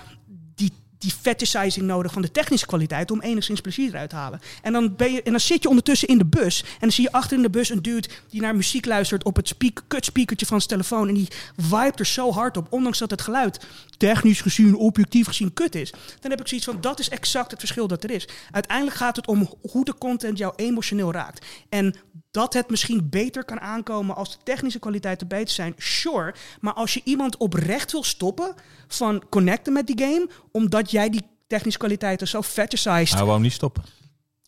[1.02, 4.42] die, fetishizing nodig van de technische kwaliteit om enigszins plezier eruit te halen.
[4.62, 7.04] En dan, ben je, en dan zit je ondertussen in de bus en dan zie
[7.04, 10.46] je achter in de bus een dude die naar muziek luistert op het speak, kutspeakertje
[10.46, 11.28] van zijn telefoon en die
[11.58, 13.66] vibe er zo hard op, ondanks dat het geluid
[13.98, 15.94] technisch gezien, objectief gezien kut is.
[16.20, 18.28] Dan heb ik zoiets van, dat is exact het verschil dat er is.
[18.52, 21.46] Uiteindelijk gaat het om hoe de content jou emotioneel raakt.
[21.70, 21.96] En
[22.32, 26.34] dat het misschien beter kan aankomen als de technische kwaliteiten beter zijn, sure.
[26.60, 28.54] Maar als je iemand oprecht wil stoppen
[28.88, 33.10] van connecten met die game, omdat jij die technische kwaliteiten zo fetishized...
[33.10, 33.84] Hij wou hem niet stoppen.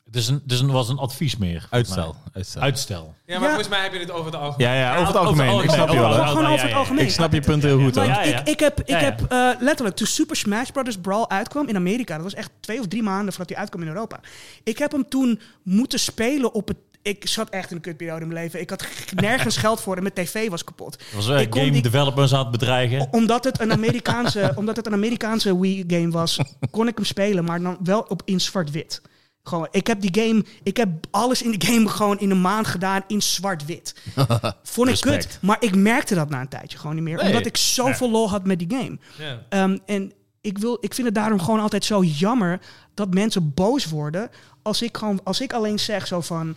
[0.06, 1.68] Het, is een, het is een, was een advies meer.
[1.70, 2.16] Uitstel.
[2.34, 2.62] Uitstel.
[2.62, 3.14] Uitstel.
[3.26, 3.48] Ja, maar Ja.
[3.48, 4.68] volgens mij heb je het over het algemeen.
[4.68, 5.64] Ja, ja, over het over- algemeen.
[5.64, 6.12] ik snap je wel.
[6.28, 7.06] gewoon over het algemeen.
[7.06, 7.96] Ik snap je punt heel goed.
[7.96, 9.04] Ja, ik, ik heb, ik Ja, ja.
[9.04, 10.98] heb eh, letterlijk, toen Super Smash Bros.
[10.98, 13.88] Brawl uitkwam in Amerika, dat was echt twee of drie maanden voordat hij uitkwam in
[13.88, 14.20] Europa.
[14.64, 16.78] Ik heb hem toen moeten spelen op het.
[17.04, 18.60] Ik zat echt in een kutperiode in mijn leven.
[18.62, 18.86] Ik had
[19.16, 21.04] nergens geld voor en mijn tv was kapot.
[21.14, 23.08] Was Ik kon game die- developers aan het bedreigen.
[23.12, 26.40] Omdat het een Amerikaanse, omdat het een Amerikaanse Wii-game was,
[26.72, 29.02] kon ik hem spelen, maar dan wel op in zwart-wit.
[29.44, 32.68] Gewoon, ik heb die game, ik heb alles in de game gewoon in een maand
[32.68, 33.96] gedaan in zwart-wit.
[34.64, 35.26] Vond ik Respect.
[35.28, 37.26] kut, maar ik merkte dat na een tijdje gewoon niet meer, Nee.
[37.28, 38.98] omdat ik zoveel lol had met die game.
[39.20, 39.42] Ja.
[39.50, 42.60] Ehm, en ik, wil, ik vind het daarom gewoon altijd zo jammer
[42.94, 44.30] dat mensen boos worden
[44.62, 46.56] als ik, gewoon, als ik alleen zeg zo van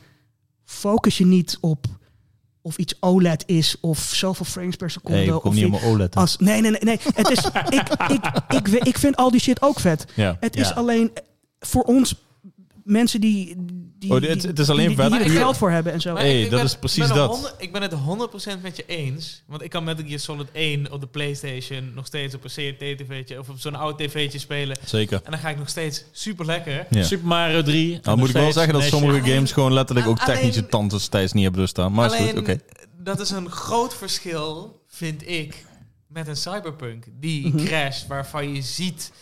[0.66, 1.86] focus je niet op
[2.62, 5.22] of iets OLED is of zoveel frames per seconde.
[5.24, 6.14] Ik of kom niet je- op mijn OLED.
[6.14, 6.20] hè.
[6.20, 6.98] als, nee, nee, nee, nee.
[7.14, 10.04] Het is, ik, ik, ik, ik, ik vind al die shit ook vet.
[10.14, 10.36] Ja.
[10.40, 10.74] Het is Ja.
[10.74, 11.10] alleen
[11.60, 12.14] voor ons
[12.86, 13.54] mensen die,
[13.98, 16.12] die, Oh, dit- het is alleen die, die puur- geld voor hebben en zo.
[16.12, 17.54] Maar Hey, ik- ik dat ben- is precies ik ben dat.
[17.58, 19.42] ik ben het 100% met je eens.
[19.46, 23.38] Want ik kan Metal Gear Solid 1 op de Playstation nog steeds op een CRT-tv'tje
[23.38, 24.76] of op zo'n oud tv'tje spelen.
[24.84, 25.20] Zeker.
[25.24, 26.86] En dan ga ik nog steeds super lekker.
[26.90, 27.02] Ja.
[27.02, 27.98] Super Mario 3.
[28.02, 31.08] Nou, moet ik wel zeggen dat sommige Alleen- games gewoon letterlijk ook Alleen- technische tantes
[31.08, 31.92] tijdens niet hebben doorstaan.
[31.92, 32.58] Maar is Alleen, goed, oké.
[32.98, 35.64] dat is een groot verschil, vind ik,
[36.08, 37.04] met een cyberpunk.
[37.20, 37.64] Die Mhm.
[37.64, 39.12] crash waarvan je ziet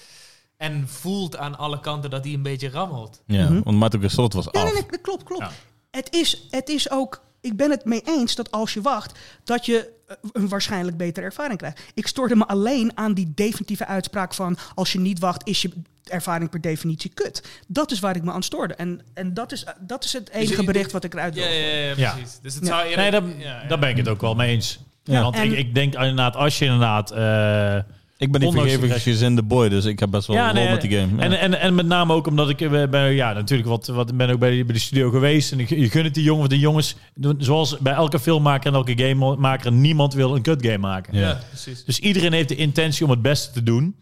[0.56, 3.22] en voelt aan alle kanten dat die een beetje rammelt.
[3.26, 3.78] Ja, Mhm.
[3.78, 4.64] want Gear Solid was Ja, af.
[4.64, 5.42] nee, nee, dat klopt, klopt.
[5.42, 5.50] Ja.
[5.90, 9.66] Het, is, het is ook, ik ben het mee eens dat als je wacht, dat
[9.66, 11.80] je eh, een waarschijnlijk betere ervaring krijgt.
[11.94, 15.70] Ik stoorde me alleen aan die definitieve uitspraak van als je niet wacht, is je
[16.04, 17.42] ervaring per definitie kut.
[17.68, 18.74] Dat is waar ik me aan stoorde.
[18.74, 21.44] En, en dat, is, dat is het enige je- bericht wat ik eruit wil.
[21.44, 22.12] Ja, ja, ja, Ja.
[22.12, 22.38] precies.
[22.42, 22.68] Dus het Ja.
[22.76, 22.96] zou eerder...
[23.02, 23.68] Nee, daar, ja, ja.
[23.68, 24.78] daar ben ik het ook wel mee eens.
[25.04, 25.22] Ja.
[25.22, 27.10] Want En- ik, ik denk inderdaad, als je inderdaad...
[27.10, 27.78] eh,
[28.24, 30.80] Ik ben de vergevingsgezinde boy, dus ik heb best wel Ja, een rol nee, met
[30.80, 31.16] die game.
[31.16, 31.22] Ja.
[31.22, 34.30] En, en, en met name ook omdat ik eh, ben, ja, natuurlijk wat, wat ben
[34.30, 35.52] ook bij, bij de studio geweest.
[35.52, 36.96] En ik, je gunt het die jongen, de jongens,
[37.38, 41.18] zoals bij elke filmmaker en elke gamemaker, niemand wil een kut game maken.
[41.18, 41.28] Ja.
[41.28, 41.84] Ja, precies.
[41.84, 43.94] Dus iedereen heeft de intentie om het beste te doen.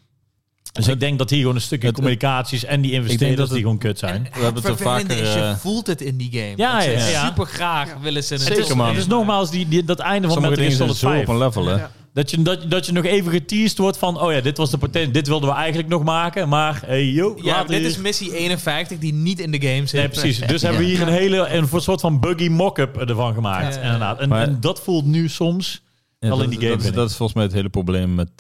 [0.73, 3.55] Dus ik denk dat hier gewoon een stukje Het- communicaties en die investeerders dat het-
[3.55, 4.23] die gewoon kut zijn.
[4.23, 5.11] We hebben het er vaker...
[5.11, 6.53] is, je eh, voelt het in die game.
[6.57, 7.27] Ja, ja, ja.
[7.27, 8.97] super graag willen ze het Zeker, het is, man.
[8.97, 11.23] is nogmaals die, die, dat einde van sommige Metal Gear Solid zo 5.
[11.23, 11.85] op een level, hè.
[12.15, 14.79] Dat je, dat, dat je nog even geteased wordt van, oh ja, dit was de
[14.79, 17.97] potentie, dit wilden we eigenlijk nog maken, maar hey, yo, Ja, later dit hier- is
[17.99, 19.93] missie 51 die niet in de game zit.
[19.93, 20.39] Nee, precies.
[20.47, 23.75] Dus hebben we hier een hele een soort van buggy mock-up ervan gemaakt.
[23.75, 23.85] Ja, ja.
[23.85, 24.19] Inderdaad.
[24.21, 25.83] En, Maar- en dat voelt nu soms
[26.19, 26.71] wel dat, in die game.
[26.77, 28.39] dat, is, dat is volgens mij het hele probleem met eh,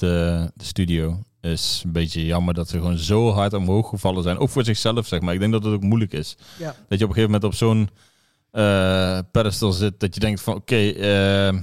[0.54, 1.18] de studio.
[1.40, 4.38] Is een beetje jammer dat ze gewoon zo hard omhoog gevallen zijn.
[4.38, 5.34] Ook voor zichzelf, zeg maar.
[5.34, 6.36] Ik denk dat het ook moeilijk is.
[6.58, 6.74] Ja.
[6.88, 7.88] Dat je op een gegeven moment op zo'n
[8.50, 10.00] eh, pedestal zit.
[10.00, 11.58] Dat je denkt van, oké, eh,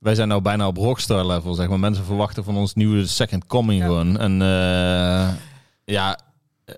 [0.00, 1.78] wij zijn nou bijna op rockstar level, zeg maar.
[1.80, 3.86] Mensen verwachten van ons nieuwe second coming Ja.
[3.86, 4.18] gewoon.
[4.18, 5.28] En eh,
[5.84, 6.18] ja,
[6.64, 6.74] eh,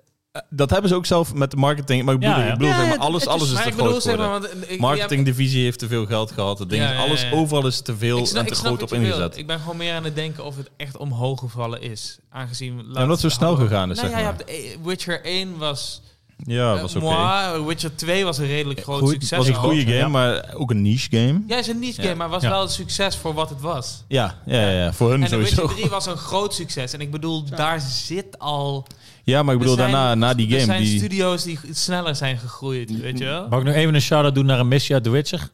[0.49, 2.03] dat hebben ze ook zelf met de marketing.
[2.03, 2.51] Maar ik bedoel, Ja, ja.
[2.51, 4.41] ik bedoel Ja, zeg maar, alles, is- alles is te ik bedoel, groot zeg geworden.
[4.41, 6.59] maar, want ik- Marketingdivisie heeft te veel geld gehad.
[6.59, 8.93] Het ding, Ja, ja, ja, alles overal is te veel snap, en te groot op
[8.93, 9.37] ingezet.
[9.37, 12.17] Ik ben gewoon meer aan het denken of het echt omhoog gevallen is.
[12.29, 12.75] Aangezien...
[12.77, 14.33] Ja, omdat het zo snel gegaan is, Nou zeg ja, maar.
[14.47, 16.01] je hebt, eh, Witcher 1 was...
[16.37, 17.05] Ja, eh, was oké.
[17.05, 17.63] moi.
[17.65, 19.37] Witcher 2 was een redelijk groot Goed, succes.
[19.37, 20.07] was een goede game, Ja.
[20.07, 21.41] maar ook een niche game.
[21.47, 22.07] Ja, is een niche Ja.
[22.07, 22.49] game, maar was Ja.
[22.49, 24.03] wel een succes voor wat het was.
[24.07, 25.55] Ja, ja, ja, ja, voor hun En sowieso.
[25.61, 26.93] Witcher 3 was een groot succes.
[26.93, 28.87] En ik bedoel, daar zit al...
[29.23, 30.97] Ja, maar ik bedoel er zijn- daarna, na die Er game, zijn die...
[30.97, 33.47] studio's die sneller zijn gegroeid, weet je wel?
[33.49, 35.49] Mag ik nog even een shout-out doen naar een missie uit The Witcher?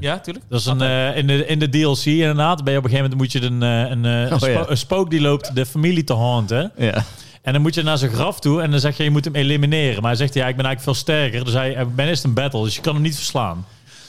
[0.00, 0.44] Ja, tuurlijk.
[0.50, 2.64] Dat is een, eh, in, de, in de DLC inderdaad.
[2.64, 4.48] Ben je op een gegeven moment moet je een, eh, een, eh, een, Oh, spo-
[4.60, 4.64] ja.
[4.68, 6.72] een spook die loopt de familie te haunten.
[6.76, 7.04] Ja.
[7.44, 9.34] En dan moet je naar zijn graf toe en dan zeg je, je moet hem
[9.34, 10.02] elimineren.
[10.02, 11.44] Maar hij zegt, ja, ik ben eigenlijk veel sterker.
[11.44, 13.66] Dus hij, ben is een battle, dus je kan hem niet verslaan.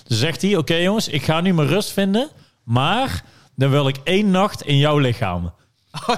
[0.07, 2.29] Dus zegt hij, oké jongens, ik ga nu mijn rust vinden.
[2.63, 3.23] Maar
[3.55, 5.53] dan wil ik één nacht in jouw lichaam.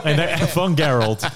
[0.03, 1.27] En dan- van Geralt.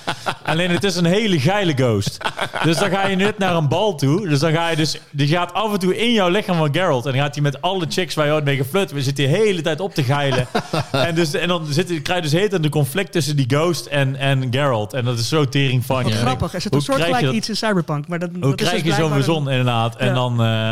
[0.44, 2.18] Alleen het is een hele geile ghost.
[2.64, 4.28] Dus dan ga je net naar een bal toe.
[4.28, 4.98] Dus dan ga je dus...
[5.12, 7.06] Die gaat af en toe in jouw lichaam van Geralt.
[7.06, 8.92] En dan gaat hij met alle chicks waar je ooit mee geflirt.
[8.92, 10.48] We zitten de hele tijd op te geilen.
[10.92, 14.16] en, dus, en dan zit, krijg je dus heet een conflict tussen die ghost en,
[14.16, 14.94] en Geralt.
[14.94, 16.18] En dat is zo tering van Wat je.
[16.18, 16.54] grappig.
[16.54, 18.08] Er zit een soort gelijk iets in Cyberpunk.
[18.08, 19.96] Maar dat, Hoe dat is krijg dus je zo'n zon een- inderdaad?
[19.96, 20.14] En Ja.
[20.14, 20.42] dan...
[20.44, 20.72] eh,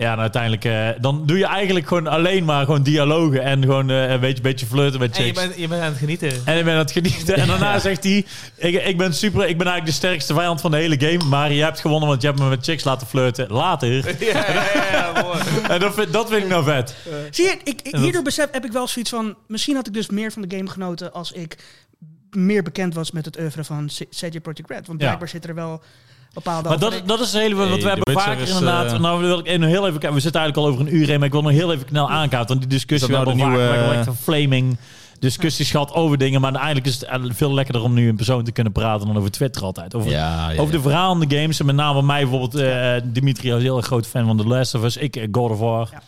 [0.00, 0.64] ja, en uiteindelijk...
[0.64, 3.42] eh, dan doe je eigenlijk gewoon alleen maar gewoon dialogen.
[3.42, 5.46] En gewoon eh, een beetje, beetje flirten met En je chicks.
[5.46, 6.28] bent, je bent aan het genieten.
[6.44, 7.34] En ik ben aan het genieten.
[7.36, 8.26] En daarna zegt hij:
[8.56, 11.24] ik, ik ben super, ik ben eigenlijk de sterkste vijand van de hele game.
[11.28, 13.52] Maar je hebt gewonnen, want je hebt me met chicks laten flirten.
[13.52, 13.92] Later.
[14.24, 15.38] Ja, ja, ja, ja, mooi.
[15.74, 16.94] En dat vind, dat vind ik nou vet.
[17.30, 19.36] Zie je, ik, ik- hierdoor besef, heb ik wel zoiets van...
[19.46, 21.56] Misschien had ik dus meer van de game genoten als ik
[22.30, 24.86] meer bekend was met het oeuvre van C- CD Projekt Red.
[24.86, 25.06] Want Ja.
[25.06, 25.82] blijkbaar zit er wel
[26.34, 26.68] bepaalde...
[26.68, 28.92] Maar dat, dat is het hele wat Hey, hebben vaker is, inderdaad.
[28.92, 30.00] eh, nou wil ik even heel even.
[30.14, 32.10] We zitten eigenlijk al over een uur heen, maar ik wil nog heel even snel
[32.10, 32.48] aankaarten.
[32.48, 34.76] Want die discussie Is we nou hebben de vaak nieuwe, echt een flaming
[35.18, 36.40] discussies gehad over dingen.
[36.40, 39.16] Maar eigenlijk is het eigenlijk veel lekkerder om nu in persoon te kunnen praten dan
[39.16, 39.94] over Twitter altijd.
[39.94, 41.60] Over, Ja, ja, Over de verhalen in de games.
[41.60, 42.54] En met name mij bijvoorbeeld.
[42.54, 44.96] eh Dimitri was een heel erg groot fan van The Last of Us.
[44.96, 45.88] Ik eh, God of War.
[45.92, 46.02] Ja.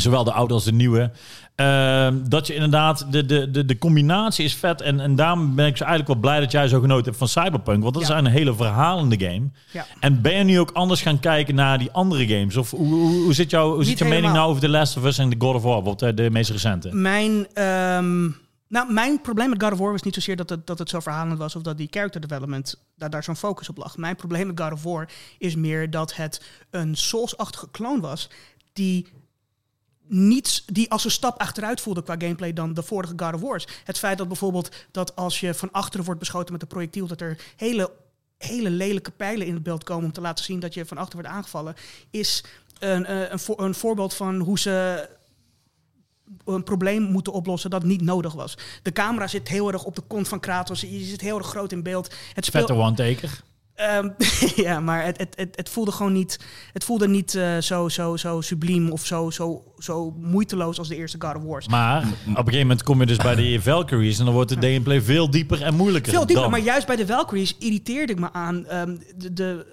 [0.00, 1.10] Zowel de oude als de nieuwe.
[1.54, 4.80] Ehm, dat je inderdaad, de, de, de, de combinatie is vet.
[4.80, 7.28] En, en daarom ben ik zo eigenlijk wel blij dat jij zo genoten hebt van
[7.28, 7.82] Cyberpunk.
[7.82, 8.14] Want dat Ja.
[8.14, 9.48] is een hele verhalende game.
[9.72, 9.86] Ja.
[10.00, 12.56] En ben je nu ook anders gaan kijken naar die andere games?
[12.56, 15.04] Of hoe, hoe, hoe zit, jouw hoe zit je mening nou over The Last of
[15.04, 15.82] Us en de God of War?
[15.82, 16.88] Bijvoorbeeld eh, de meest recente.
[16.94, 18.22] Mijn, ehm,
[18.68, 21.00] nou, mijn probleem met God of War was niet zozeer dat het, dat het zo
[21.00, 23.96] verhalend was of dat die character development dat daar zo'n focus op lag.
[23.96, 28.30] Mijn probleem met God of War is meer dat het een Souls-achtige kloon was
[28.72, 29.06] die
[30.10, 33.66] niets die als een stap achteruit voelde qua gameplay dan de vorige God of Wars.
[33.84, 37.20] Het feit dat bijvoorbeeld dat als je van achteren wordt beschoten met een projectiel dat
[37.20, 37.90] er hele
[38.38, 41.14] hele lelijke pijlen in het beeld komen om te laten zien dat je van achter
[41.14, 41.74] wordt aangevallen,
[42.10, 42.44] is
[42.78, 45.08] een, eh, een, voor- een voorbeeld van hoe ze
[46.44, 48.58] een probleem moeten oplossen dat niet nodig was.
[48.82, 50.80] De camera zit heel erg op de kont van Kratos.
[50.80, 52.14] Je zit heel erg groot in beeld.
[52.34, 53.42] Het speelt, Vette one-taker.
[53.80, 54.08] Ehm,
[54.66, 56.38] ja, maar het, het, het, het voelde gewoon niet,
[56.72, 60.96] het voelde niet eh, zo, zo, zo subliem of zo, zo, zo moeiteloos als de
[60.96, 61.68] eerste God of Wars.
[61.68, 64.18] Maar op een gegeven moment kom je dus bij de Valkyries.
[64.18, 66.12] En dan wordt de gameplay veel dieper en moeilijker.
[66.12, 66.50] Veel dieper, dan.
[66.50, 68.66] maar juist bij de Valkyries irriteerde ik me aan.
[68.66, 69.66] ehm, de, de,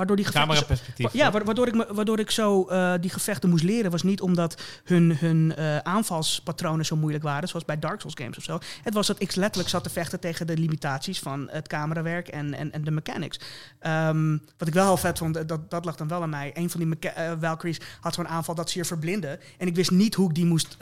[0.00, 0.76] waardoor die gevechten...
[1.12, 4.20] Ja, wa- waardoor ik, me, waardoor ik zo eh, die gevechten moest leren, was niet
[4.20, 8.58] omdat hun, hun eh, aanvalspatronen zo moeilijk waren, zoals bij Dark Souls games of zo.
[8.82, 12.54] Het was dat ik letterlijk zat te vechten tegen de limitaties van het camerawerk en,
[12.54, 13.40] en, en de mechanics.
[13.80, 16.50] Ehm, wat ik wel heel vet vond, eh, dat, dat lag dan wel aan mij.
[16.54, 16.98] Een van die
[17.40, 19.38] Valkyries had zo'n aanval dat ze je verblinden.
[19.58, 20.76] En ik wist niet hoe ik die moest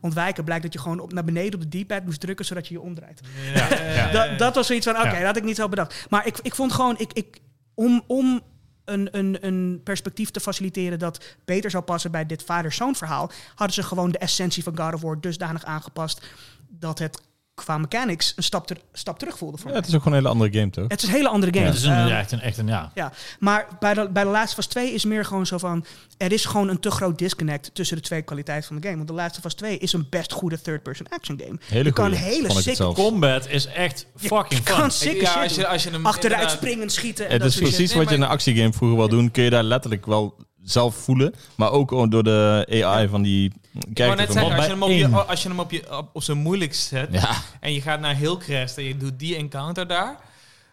[0.00, 0.44] ontwijken.
[0.44, 2.80] Blijkt dat je gewoon op, naar beneden op de D-pad moest drukken, zodat je je
[2.80, 3.20] omdraait.
[3.54, 4.12] Ja, ja.
[4.16, 6.06] Dat, dat was zoiets van, oké, dat had ik niet zo bedacht.
[6.10, 7.38] Maar ik, ik vond gewoon, ik, ik,
[7.74, 8.40] om, om
[8.84, 13.74] een, een, een perspectief te faciliteren dat beter zou passen bij dit vader-zoon verhaal, hadden
[13.74, 16.26] ze gewoon de essentie van God of War dusdanig aangepast
[16.68, 17.20] dat het
[17.54, 20.24] qua mechanics een stap, ter, stap terug voelde voor Ja, het is ook gewoon een
[20.24, 20.84] hele andere game, toch?
[20.88, 21.66] Het is een hele andere game.
[21.66, 22.90] Het is een, Ehm, ja, echt een, echt een, ja.
[22.94, 25.84] ja, maar bij de, bij de Last of Us 2 is meer gewoon zo van...
[26.16, 28.96] er is gewoon een te groot disconnect tussen de twee kwaliteiten van de game.
[28.96, 31.58] Want de Last of Us 2 is een best goede third-person action game.
[31.66, 32.76] Hele je kan goeie, hele sick.
[32.76, 34.90] Combat is echt je fucking kan fun.
[34.90, 37.24] sick ja, als je, als je hem Achteruit springen, schieten.
[37.26, 39.30] En Het dat is precies Nee, wat je in een actiegame vroeger wil doen.
[39.30, 41.34] Kun je daar letterlijk wel zelf voelen.
[41.54, 43.52] Maar ook gewoon door de AI van die
[43.94, 46.22] net zeggen, als je, hem op je, één- als je hem op, je, op, op
[46.22, 50.16] zijn moeilijkst zet Ja, en je gaat naar Hillcrest en je doet die encounter daar,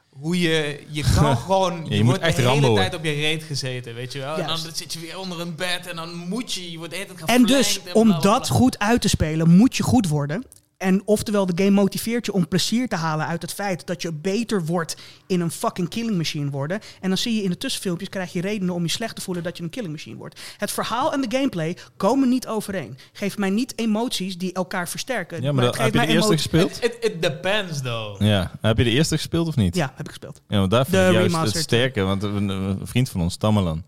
[0.10, 3.12] hoe je, je kan gewoon, je, je moet wordt echt de hele tijd op je
[3.12, 4.38] reet gezeten, weet je wel.
[4.38, 7.08] En dan zit je weer onder een bed en dan moet je, je wordt tijd
[7.26, 10.46] En dus, bla, om dat goed uit te spelen, moet je goed worden.
[10.82, 14.14] En oftewel, de game motiveert je om plezier te halen uit het feit dat je
[14.14, 14.96] beter wordt
[15.28, 16.80] in een fucking killing machine worden.
[17.02, 19.44] En dan zie je in de tussenfilmpjes, krijg je redenen om je slecht te voelen
[19.44, 20.40] dat je een killing machine wordt.
[20.58, 22.98] Het verhaal en de gameplay komen niet overeen.
[23.14, 25.42] Geef mij niet emoties die elkaar versterken.
[25.42, 26.84] ja maar heb je de eerste gespeeld?
[26.84, 28.22] It, it depends though.
[28.22, 29.76] Ja, heb je de eerste gespeeld of niet?
[29.76, 30.42] Ja, heb ik gespeeld.
[30.48, 32.02] Ja, want daar vind De ik juist het sterke.
[32.02, 33.84] Want een, een vriend van ons, Tamerlan,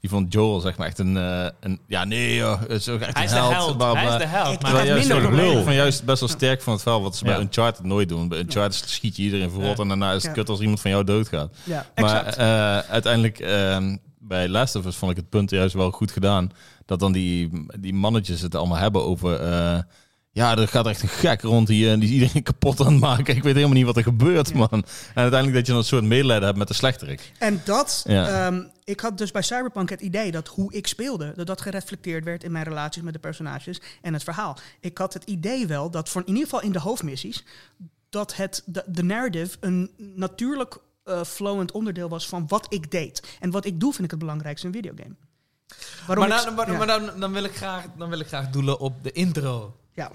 [0.00, 1.16] die vond Joel zeg maar echt een...
[1.16, 3.54] eh, een ja, nee joh, het is ook echt Hij is een de held.
[3.54, 3.76] held.
[3.76, 4.00] bla, bla.
[4.00, 4.62] Hij is de held.
[4.62, 7.02] Maar juist minder lul van juist best wel sterk van het verhaal.
[7.02, 7.40] Wat ze bij Ja.
[7.40, 8.28] Uncharted nooit doen.
[8.28, 9.82] Bij Uncharted schiet je iedereen verrot Ja.
[9.82, 10.32] en daarna is het Ja.
[10.32, 11.54] kut als iemand van jou doodgaat.
[11.64, 15.90] Ja, Maar eh, uiteindelijk ehm, bij Last of Us vond ik het punt juist wel
[15.90, 16.50] goed gedaan.
[16.86, 19.40] Dat dan die, die mannetjes het allemaal hebben over...
[20.38, 22.92] eh, ja, er gaat echt een gek rond hier en die is iedereen kapot aan
[22.92, 23.36] het maken.
[23.36, 24.56] Ik weet helemaal niet wat er gebeurt, Ja.
[24.56, 24.68] man.
[24.70, 24.84] En
[25.14, 27.32] uiteindelijk dat je dan een soort medelijden hebt met de slechterik.
[27.38, 28.46] En dat, Ja.
[28.46, 32.24] ehm, ik had dus bij Cyberpunk het idee dat hoe ik speelde, dat dat gereflecteerd
[32.24, 34.56] werd in mijn relaties met de personages en het verhaal.
[34.80, 37.44] Ik had het idee wel dat, voor in ieder geval in de hoofdmissies,
[38.10, 43.36] dat het, de, de narrative een natuurlijk eh, flowend onderdeel was van wat ik deed.
[43.40, 45.14] En wat ik doe vind ik het belangrijkste in een videogame.
[46.06, 48.26] Waarom Maar, ik- dan, maar, ja, maar dan, dan, wil ik graag, dan wil ik
[48.26, 49.76] graag doelen op de intro.
[49.92, 50.10] ja.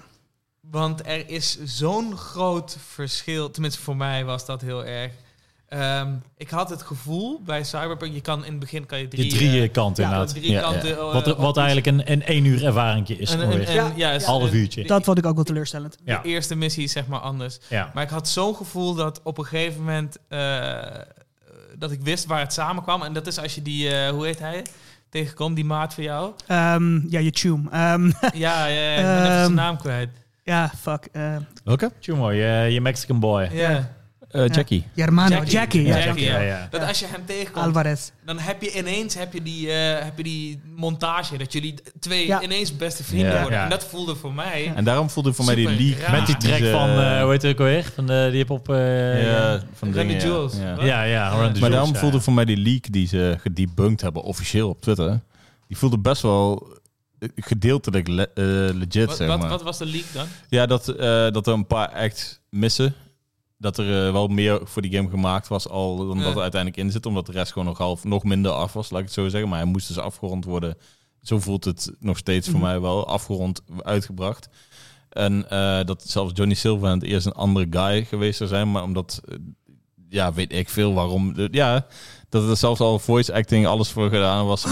[0.70, 3.50] Want er is zo'n groot verschil.
[3.50, 5.12] Tenminste, voor mij was dat heel erg.
[5.68, 9.30] Ehm, ik had het gevoel bij Cyberpunk, je kan in het begin kan je drie,
[9.30, 10.34] drie eh, kanten ja, inderdaad.
[10.36, 10.88] drie Ja, kanten.
[10.88, 10.94] ja.
[10.94, 13.30] eh, Wat, wat eigenlijk een, een één uur ervaringje is.
[13.30, 13.78] En- en- ongeveer.
[13.78, 14.84] en- Ja, half uurtje.
[14.84, 15.96] Dat vond ik ook wel teleurstellend.
[16.04, 16.20] ja.
[16.22, 17.58] de eerste missie is zeg maar anders.
[17.68, 17.90] ja.
[17.94, 20.78] Maar ik had zo'n gevoel dat op een gegeven moment eh,
[21.78, 23.02] dat ik wist waar het samenkwam.
[23.02, 24.64] En dat is als je die, eh, hoe heet hij?
[25.10, 26.32] Tegenkomt, die maat van jou.
[26.46, 27.70] Ehm, ja, je tune.
[27.70, 30.08] Ehm, Ja, ja, ja, ik ben even zijn naam kwijt.
[30.44, 31.08] Ja, fuck.
[31.12, 31.90] eh Welke?
[32.00, 32.12] Je,
[32.70, 33.48] je Mexican boy.
[33.52, 33.92] Ja.
[34.30, 34.84] Eh, Jackie.
[34.94, 35.50] Hermano, Jackie.
[35.52, 35.84] Jackie.
[35.86, 35.98] ja.
[36.04, 36.42] Jackie, ja, ja.
[36.42, 36.68] ja.
[36.70, 36.86] Dat Ja.
[36.86, 38.10] als je hem tegenkomt, Alvarez.
[38.24, 41.38] dan heb je ineens heb je die, eh, heb je die montage.
[41.38, 42.42] Dat jullie twee Ja.
[42.42, 43.40] ineens beste vrienden Ja.
[43.40, 43.58] worden.
[43.58, 43.64] Ja.
[43.64, 44.72] En dat voelde voor mij...
[44.76, 45.98] En daarom voelde voor mij die leak.
[45.98, 46.10] raar.
[46.10, 47.90] Met die track van, eh, hoe heet het ook alweer?
[47.94, 48.68] Van de, die heb op...
[48.68, 50.48] eh, ja, ja, van the dingen, ja.
[50.60, 50.84] Ja.
[50.84, 51.98] Ja, ja, Maar Jewels, daarom ja.
[51.98, 55.20] voelde voor mij die leak die ze gedebunked hebben officieel op Twitter.
[55.68, 56.72] Die voelde best wel
[57.36, 58.44] gedeeltelijk le- eh,
[58.74, 59.48] legit, Wat, zeg wat, maar.
[59.48, 60.26] wat was de leak dan?
[60.48, 62.94] Ja, dat, eh, dat er een paar echt missen.
[63.58, 66.82] Dat er eh, wel meer voor die game gemaakt was al dan dat er uiteindelijk
[66.82, 67.06] in zit.
[67.06, 69.48] Omdat de rest gewoon nog half nog minder af was, laat ik het zo zeggen.
[69.48, 70.76] Maar hij moest dus afgerond worden.
[71.22, 72.66] Zo voelt het nog steeds voor Mhm.
[72.68, 73.06] mij wel.
[73.06, 74.48] Afgerond, uitgebracht.
[75.10, 75.46] En
[75.86, 78.70] dat zelfs Johnny Silverhand eerst een andere guy geweest zou zijn.
[78.70, 79.20] Maar omdat,
[80.08, 81.34] ja, weet ik veel waarom.
[81.50, 81.86] Ja,
[82.28, 84.64] dat er zelfs al voice acting alles voor gedaan was.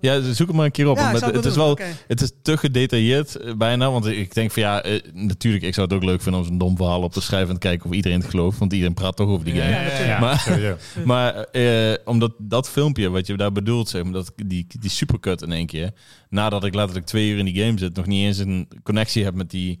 [0.00, 0.96] Ja, zoek het maar een keer op.
[0.96, 1.78] Ja, het, is wel...
[2.06, 3.90] Het is te gedetailleerd eh, bijna.
[3.90, 6.58] Want ik denk van ja, eh, natuurlijk, ik zou het ook leuk vinden om zo'n
[6.58, 8.58] dom verhaal op te schrijven en te kijken of iedereen het gelooft.
[8.58, 9.70] Want iedereen praat toch over die game.
[9.70, 10.06] ja, ja, ja.
[10.06, 10.76] Ja, Maar- sowieso.
[11.04, 15.42] Maar eh, omdat dat filmpje, wat je daar bedoelt, zeg maar, dat, die, die supercut
[15.42, 15.90] in één keer.
[16.28, 19.34] Nadat ik letterlijk twee uur in die game zit, nog niet eens een connectie heb
[19.34, 19.78] met die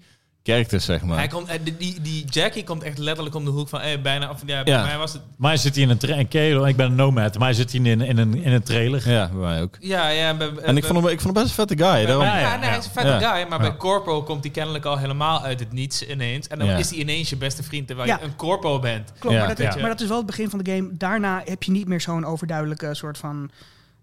[0.50, 1.16] characters, zeg maar.
[1.18, 3.80] Hij komt, eh, die, die, die Jackie komt echt letterlijk om de hoek van...
[3.80, 4.84] eh, bijna, of, ja, bij Ja.
[4.84, 5.22] mij was het...
[5.36, 5.98] Maar zit hij in een
[6.28, 6.68] trailer.
[6.68, 7.38] Ik ben een nomad.
[7.38, 9.10] Maar zit hij in, in, een, in een trailer.
[9.10, 9.76] Ja, bij mij ook.
[9.80, 10.34] Ja, ja.
[10.36, 12.06] bij- En ik bij- vond hem, ik vond hem best een vette guy.
[12.06, 13.18] Daarom, Ja, Ja, ja, nee, hij is een vette ja.
[13.18, 13.48] guy.
[13.48, 13.68] Maar Ja.
[13.68, 16.48] bij Corpo komt hij kennelijk al helemaal uit het niets ineens.
[16.48, 16.76] En dan Ja.
[16.76, 18.18] is hij ineens je beste vriend, terwijl Ja.
[18.20, 19.12] je een Corpo bent.
[19.18, 19.46] Klopt, Ja.
[19.46, 20.88] maar, dat is, maar dat is wel het begin van de game.
[20.92, 23.50] Daarna heb je niet meer zo'n overduidelijke soort van...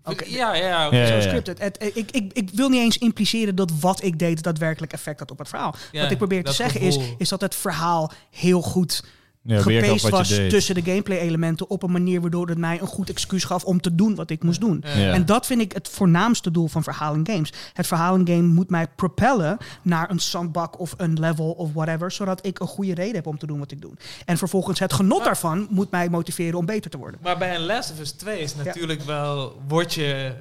[0.07, 0.95] Oké, Ja, ja, oké.
[0.95, 1.59] Ja, ja, zo scripted.
[1.59, 5.19] Het, eh, ik, ik, ik wil niet eens impliceren dat wat ik deed daadwerkelijk effect
[5.19, 5.75] had op het verhaal.
[5.91, 7.01] Ja, wat ik probeer te zeggen gevoel.
[7.01, 9.03] is, is dat het verhaal heel goed
[9.47, 10.49] Ja, gepaced wat je was deed.
[10.49, 13.81] tussen de gameplay elementen op een manier waardoor het mij een goed excuus gaf om
[13.81, 14.83] te doen wat ik moest doen.
[14.85, 15.11] Ja.
[15.13, 17.53] En dat vind ik het voornaamste doel van verhaal in games.
[17.73, 22.11] Het verhaal in game moet mij propellen naar een zandbak of een level of whatever,
[22.11, 23.91] zodat ik een goede reden heb om te doen wat ik doe.
[24.25, 27.19] En vervolgens het genot daarvan moet mij motiveren om beter te worden.
[27.23, 30.33] Maar bij een Last of Us 2 is natuurlijk wel, word je,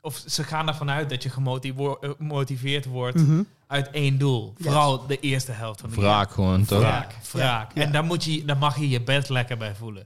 [0.00, 3.42] of ze gaan ervan uit dat je eh, gemotiveerd wordt Mhm.
[3.66, 4.52] Uit één doel.
[4.56, 4.66] Yes.
[4.66, 6.78] Vooral de eerste helft van de Wraak gewoon, toch?
[6.80, 7.70] Wraak, wraak.
[7.74, 7.82] Ja.
[7.82, 10.04] En daar, moet je, daar mag je je bed lekker bij voelen.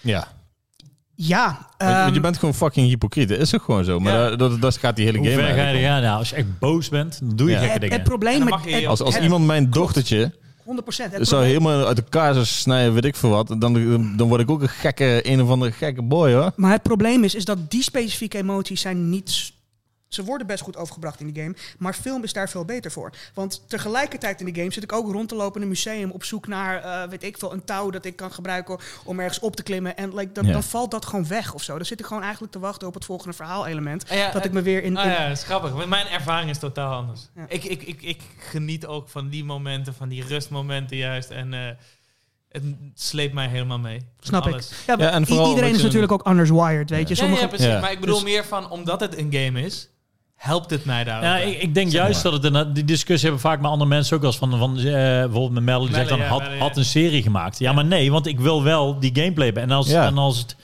[0.00, 0.28] Ja.
[1.14, 3.28] Ja, want je ehm, bent gewoon fucking hypocriet.
[3.28, 3.98] Dat is ook gewoon zo.
[4.00, 4.28] Maar Ja.
[4.28, 6.02] dat, dat, dat gaat die hele Hoe game ver ga je gaan?
[6.02, 7.58] Nou, als je echt boos bent, dan doe je Ja.
[7.58, 7.96] gekke het, dingen.
[7.96, 10.32] het probleem En dan met het- Als, als het- iemand mijn dochtertje
[10.64, 11.12] 100%.
[11.12, 13.58] Het zou probleem- helemaal uit elkaar zou snijden, weet ik veel wat, dan,
[14.16, 16.52] dan word ik ook een gekke, een of andere gekke boy hoor.
[16.56, 19.52] Maar het probleem is, is dat die specifieke emoties zijn niet...
[20.12, 23.12] Ze worden best goed overgebracht in die game, maar film is daar veel beter voor.
[23.34, 26.24] Want tegelijkertijd in de game zit ik ook rond te lopen in een museum op
[26.24, 29.56] zoek naar, eh, weet ik veel, een touw dat ik kan gebruiken om ergens op
[29.56, 29.96] te klimmen.
[29.96, 30.52] En like, dat, Ja.
[30.52, 31.76] dan valt dat gewoon weg of zo.
[31.76, 34.04] Dan zit ik gewoon eigenlijk te wachten op het volgende verhaalelement.
[34.08, 34.96] Ja, dat ik me weer in...
[34.96, 35.72] Ah in- ja, dat is grappig.
[35.72, 37.28] Want mijn ervaring is totaal anders.
[37.34, 37.44] Ja.
[37.48, 41.30] Ik, ik, ik, ik geniet ook van die momenten, van die rustmomenten juist.
[41.30, 41.60] En eh,
[42.48, 42.62] het
[42.94, 44.00] sleept mij helemaal mee.
[44.20, 44.52] Snap ik.
[44.52, 44.70] Alles.
[44.86, 47.14] Ja, Ja, en iedereen is natuurlijk ook anders wired, weet je.
[47.14, 47.66] Ja, Sommige, ja, precies.
[47.66, 47.80] Ja.
[47.80, 49.88] Maar ik bedoel Dus- meer van, omdat het een game is,
[50.42, 51.50] helpt het mij daar Ja, ook bij.
[51.52, 52.32] ik, ik denk Zeg juist maar.
[52.32, 54.84] dat het een, die discussie hebben vaak met andere mensen ook als van, van eh,
[54.84, 56.60] bijvoorbeeld met Mel die zegt dan ja, had, Melle, ja.
[56.60, 57.58] had een serie gemaakt.
[57.58, 59.62] Ja, maar nee, want ik wil wel die gameplay hebben.
[59.62, 60.06] En als, Ja.
[60.06, 60.56] en als het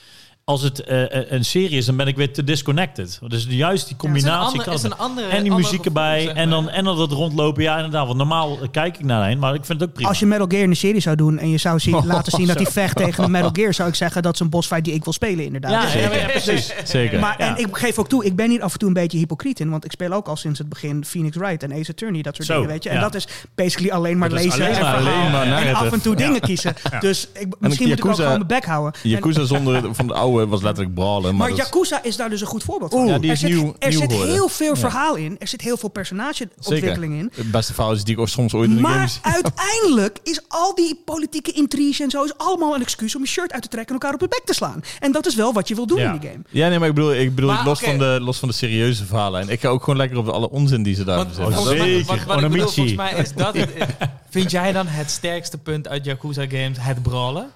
[0.49, 1.01] als het eh,
[1.31, 3.19] een serie is, dan ben ik weer te disconnected.
[3.27, 6.47] Dus juist die combinatie een ander, een andere, en die muziek gevoel, erbij en maar.
[6.49, 7.63] dan en dan dat rondlopen.
[7.63, 8.05] Ja, inderdaad.
[8.05, 10.09] Want normaal kijk ik naar een, maar ik vind het ook prima.
[10.09, 12.31] Als je Metal Gear in de serie zou doen en je zou zien, Oh, laten
[12.31, 14.85] zien dat hij vecht tegen een Metal Gear, zou ik zeggen dat is een bossfight
[14.85, 15.91] die ik wil spelen, inderdaad.
[15.93, 16.73] ja, ja, ja, precies.
[16.83, 17.19] Zeker.
[17.19, 17.47] Maar Ja.
[17.57, 19.69] en ik geef ook toe, ik ben hier af en toe een beetje hypocriet in,
[19.69, 22.47] want ik speel ook al sinds het begin Phoenix Wright en Ace Attorney, dat soort
[22.47, 22.89] Zo, dingen, weet je.
[22.89, 23.01] En ja.
[23.01, 25.85] dat is basically alleen maar Dat lezen alleen en, maar- verhaal alleen maar en narrative.
[25.85, 26.25] af en toe Ja.
[26.25, 26.73] dingen kiezen.
[26.99, 28.93] Dus ik, misschien moet ik ook gewoon mijn bek houden.
[29.03, 31.21] En- Yakuza zonder van de oude was letterlijk brawlen.
[31.35, 32.99] Maar, maar dat- Yakuza is daar dus een goed voorbeeld van.
[33.01, 34.27] Oeh, ja, die er zit, er nieuw zit geworden.
[34.33, 34.79] heel veel Ja.
[34.79, 37.31] verhaal in, er zit heel veel personageontwikkeling in.
[37.35, 39.19] Het beste verhaal is die ik soms ooit in de Maar games...
[39.35, 43.51] uiteindelijk is al die politieke intrige en zo is allemaal een excuus om je shirt
[43.53, 44.81] uit te trekken en elkaar op de bek te slaan.
[44.99, 46.13] En dat is wel wat je wil doen Ja.
[46.13, 46.41] in die game.
[46.49, 49.05] Ja, nee, maar ik bedoel, ik bedoel Maar, los, van de, los van de serieuze
[49.05, 49.49] verhalen.
[49.49, 51.51] Ik ga ook gewoon lekker op alle onzin die ze daar mij- zeker.
[51.51, 52.71] wat, wat ik bedoel, Onamichi.
[52.73, 53.55] volgens mij is dat...
[53.57, 53.73] het-
[54.29, 57.49] vind jij dan het sterkste punt uit Yakuza games het brawlen?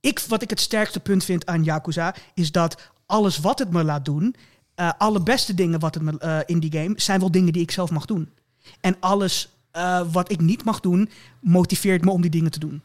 [0.00, 3.84] Ik, wat ik het sterkste punt vind aan Yakuza is dat alles wat het me
[3.84, 4.34] laat doen,
[4.74, 7.62] eh, alle beste dingen wat het me eh, in die game, zijn wel dingen die
[7.62, 8.28] ik zelf mag doen.
[8.80, 11.10] En alles eh, wat ik niet mag doen,
[11.40, 12.82] motiveert me om die dingen te doen.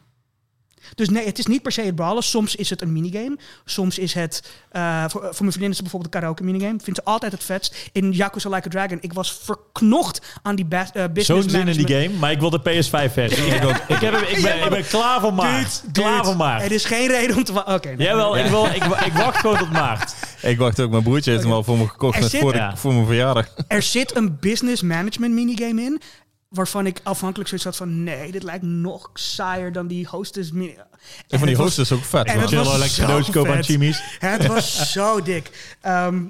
[0.94, 2.22] Dus nee, het is niet per se het brawlen.
[2.22, 3.38] Soms is het een minigame.
[3.64, 4.42] Soms is het...
[4.70, 6.78] eh, voor, voor mijn vriendin is het bijvoorbeeld een karaoke minigame.
[6.82, 7.76] Vindt ze altijd het vetst.
[7.92, 11.58] In Yakuza Like a Dragon, ik was verknocht aan die eh, business Zo'n zin in
[11.58, 11.86] management.
[11.88, 13.46] die game, maar ik wil de PS5-versie.
[13.46, 15.80] ik, ik, heb, hem- ik, ben, ik ben klaar voor maart.
[15.82, 16.62] Dude, klaar dude, voor maart.
[16.64, 17.52] Er is geen reden om te...
[17.52, 17.88] wa- Oké.
[17.88, 18.06] nee.
[18.06, 20.14] Jawel, ik, wil, ik, ik wacht gewoon tot maart.
[20.42, 22.76] Ik wacht ook, mijn broertje heeft hem al voor me gekocht zit- voor, de, Ja.
[22.76, 23.46] voor mijn verjaardag.
[23.68, 26.00] Er zit een business management minigame in.
[26.48, 28.02] Waarvan ik afhankelijk zoiets had van...
[28.04, 30.74] Nee, dit lijkt nog saaier dan die hostess mini...
[30.76, 32.26] En van die het host is ook vet.
[32.26, 32.44] en man.
[32.44, 33.66] het was zo cadeautjes kopen aan vet.
[33.66, 34.02] Chimies?
[34.18, 35.76] Het was zo dik.
[35.80, 36.24] Ehm,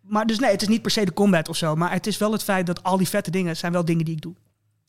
[0.00, 1.76] maar dus nee, het is niet per se de combat of zo.
[1.76, 3.56] Maar het is wel het feit dat al die vette dingen...
[3.56, 4.34] zijn wel dingen die ik doe.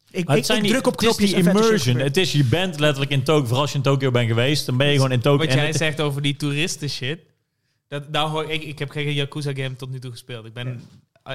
[0.10, 1.98] Ik, ik, het, zijn ik die, druk op het is knopjes die en immersion.
[1.98, 3.44] Het is, je bent letterlijk in Tokio.
[3.46, 5.46] Vooral als je in Tokio bent geweest, dan ben je gewoon in Tokio.
[5.46, 7.20] Wat En jij zegt over die toeristen shit.
[7.88, 10.46] Dat, nou hoor, ik, ik heb geen Yakuza game tot nu toe gespeeld.
[10.46, 10.82] Ik ben...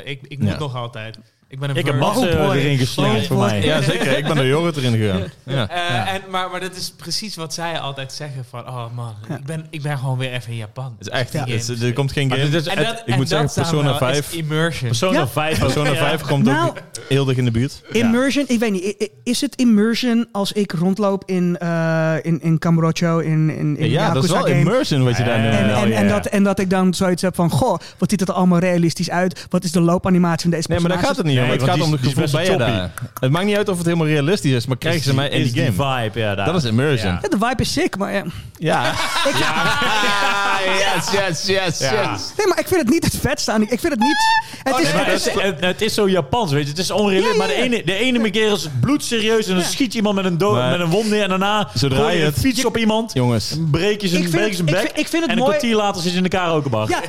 [0.04, 0.58] ik, ik moet Ja.
[0.58, 1.18] nog altijd.
[1.52, 1.98] Ik ben een ik heb.
[1.98, 3.62] Mats Oh, erin geslingerd Oh, voor mij.
[3.64, 4.18] Ja, zeker.
[4.18, 5.22] Ik ben door Jorrit erin gegaan.
[5.44, 5.68] Ja.
[5.68, 6.06] Eh, Ja.
[6.08, 8.68] en, maar, maar dat is precies wat zij altijd zeggen van...
[8.68, 10.94] Oh man, ik, ben, ik ben gewoon weer even in Japan.
[10.98, 11.40] Het is echt, Ja.
[11.46, 12.42] het is- er komt geen game.
[12.42, 14.88] En dat, ik moet zeggen, Persona 5 immersion.
[14.88, 15.28] Persona Ja.
[15.28, 15.58] 5.
[15.58, 16.76] Persona 5 komt Nou, ook
[17.08, 17.82] heel dicht in de buurt.
[17.92, 19.10] Immersion, ik weet niet.
[19.24, 24.10] Is het immersion als ik rondloop in, eh in, in Cambrocho, in, in, in Ja,
[24.12, 24.58] dat is wel game?
[24.58, 25.46] immersion wat je daar nu...
[25.48, 28.28] En, Ja, en, dat, en dat ik dan zoiets heb van, goh, wat ziet het
[28.28, 29.46] er allemaal realistisch uit?
[29.48, 31.84] Wat is de loopanimatie van deze Nee, maar daar gaat het niet het gaat die
[31.84, 32.90] om is gevoel bij je daar.
[33.20, 35.52] Het maakt niet uit of het helemaal realistisch is, maar krijgen ze mij in is
[35.52, 36.00] die game.
[36.02, 36.34] vibe, ja.
[36.34, 36.46] Daar.
[36.46, 37.12] Dat is immersion.
[37.12, 37.18] Ja.
[37.22, 38.24] Ja, de vibe is sick, maar ja.
[38.58, 38.92] Ja.
[40.94, 42.12] yes, yes, yes, Ja.
[42.12, 42.32] yes.
[42.36, 43.60] Nee, maar ik vind het niet het vetste aan.
[43.60, 44.16] die- Ik vind het niet...
[44.62, 46.68] Het is, Nee, maar het het, is- het, het is zo Japans, weet je.
[46.68, 47.36] Het is onrealistisch.
[47.38, 47.60] Ja, ja, ja.
[47.62, 50.24] Maar de ene, de ene keer is het bloedserieus en dan schiet je iemand met
[50.24, 51.22] een, dood, Maar- met een wond neer.
[51.22, 53.12] En daarna Zodra gooi je een het- fiets op iemand.
[53.12, 53.48] Jongens.
[53.48, 54.54] Dan breek je zijn, bek.
[54.54, 56.88] vind- ik vind het en een mooi- kwartier later zit je in de karaokebar.
[56.88, 57.02] ja,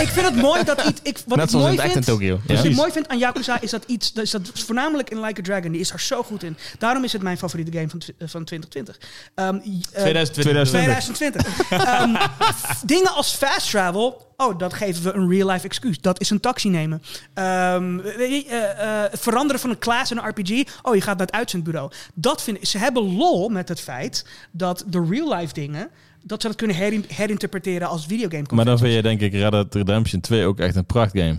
[0.00, 1.00] ik vind het mooi dat iets...
[1.02, 2.30] Ik, wat Net ik zoals in in vind, Tokio.
[2.32, 2.76] Wat ik Precies.
[2.76, 5.80] mooi vind aan Yakuza is dat iets, is dat voornamelijk in Like a Dragon, die
[5.80, 6.56] is daar zo goed in.
[6.78, 8.98] Daarom is het mijn favoriete game van, eh, van 2020.
[9.34, 10.68] Ehm, j- eh, 2020.
[10.68, 11.70] 2020.
[11.70, 14.32] Ehm, f- dingen als fast travel.
[14.36, 16.00] Oh, dat geven we een real life excuus.
[16.00, 17.02] Dat is een taxi nemen.
[17.34, 20.62] Het veranderen van een class in een RPG.
[20.82, 21.90] Oh, je gaat naar het uitzendbureau.
[22.14, 22.64] Dat vind ik.
[22.66, 25.90] Ze hebben lol met het feit dat de real life dingen.
[26.26, 28.44] dat ze dat kunnen herin- herinterpreteren als videogame.
[28.50, 31.36] Maar dan vind je denk ik Red Dead Redemption 2 ook echt een prachtgame.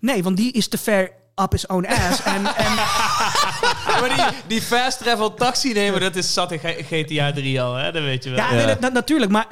[0.00, 1.10] Nee, want die is te ver
[1.42, 2.22] up his own ass.
[2.22, 2.74] en, en
[4.00, 6.58] maar die, die fast travel taxi nemen, dat is zat in
[6.88, 7.92] GTA 3 al, hè?
[7.92, 8.38] Dat weet je wel.
[8.38, 9.30] ja, Ja, nee, dat- dat- natuurlijk.
[9.32, 9.46] Maar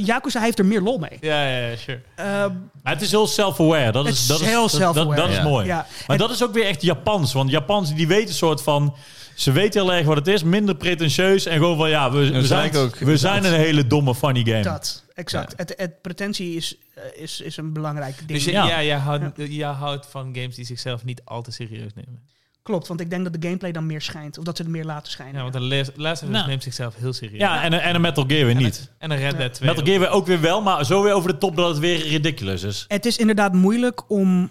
[0.00, 1.18] Yakuza heeft er meer lol mee.
[1.20, 2.00] ja, ja, sure.
[2.16, 2.50] Ehm,
[2.82, 3.92] Maar het is heel self-aware.
[3.92, 5.20] Dat Het is, dat is heel dat- dat, self-aware.
[5.20, 5.42] dat is Ja.
[5.42, 5.66] mooi.
[5.66, 5.76] ja.
[5.76, 7.32] Maar En- dat is ook weer echt Japans.
[7.32, 8.94] Want Japans die weten een soort van...
[9.34, 10.42] Ze weten heel erg wat het is.
[10.42, 11.46] Minder pretentieus.
[11.46, 14.62] En gewoon van ja, we, we, zijn, ook- we zijn een hele domme funny game.
[14.62, 15.54] Dat, exact.
[15.56, 18.28] Het, het pretentie is, eh, is, is een belangrijk ding.
[18.28, 18.66] Dus je, Ja.
[18.66, 18.82] ja.
[18.82, 22.30] jij, houdt, jij houdt van games die zichzelf niet al te serieus nemen.
[22.62, 24.38] Klopt, want ik denk dat de gameplay dan meer schijnt.
[24.38, 25.34] Of dat ze het meer laten schijnen.
[25.36, 26.46] Ja, want een Les- Last of Us Nou.
[26.48, 27.38] neemt zichzelf heel serieus.
[27.40, 28.90] Ja, en, een- en een Metal Gear weer niet.
[28.98, 29.68] En een Red Dead 2.
[29.68, 32.06] Metal Gear weer ook weer wel, maar zo weer over de top dat het weer
[32.08, 32.84] ridiculous is.
[32.88, 34.50] Het is inderdaad moeilijk om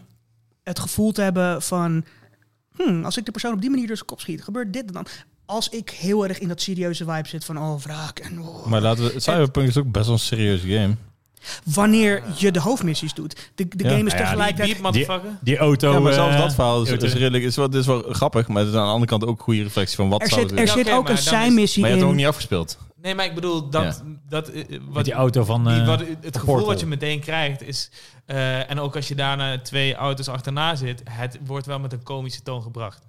[0.64, 2.06] het gevoel te hebben van...
[2.78, 5.06] Hmm, als ik de persoon op die manier zijn kop schiet, gebeurt dit dan.
[5.46, 8.42] Als ik heel erg in dat serieuze vibe zit van oh, wraak en...
[8.42, 8.66] oh.
[8.66, 10.96] Maar laten we, Cyberpunk is ook best wel een serieuze game.
[11.66, 13.52] Wanneer je de hoofdmissies doet.
[13.56, 13.90] De, de Ja.
[13.90, 14.70] game is Ja, ja, tegelijkertijd...
[14.72, 15.30] Beep, motherfucker.
[15.42, 15.92] Die auto...
[15.92, 18.58] Ja, maar zelfs eh, dat verhaal is, is redelijk, is wel, is wel grappig, maar
[18.64, 20.50] het is aan de andere kant ook een goede reflectie van wat Er zou zit,
[20.50, 20.86] het er zijn.
[20.86, 22.10] zit ook maar een zijmissie Maar je hebt in.
[22.10, 22.78] hem ook niet afgespeeld.
[23.02, 25.64] Nee, maar ik bedoel, dat, dat, eh, Met wat, die auto van...
[25.64, 26.66] die, eh, wat, het gevoel Portal.
[26.72, 27.90] wat je meteen krijgt is...
[28.26, 31.02] eh, en ook als je daarna twee auto's achterna zit...
[31.10, 33.02] het wordt wel met een komische toon gebracht.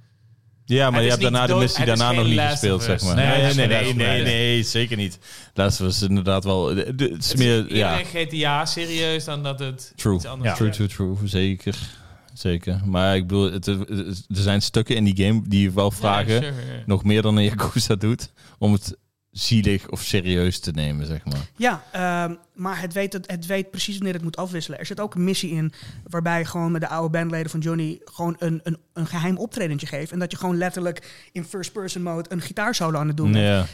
[0.65, 3.15] Ja, maar Het je hebt daarna de missie daarna nog niet Last gespeeld, zeg maar.
[3.15, 5.19] Nee, Nee, nee, nee, Last zeker niet.
[5.55, 6.77] Laatst was inderdaad wel...
[6.77, 10.15] Het is Het meer, ja, GTA serieus dan dat het True.
[10.15, 10.57] iets anders Ja.
[10.57, 11.77] true, true, true, zeker.
[12.35, 12.81] Zeker.
[12.85, 16.41] Maar ik bedoel, het, het- er zijn stukken in die game die wel vragen, Ja,
[16.41, 16.83] sure, ja.
[16.87, 18.97] nog meer dan een Yakuza doet, om het
[19.33, 21.47] zielig of serieus te nemen, zeg maar.
[21.57, 24.79] Ja, ehm, maar het weet, het, het weet precies wanneer het moet afwisselen.
[24.79, 25.73] Er zit ook een missie in
[26.09, 30.13] waarbij gewoon met de oude bandleden van Johnny gewoon een, een, een geheim optredentje geeft.
[30.13, 33.45] En dat je gewoon letterlijk in first person mode een gitaarsolo aan het doen bent.
[33.45, 33.67] Ja.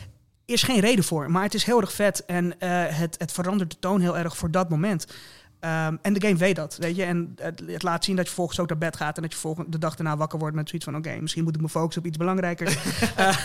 [0.44, 3.70] is geen reden voor, maar het is heel erg vet en eh, het, het verandert
[3.70, 5.06] de toon heel erg voor dat moment.
[5.60, 7.02] Ehm, en de game weet dat, weet je.
[7.04, 9.38] En het, het laat zien dat je vervolgens ook naar bed gaat en dat je
[9.38, 12.02] volgende de dag daarna wakker wordt met zoiets van: oké, misschien moet ik me focussen
[12.02, 12.76] op iets belangrijkers.
[13.16, 13.36] Eh,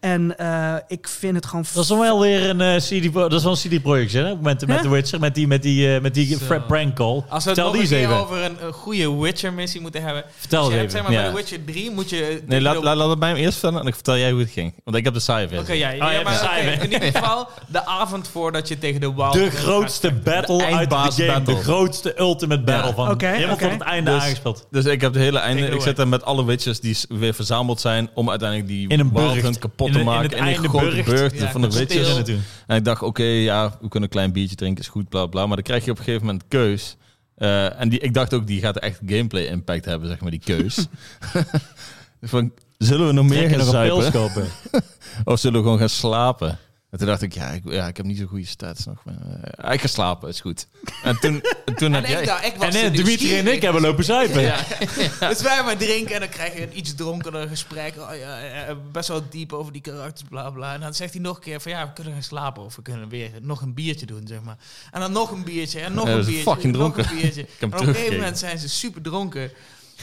[0.00, 1.64] en eh, ik vind het gewoon.
[1.72, 3.12] Dat is dan wel weer een eh, CD...
[3.12, 4.36] Dat is wel een CD-project, hè?
[4.36, 4.82] Met, met?
[4.82, 7.06] The Witcher, met die, met die, eh, met die fra- prank call.
[7.14, 8.22] Als we het Vertel nog die een eens keer even.
[8.22, 10.24] over een, goede Witcher-missie moeten hebben.
[10.36, 11.04] Vertel Als je hebt, even.
[11.04, 11.32] zeg maar, Ja.
[11.32, 12.42] bij The Witcher 3 moet je...
[12.46, 14.50] Nee, laat, laat, laat het mij hem eerst vertellen en ik vertel jij hoe het
[14.50, 14.74] ging.
[14.84, 15.76] Want ik heb de saaie Oké, versie.
[15.76, 19.32] ja, Oh, ja, ja, maar in ieder geval de avond voordat je tegen de Wild
[19.32, 20.22] De grootste gaat.
[20.22, 21.53] battle uit de game.
[21.56, 22.94] De grootste ultimate battle Ja.
[22.94, 23.20] van...
[23.20, 24.66] Helemaal tot het einde Dus- aangespeeld.
[24.70, 25.66] Dus ik heb de hele einde.
[25.66, 29.10] Ik zit er met alle witches die weer verzameld zijn om uiteindelijk die In een.
[29.16, 30.22] Hunt kapot In te een- in maken.
[30.30, 31.38] In, die einde grote burcht.
[31.38, 32.22] Ja, van de witches.
[32.66, 35.46] En ik dacht, oké, ja, we kunnen een klein biertje drinken, is goed, bla bla.
[35.46, 36.96] Maar dan krijg je op een gegeven moment keus.
[37.36, 40.40] Eh, en die, ik dacht ook, die gaat echt gameplay impact hebben, zeg maar, die
[40.44, 40.86] keus.
[42.22, 44.12] van, zullen we nog meer gaan nog een pils zuipen?
[44.12, 44.48] kopen.
[45.32, 46.58] Of zullen we gewoon gaan slapen?
[46.94, 49.04] En toen dacht ik, ja, ik, ja, ik heb niet zo'n goede stats nog.
[49.04, 49.14] Maar,
[49.56, 50.66] eh, ik ga slapen, is goed.
[51.02, 52.20] En toen, en toen En heb jij...
[52.20, 54.42] ik, dacht, ik was En eh, Dimitri en ik hebben lopen zuipen.
[54.42, 54.56] Ja.
[55.28, 57.94] Dus wij maar drinken en dan krijg je een iets dronkener gesprek.
[57.98, 60.74] Oh, ja, best wel diep over die karakters, bla bla.
[60.74, 62.82] En dan zegt hij nog een keer van ja, we kunnen gaan slapen of we
[62.82, 64.56] kunnen weer nog een biertje doen, zeg maar.
[64.90, 66.42] En dan nog een biertje en nog Ja, een biertje.
[66.42, 67.12] fucking en nog dronken.
[67.16, 67.46] een biertje.
[67.60, 69.50] En op een gegeven moment zijn ze super dronken.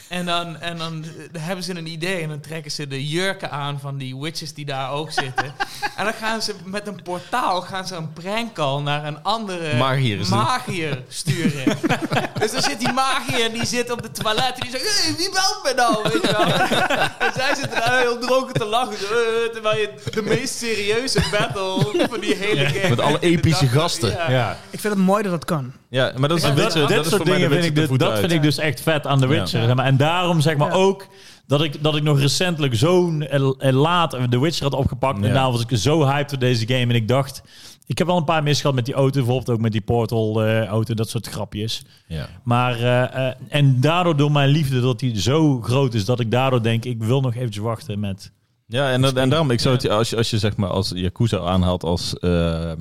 [0.08, 1.06] En dan, en dan
[1.40, 4.66] hebben ze een idee en dan trekken ze de jurken aan van die witches die
[4.66, 5.46] daar ook zitten.
[5.98, 10.20] en dan gaan ze met een portaal gaan ze een prankcall naar een andere Magier
[10.20, 10.40] is het.
[10.40, 11.78] magier sturen.
[12.40, 15.30] dus dan zit die magier die zit op de toilet en die zegt, hey, wie
[15.30, 16.04] belt me nou?
[16.04, 16.54] Weet je wel?
[17.28, 18.98] en zij zitten daar heel dronken te lachen.
[18.98, 22.90] Zo, eh, terwijl je de meest serieuze battle van die hele game...
[22.90, 24.10] Met alle de epische gasten.
[24.10, 24.32] Ja.
[24.32, 24.58] Ja.
[24.70, 25.74] Ik vind het mooi dat dat kan.
[25.90, 26.88] Ja, maar dat is een dat, Witcher.
[26.88, 28.58] dit dat is soort voor mij de dingen vind ik, dus, dat vind ik dus
[28.58, 29.68] echt vet aan The Witcher.
[29.82, 29.92] Maar.
[29.92, 30.76] En daarom zeg maar Ja.
[30.76, 31.08] ook
[31.48, 33.28] dat ik, dat ik nog recentelijk zo'n
[33.60, 35.20] laat The Witcher had opgepakt.
[35.20, 35.26] Ja.
[35.28, 36.80] En daarom was ik zo hyped voor deze game.
[36.80, 37.42] En ik dacht,
[37.86, 39.20] ik heb wel een paar mis gehad met die auto.
[39.20, 41.84] Bijvoorbeeld ook met die Portal eh, auto, dat soort grapjes.
[42.08, 42.28] Ja.
[42.44, 46.32] Maar, eh, eh, en daardoor door mijn liefde, dat die zo groot is, dat ik
[46.32, 48.32] daardoor denk, ik wil nog eventjes wachten met...
[48.68, 50.92] Ja, en, dat- en daarom, ik zou het, als je, als je zeg maar als
[50.96, 52.80] Yakuza aanhaalt als ehm,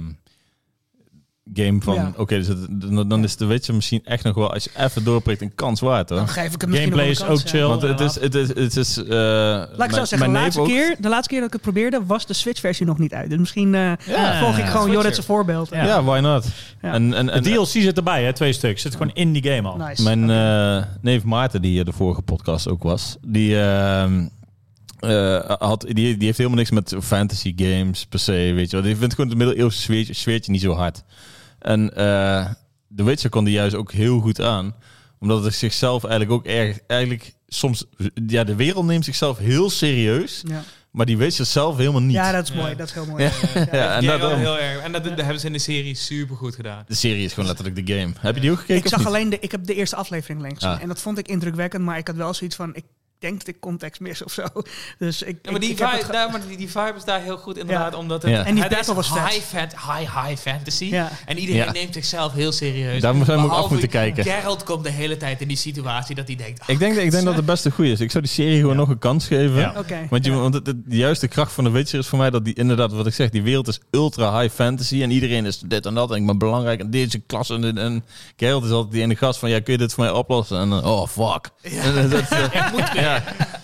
[1.55, 2.13] game van, Ja.
[2.17, 5.41] oké, dus dan, dan is de Witcher misschien echt nog wel, als je even doorprikt,
[5.43, 6.19] een kans waard hoor.
[6.19, 7.49] Dan geef ik hem misschien Gameplay is ook ja.
[7.49, 7.67] chill.
[7.67, 10.97] Want het is, het is, het is eh, Laat ik zo zeggen, de laatste, keer,
[10.99, 13.31] de laatste keer dat ik het probeerde, was de Switch-versie nog niet uit.
[13.31, 14.39] Dus misschien eh, Ja.
[14.39, 14.93] volg ik gewoon Switcher.
[14.93, 15.69] Jorrit's voorbeeld.
[15.71, 15.85] Ja.
[15.85, 16.47] Ja, why not?
[16.83, 16.93] Ja.
[16.93, 18.33] En, en, De en, DLC zit erbij, hè?
[18.33, 18.83] twee stuks.
[18.83, 19.77] Zit gewoon in die game al.
[19.77, 20.03] Nice.
[20.03, 24.27] Mijn eh, neef Maarten, die hier de vorige podcast ook was, die, ehm,
[25.01, 28.85] eh, had, die, die heeft helemaal niks met fantasy games per se, weet je wel.
[28.87, 31.03] Die vindt gewoon het middeleeuwse sfeertje, sfeertje niet zo hard.
[31.61, 32.47] En eh
[32.97, 34.75] The Witcher kon die juist ook heel goed aan,
[35.21, 37.85] omdat het zichzelf eigenlijk ook erg, eigenlijk soms,
[38.27, 40.63] ja, de wereld neemt zichzelf heel serieus, ja.
[40.91, 42.13] maar die Witcher zelf helemaal niet.
[42.15, 42.61] ja, dat is Ja.
[42.61, 42.77] mooi.
[42.77, 43.23] Dat is heel mooi.
[43.25, 43.31] Ja.
[43.55, 43.67] Ja.
[43.73, 44.83] Ja, en dat, wel heel erg.
[44.83, 46.85] En dat, dat hebben ze in de serie super goed gedaan.
[46.87, 48.13] de serie is gewoon letterlijk de game.
[48.19, 48.83] Heb je die ook gekeken?
[48.85, 50.71] Ik zag alleen de, ik heb de eerste aflevering alleen gezien.
[50.71, 50.83] Ah.
[50.83, 52.85] En dat vond ik indrukwekkend, maar ik had wel zoiets van, ik
[53.21, 54.43] denk dat ik context mis of zo.
[54.99, 57.21] Dus ik, Ja, maar die, ik vibe, ge- daar, maar die, die vibe is daar
[57.23, 58.45] heel goed inderdaad, omdat het, Ja.
[58.45, 59.29] En die het battle was vet.
[59.29, 60.85] high, fan, high, high fantasy.
[60.85, 61.11] Ja.
[61.27, 61.73] En iedereen Ja.
[61.73, 63.01] neemt zichzelf heel serieus.
[63.03, 64.25] Daar zijn we ook af moeten kijken.
[64.25, 66.63] Geralt komt de hele tijd in die situatie dat hij denkt...
[66.67, 68.01] Ik denk, ik denk dat het best een goede is.
[68.01, 69.73] Ik zou die serie gewoon nog een kans geven.
[70.11, 70.37] Want, je, ja.
[70.39, 72.93] want het, het- de juiste kracht van de Witcher is voor mij dat die inderdaad,
[72.93, 76.11] wat ik zeg, die wereld is ultra high fantasy en iedereen is dit en dat
[76.11, 78.05] en ik ben belangrijk en deze klasse en, en
[78.37, 80.59] Geralt is altijd die ene gast van ja, kun je dit voor mij oplossen?
[80.61, 81.51] En dan, oh fuck.
[81.63, 82.45] En dat, eh,
[83.15, 83.23] ja.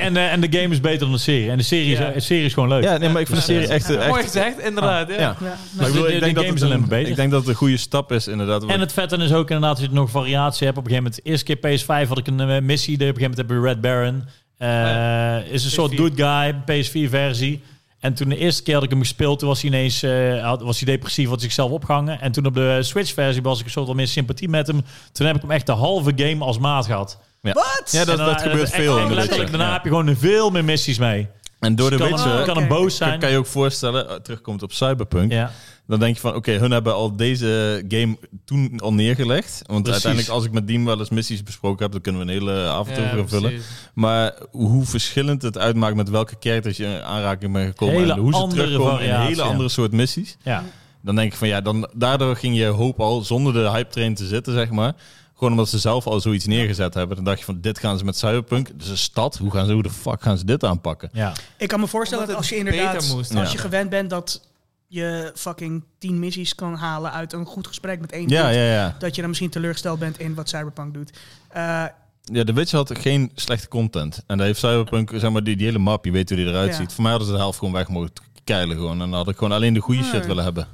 [0.00, 1.50] En, eh, en de game is beter dan de serie.
[1.50, 2.10] En de serie, is, Ja.
[2.10, 2.82] de serie is gewoon leuk.
[2.82, 5.08] ja, nee, maar ik vind de serie echt, eh, Mooi echt gezegd, inderdaad.
[5.08, 5.14] ja.
[5.14, 5.20] ja.
[5.20, 5.36] Ja.
[5.76, 7.08] Maar ik, bedoel, de- ik, de denk dat game het is alleen maar beter.
[7.10, 8.64] ik denk dat het een goede stap is inderdaad.
[8.64, 10.78] En het vette is ook inderdaad dat je nog variatie hebt.
[10.78, 12.94] Op een gegeven moment, de eerste keer PS5 had ik een eh, missie.
[12.94, 14.24] Op een gegeven moment heb je Red Baron.
[14.58, 15.38] Eh, Ja.
[15.38, 15.96] Is een soort PS4.
[15.96, 17.62] good guy, PS4-versie.
[18.00, 20.80] En toen de eerste keer had ik hem gespeeld, toen was hij ineens eh, was
[20.80, 22.20] hij depressief, had zichzelf opgehangen.
[22.20, 24.80] En toen op de Switch-versie was ik een soort van meer sympathie met hem.
[25.12, 27.18] Toen heb ik hem echt de halve game als maat gehad.
[27.46, 27.52] Ja.
[27.52, 27.90] Wat?
[27.90, 29.72] Ja, dat, dat gebeurt en- veel en in de letterlijk daarna Ja.
[29.72, 31.28] heb je gewoon veel meer missies mee.
[31.60, 33.18] En door de Dus kan, Witcher kan hem boos zijn.
[33.18, 35.50] kan je ook voorstellen, eh, terugkomt op Cyberpunk, Ja.
[35.86, 39.62] dan denk je van, oké, hun hebben al deze game toen al neergelegd.
[39.66, 39.92] Want Precies.
[39.92, 42.66] uiteindelijk, als ik met Diem wel eens missies besproken heb, dan kunnen we een hele
[42.68, 43.60] avond Ja, over vullen.
[43.94, 47.94] Maar hoe verschillend het uitmaakt met welke characters je in aanraking bent gekomen.
[47.94, 49.42] Hele en hoe ze andere terugkomen in hele ja.
[49.42, 50.36] andere soort missies.
[50.42, 50.64] Ja.
[51.02, 54.14] Dan denk ik van ja, dan, daardoor ging je hoop al zonder de hype train
[54.14, 54.92] te zitten, zeg maar.
[55.36, 57.16] Gewoon omdat ze zelf al zoiets neergezet hebben.
[57.16, 58.78] Dan dacht je van dit gaan ze met Cyberpunk.
[58.78, 61.10] Dus een stad, hoe, gaan ze, hoe de fuck gaan ze dit aanpakken?
[61.12, 61.32] ja.
[61.58, 63.34] Ik kan me voorstellen Omdat dat als je inderdaad, moest.
[63.34, 63.52] als Ja.
[63.52, 64.48] je gewend bent dat
[64.86, 68.96] je fucking tien missies kan halen uit een goed gesprek met één Ja, ja, ja.
[68.98, 71.10] dat je dan misschien teleurgesteld bent in wat Cyberpunk doet.
[71.48, 71.84] Eh,
[72.32, 74.22] Ja, de Witcher had geen slechte content.
[74.26, 76.70] En daar heeft Cyberpunk, zeg maar, die, die hele map, je weet hoe die eruit
[76.70, 76.76] Ja.
[76.76, 76.92] ziet.
[76.92, 78.12] Voor mij hadden ze de helft gewoon weg mogen
[78.44, 78.92] keilen gewoon.
[78.92, 80.10] En dan had ik gewoon alleen de goede Nee.
[80.10, 80.68] shit willen hebben.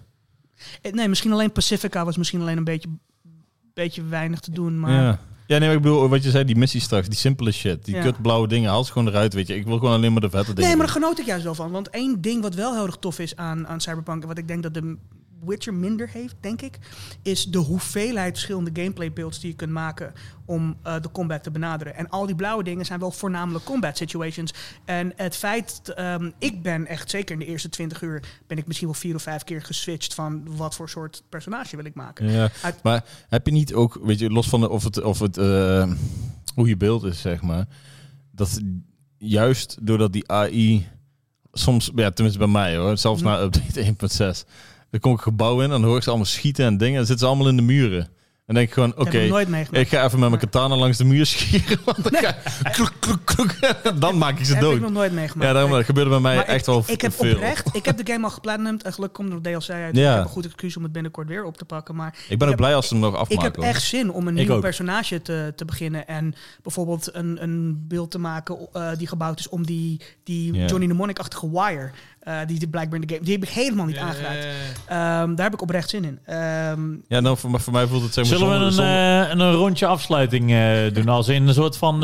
[0.83, 2.89] eh, nee, misschien alleen Pacifica was misschien alleen een beetje,
[3.75, 4.93] beetje weinig te doen, maar...
[4.93, 5.19] Ja.
[5.47, 7.95] Ja, nee, maar ik bedoel, wat je zei, die missie straks, die simpele shit, die
[7.95, 8.03] Ja.
[8.03, 9.55] kutblauwe dingen, haal ze gewoon eruit, weet je.
[9.57, 10.69] Ik wil gewoon alleen maar de vette dingen.
[10.69, 11.71] Nee, maar daar genoot ik juist wel van.
[11.71, 14.23] Want één ding wat wel heel erg tof is aan, aan Cyberpunk...
[14.23, 14.97] en wat ik denk dat de
[15.47, 16.79] Witcher minder heeft, denk ik...
[17.23, 20.13] is de hoeveelheid verschillende gameplay builds die je kunt maken...
[20.45, 21.95] om eh, de combat te benaderen.
[21.95, 24.53] En al die blauwe dingen zijn wel voornamelijk combat situations.
[24.85, 25.81] En het feit...
[25.95, 28.23] ehm, ik ben echt, zeker in de eerste 20 uur...
[28.47, 30.15] ben ik misschien wel vier of vijf keer geswitcht...
[30.15, 32.31] van wat voor soort personage wil ik maken.
[32.31, 35.19] Ja, Uit- maar heb je niet ook, weet je, los van de, of het, of
[35.19, 35.93] het eh,
[36.55, 37.67] hoe je beeld is, zeg maar,
[38.31, 38.61] dat
[39.19, 40.89] juist doordat die AI
[41.53, 43.31] soms, ja, tenminste bij mij hoor, zelfs Mhm.
[43.31, 43.85] na update
[44.45, 44.49] 1.6,
[44.93, 46.97] dan kom ik gebouw in en dan hoor ik ze allemaal schieten en dingen en
[46.99, 48.09] dan zitten ze allemaal in de muren.
[48.47, 51.05] En denk ik gewoon, Ik oké, heb ik ga even met mijn katana langs de
[51.05, 52.37] muur schieren, want dan, ga,
[53.99, 54.81] dan maak ik ze heb ik dood.
[54.81, 55.47] nog nooit meegemaakt.
[55.49, 57.35] Ja, daarom, dat gebeurde bij mij Maar echt ik, wel ik heb veel.
[57.35, 59.97] oprecht, ik heb de game al geplatinumd en gelukkig komt er nog DLC uit.
[59.97, 60.11] Ja.
[60.11, 61.95] Ik heb een goed excuus om het binnenkort weer op te pakken.
[61.95, 63.45] Maar Ik ben ook heb- blij als ze hem nog ik afmaken.
[63.45, 63.65] heb hoor.
[63.65, 64.61] echt zin om een Ik nieuw ook.
[64.61, 66.07] personage te, te beginnen.
[66.07, 70.67] En bijvoorbeeld een, een beeld te maken eh, die gebouwd is om die, die Ja.
[70.67, 71.91] Johnny Mnemonic-achtige wire.
[72.23, 73.25] Eh, die die blijkbaar in de game.
[73.25, 74.47] Die heb ik helemaal niet Ja, aangeraakt.
[74.87, 76.19] Ehm, daar heb ik oprecht zin in.
[76.25, 79.31] Ehm, Ja, nou, voor, voor mij voelt het maar Zullen we zonder- een, zonder- eh,
[79.31, 81.09] een, een rondje afsluiting eh, doen?
[81.09, 82.01] Als in een soort van.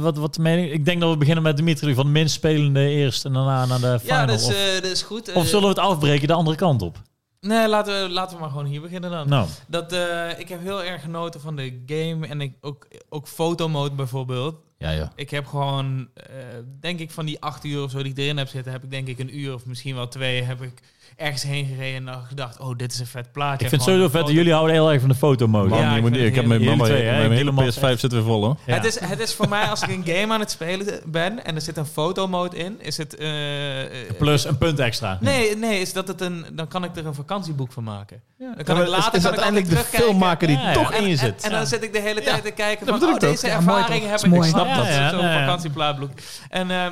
[0.00, 0.72] wat, wat de mening?
[0.72, 3.80] Ik denk dat we beginnen met Dimitri van de minst spelende eerst en daarna naar
[3.80, 4.16] de final.
[4.18, 5.32] Ja, dat is, of, eh, dat is goed.
[5.32, 6.96] of zullen we het afbreken de andere kant op?
[7.40, 9.28] Nee, laten we, laten we maar gewoon hier beginnen dan.
[9.28, 13.28] Nou, Dat, eh, ik heb heel erg genoten van de game en ik, ook, ook
[13.28, 14.54] fotomode bijvoorbeeld.
[14.82, 15.12] Ja, ja.
[15.16, 16.36] Ik heb gewoon, eh,
[16.80, 18.90] denk ik van die acht uur of zo die ik erin heb zitten, heb ik
[18.90, 20.82] denk ik een uur of misschien wel twee, heb ik
[21.16, 23.52] ergens heen gereden en dan gedacht, oh, dit is een vet plaatje.
[23.64, 24.20] ik vind het sowieso vet.
[24.20, 25.68] foto- Jullie houden heel erg van de fotomode.
[25.68, 28.22] Man, Ja, je ik moet, heb mijn, mama, twee, mijn hele Helemaal PS5 zit weer
[28.22, 28.56] vol hoor.
[28.66, 28.74] Ja.
[28.74, 31.54] Het, is, het is voor mij, als ik een game aan het spelen ben en
[31.54, 33.16] er zit een fotomode in, is het...
[33.16, 35.18] eh, eh, Plus een punt extra.
[35.20, 38.20] Nee, nee, is dat het een, dan kan ik er een vakantieboek van maken.
[38.38, 40.72] Dan kan ik is- later is kan ik uiteindelijk de filmmaker die Ja, ja.
[40.72, 41.42] toch En, in en, zit.
[41.44, 44.34] en dan zit ik de hele tijd te kijken van, oh, deze ervaring heb ik.
[44.34, 44.86] is snap Ja, dat
[45.20, 46.10] zo'n vakantieplaatboek.
[46.50, 46.90] En ehm,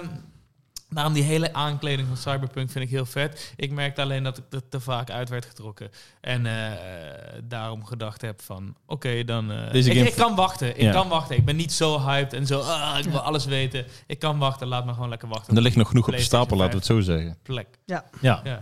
[0.90, 3.52] Daarom die hele aankleding van Cyberpunk vind ik heel vet.
[3.56, 5.90] Ik merkte alleen dat ik er te vaak uit werd getrokken.
[6.20, 6.52] En eh,
[7.44, 8.74] daarom gedacht heb van...
[8.86, 9.52] Oké, dan...
[9.52, 10.68] eh, Deze ik, game- ik kan wachten.
[10.68, 10.92] Ik Ja.
[10.92, 11.36] kan wachten.
[11.36, 12.60] Ik ben niet zo hyped en zo...
[12.60, 13.84] ah, ik wil alles weten.
[14.06, 14.66] Ik kan wachten.
[14.66, 15.56] Laat me gewoon lekker wachten.
[15.56, 17.36] Er ligt nog genoeg op de stapel, laten we het zo zeggen.
[17.42, 17.66] Plek.
[17.86, 18.04] Ja.
[18.20, 18.52] Ja, eh,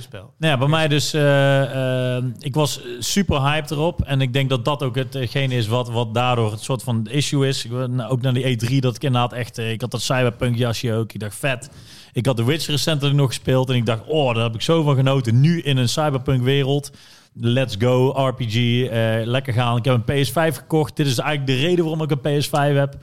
[0.00, 0.32] spel.
[0.38, 4.02] Nou ja, bij mij dus, eh, ik was super hyped erop.
[4.02, 7.48] En ik denk dat dat ook hetgene is wat, wat daardoor het soort van issue
[7.48, 7.64] is.
[7.64, 10.92] Ik, ben ook naar die E3, dat ik inderdaad echt, ik had dat Cyberpunk jasje
[10.94, 11.12] ook.
[11.12, 11.70] Ik dacht, vet.
[12.12, 14.82] Ik had The Witcher recentelijk nog gespeeld en ik dacht, oh, daar heb ik zo
[14.82, 15.40] van genoten.
[15.40, 16.90] Nu in een Cyberpunk wereld.
[17.34, 19.76] Let's go, RPG, eh, lekker gaan.
[19.76, 20.96] Ik heb een PS5 gekocht.
[20.96, 22.96] Dit is eigenlijk de reden waarom ik een PS5 heb.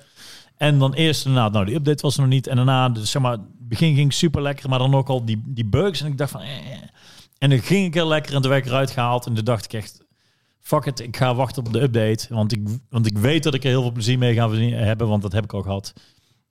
[0.57, 2.47] En dan eerst inderdaad, nou die update was er nog niet.
[2.47, 5.41] En daarna, dus zeg maar, het begin ging super lekker, maar dan ook al die,
[5.45, 6.01] die bugs.
[6.01, 6.47] En ik dacht van, eh.
[7.37, 9.25] En dan ging ik heel lekker en toen werd ik eruit gehaald.
[9.25, 10.05] En toen dacht ik echt,
[10.59, 12.33] fuck it, ik ga wachten op de update.
[12.33, 15.21] Want ik, want ik weet dat ik er heel veel plezier mee ga hebben, want
[15.21, 15.93] dat heb ik al gehad.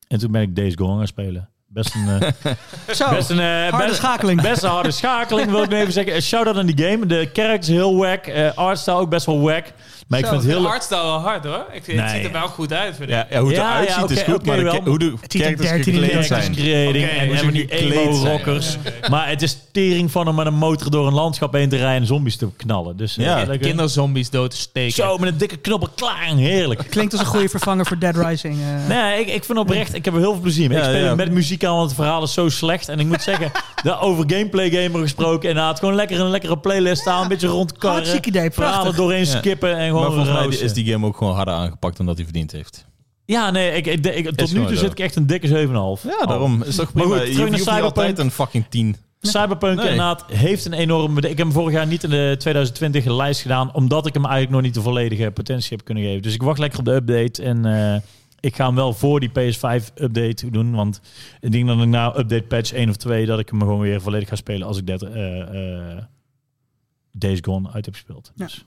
[0.07, 1.51] En toen ben ik Days Gone gaan spelen.
[1.71, 2.53] Best een, eh,
[2.97, 4.43] Zo, best een eh, harde best, schakeling.
[4.43, 6.23] Best een harde schakeling, wil ik nu even zeggen.
[6.23, 7.07] Shout-out aan die game.
[7.07, 8.27] De character is heel wack.
[8.27, 9.65] eh artstyle ook best wel wack.
[10.09, 10.69] Maar ik Zo, vind het De heel...
[10.69, 11.65] artstyle wel hard hoor.
[11.73, 12.17] Ik vind, Het Nee.
[12.17, 12.97] ziet er wel goed uit.
[12.97, 13.15] Vind ik.
[13.15, 14.73] Ja, ja hoe het Ja, eruit ja, ziet is oké, goed, oké, maar de, wel.
[14.83, 16.55] ke- hoe de ziet er characters 13 gekleed zijn.
[16.55, 18.09] kleding Oké, en hoe hebben die gekleed zijn.
[18.09, 18.77] emo-rockers.
[19.11, 22.01] Maar het is tering van om met een motor door een landschap heen te rijden
[22.01, 22.97] en zombies te knallen.
[22.97, 23.37] Dus eh, Ja.
[23.37, 23.59] lekker.
[23.59, 24.93] Kinderzombies dood te steken.
[24.93, 26.17] Zo, met een dikke knoppen klaar.
[26.37, 26.87] Heerlijk.
[26.91, 28.55] Klinkt als een goede vervanger voor Dead Rising.
[28.55, 28.89] eh.
[28.97, 30.79] Nee, ik, ik vind oprecht, ik heb er heel veel plezier mee.
[30.79, 31.15] Ja, ik speel ja.
[31.15, 32.89] met muziek aan, want het verhaal is zo slecht.
[32.89, 33.51] En ik moet zeggen,
[33.85, 35.49] daar over gameplay gamer gesproken.
[35.49, 37.97] Inderdaad, gewoon lekker een lekkere playlist staan, een beetje rondkarren.
[37.97, 38.97] Hartstikke idee, Verhalen prachtig.
[38.97, 39.39] doorheen Ja.
[39.39, 42.17] skippen en gewoon Maar volgens mij is die game ook gewoon harder aangepakt dan dat
[42.17, 42.87] hij verdiend heeft.
[43.25, 44.81] Ja, nee, ik, ik, ik- tot nu toe zo.
[44.83, 46.03] zit ik echt een dikke 7,5.
[46.03, 46.63] Ja, daarom.
[46.63, 47.19] Is toch Maar prima.
[47.19, 47.83] goed, je, terug je Cyberpunk.
[47.85, 48.97] altijd een fucking 10.
[49.21, 49.85] Cyberpunk Nee.
[49.89, 51.21] inderdaad heeft een enorme...
[51.21, 54.55] Ik heb hem vorig jaar niet in de 2020 lijst gedaan, omdat ik hem eigenlijk
[54.55, 56.23] nog niet de volledige potentie heb kunnen geven.
[56.23, 57.65] Dus ik wacht lekker op de update en
[57.95, 58.01] eh,
[58.41, 61.01] ik ga hem wel voor die PS5-update doen, want
[61.41, 64.01] ik denk dat ik na update patch 1 of 2 dat ik hem gewoon weer
[64.01, 65.99] volledig ga spelen als ik dat eh, eh,
[67.13, 68.33] Days Gone uit heb gespeeld.
[68.37, 68.45] Ja.
[68.45, 68.65] Dus.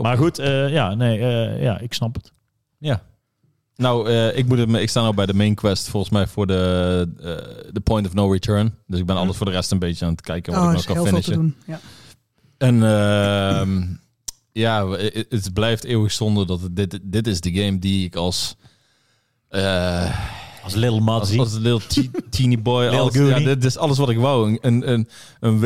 [0.00, 0.08] Top.
[0.08, 2.32] Maar goed, eh, ja, nee, eh, ja, ik snap het.
[2.78, 3.02] Ja.
[3.76, 6.46] Nou, eh, ik, moet het, ik sta nou bij de main quest volgens mij voor
[6.46, 8.74] de, eh, de point of no return.
[8.86, 10.74] Dus ik ben alles voor de rest een beetje aan het kijken wat oh, ik
[10.76, 11.42] nog kan heel veel te finishen.
[11.42, 11.56] doen.
[11.66, 11.80] Ja.
[12.58, 13.82] En ehm,
[14.52, 14.88] ja,
[15.28, 18.56] het, blijft eeuwig zonde dat het, dit, dit is de game die ik als...
[19.48, 20.20] eh,
[20.64, 21.38] Als Little als, Mazzy.
[21.38, 22.82] als little te- teeny boy.
[22.84, 24.58] Little Als, ja, dit is alles wat ik wou.
[24.60, 25.08] Een, een,
[25.40, 25.60] een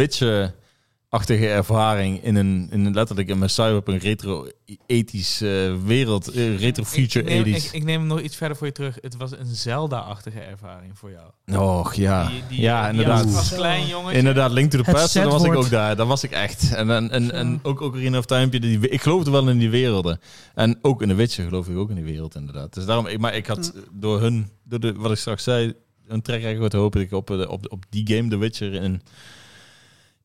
[1.18, 6.28] Witcher-achtige ervaring in een, in een letterlijk in mijn cyberpunk retro-ethisch eh, wereld.
[6.28, 7.56] eh, retro-future ik, neem, 80s.
[7.64, 8.98] ik, ik neem hem nog iets verder voor je terug.
[9.00, 11.58] Het was een Zelda-achtige ervaring voor jou.
[11.62, 13.36] Och ja, Die- die- ja die inderdaad.
[13.36, 14.18] Als, klein jongetje.
[14.18, 15.96] Inderdaad, Link to the Past, daar was ik ook daar.
[15.96, 16.74] Daar was ik echt.
[16.74, 20.18] En, en, en, en ook Ocarina of Time, die, ik geloofde wel in die werelden.
[20.54, 22.74] En ook in de Witcher geloof ik ook in die wereld, inderdaad.
[22.74, 25.72] Dus daarom, ik, maar ik had door hun, door de, wat ik straks zei,
[26.06, 29.02] een track record hoop dat ik op, de- op, op die game, The Witcher, in,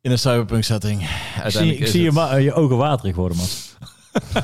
[0.01, 1.01] in een cyberpunk setting.
[1.01, 3.47] Ik zie, ik zie je, het- ma- eh, je ogen waterig worden, man.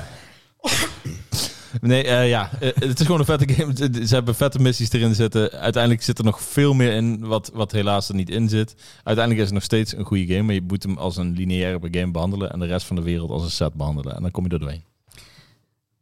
[1.81, 4.05] Nee, eh, ja, eh, het is gewoon een vette game.
[4.07, 5.51] Ze hebben vette missies erin zitten.
[5.51, 8.75] Uiteindelijk zit er nog veel meer in wat, wat helaas er niet in zit.
[8.95, 11.87] Uiteindelijk is het nog steeds een goede game, maar je moet hem als een lineaire
[11.91, 14.15] game behandelen en de rest van de wereld als een set behandelen.
[14.15, 14.83] En dan kom je er doorheen.
[15.13, 15.21] Ik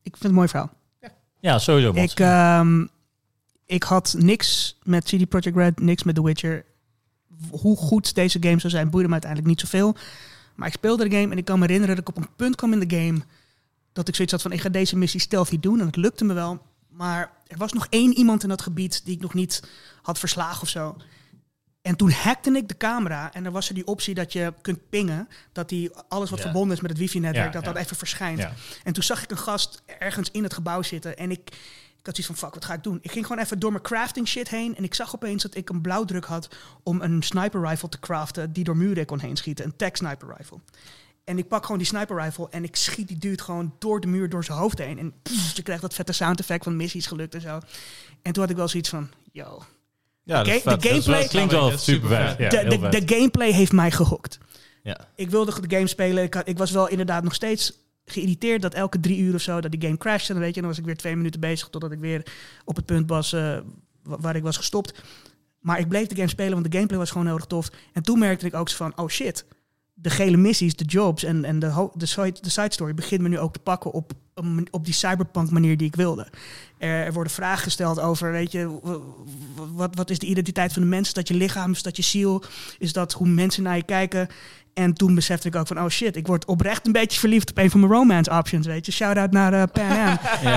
[0.02, 0.70] vind het een mooi verhaal.
[1.40, 1.92] Ja, sowieso.
[1.94, 2.86] Ik, ehm,
[3.66, 6.66] ik had niks met CD Projekt Red, niks met The Witcher.
[7.50, 9.96] Hoe goed deze game zou zijn, boeide me uiteindelijk niet zoveel.
[10.56, 12.56] Maar ik speelde de game en ik kan me herinneren dat ik op een punt
[12.56, 13.20] kwam in de game...
[13.94, 15.80] dat ik zoiets had van, ik ga deze missie stealthy doen.
[15.80, 16.62] En het lukte me wel.
[16.90, 19.64] Maar er was nog één iemand in dat gebied die ik nog niet
[20.02, 20.98] had verslagen of zo.
[21.82, 24.90] En toen hackte ik de camera en er was er die optie dat je kunt
[24.90, 25.28] pingen.
[25.52, 26.46] Dat die alles wat Ja.
[26.46, 27.72] verbonden is met het wifi-netwerk, Ja, dat ja.
[27.74, 28.48] dat even verschijnt.
[28.84, 31.18] En toen zag ik een gast ergens in het gebouw zitten.
[31.18, 31.50] En ik,
[32.04, 32.98] ik had zoiets van, fuck, wat ga ik doen?
[33.02, 34.76] Ik ging gewoon even door mijn crafting shit heen.
[34.76, 36.48] En ik zag opeens dat ik een blauwdruk had
[36.84, 38.54] om een sniper rifle te craften...
[38.54, 39.66] die door muren kon heen schieten.
[39.66, 40.58] Een tech sniper rifle.
[41.24, 44.08] En ik pak gewoon die sniper rifle en ik schiet die dude gewoon door de
[44.08, 45.00] muur, door zijn hoofd heen.
[45.00, 47.60] En pff, je krijgt dat vette sound effect van missies gelukt en zo.
[48.22, 49.64] En toen had ik wel zoiets van, yo,
[50.24, 52.38] Ja, Oké, dat is de gameplay- Dat Klinkt wel super vet.
[52.38, 54.38] Ja, de, de, de gameplay heeft mij gehokt.
[54.84, 55.08] Ja.
[55.16, 56.24] Ik wilde de game spelen.
[56.24, 57.74] Ik, had, ik was wel inderdaad nog steeds
[58.06, 60.28] geïrriteerd dat elke drie uur of zo dat die game crashte.
[60.28, 62.26] En dan weet je, dan was ik weer twee minuten bezig totdat ik weer
[62.66, 63.58] op het punt was eh,
[64.04, 65.02] wa- waar ik was gestopt.
[65.60, 67.70] Maar ik bleef de game spelen, want de gameplay was gewoon heel erg tof.
[67.94, 69.46] En toen merkte ik ook van, oh shit,
[69.94, 73.30] de gele missies, de jobs en, en de, de, side, de side story begint me
[73.30, 74.12] nu ook te pakken op
[74.72, 76.28] op die cyberpunk manier die ik wilde.
[76.78, 78.80] Er, er worden vragen gesteld over, weet je,
[79.74, 81.08] wat, wat is de identiteit van de mens?
[81.08, 81.72] Is dat je lichaam?
[81.72, 82.44] Is dat je ziel?
[82.78, 84.30] Is dat hoe mensen naar je kijken?
[84.74, 87.58] En toen besefte ik ook van, oh shit, ik word oprecht een beetje verliefd op
[87.58, 88.92] een van mijn romance options, weet je.
[88.92, 90.18] Shout-out naar eh, Pan Am.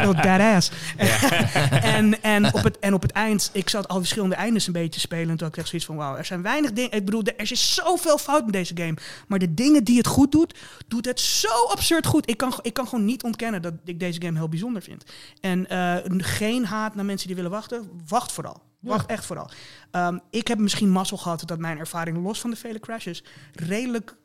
[0.00, 0.70] En, badass.
[1.96, 5.00] en, en, op het, en op het eind, ik zat al verschillende eindes een beetje
[5.00, 5.30] spelen.
[5.30, 6.92] En toen ik echt zoiets van, wauw, er zijn weinig dingen.
[6.92, 8.94] Ik bedoel, er is zoveel fout met deze game.
[9.26, 10.54] Maar de dingen die het goed doet,
[10.88, 12.30] doet het zo absurd goed.
[12.30, 15.04] Ik kan, ik kan gewoon niet ontkennen dat ik deze game heel bijzonder vind.
[15.40, 17.90] En eh, geen haat naar mensen die willen wachten.
[18.08, 18.62] Wacht vooral.
[18.80, 19.50] Wacht echt vooral.
[19.90, 24.16] Ehm, ik heb misschien mazzel gehad dat mijn ervaring los van de vele crashes redelijk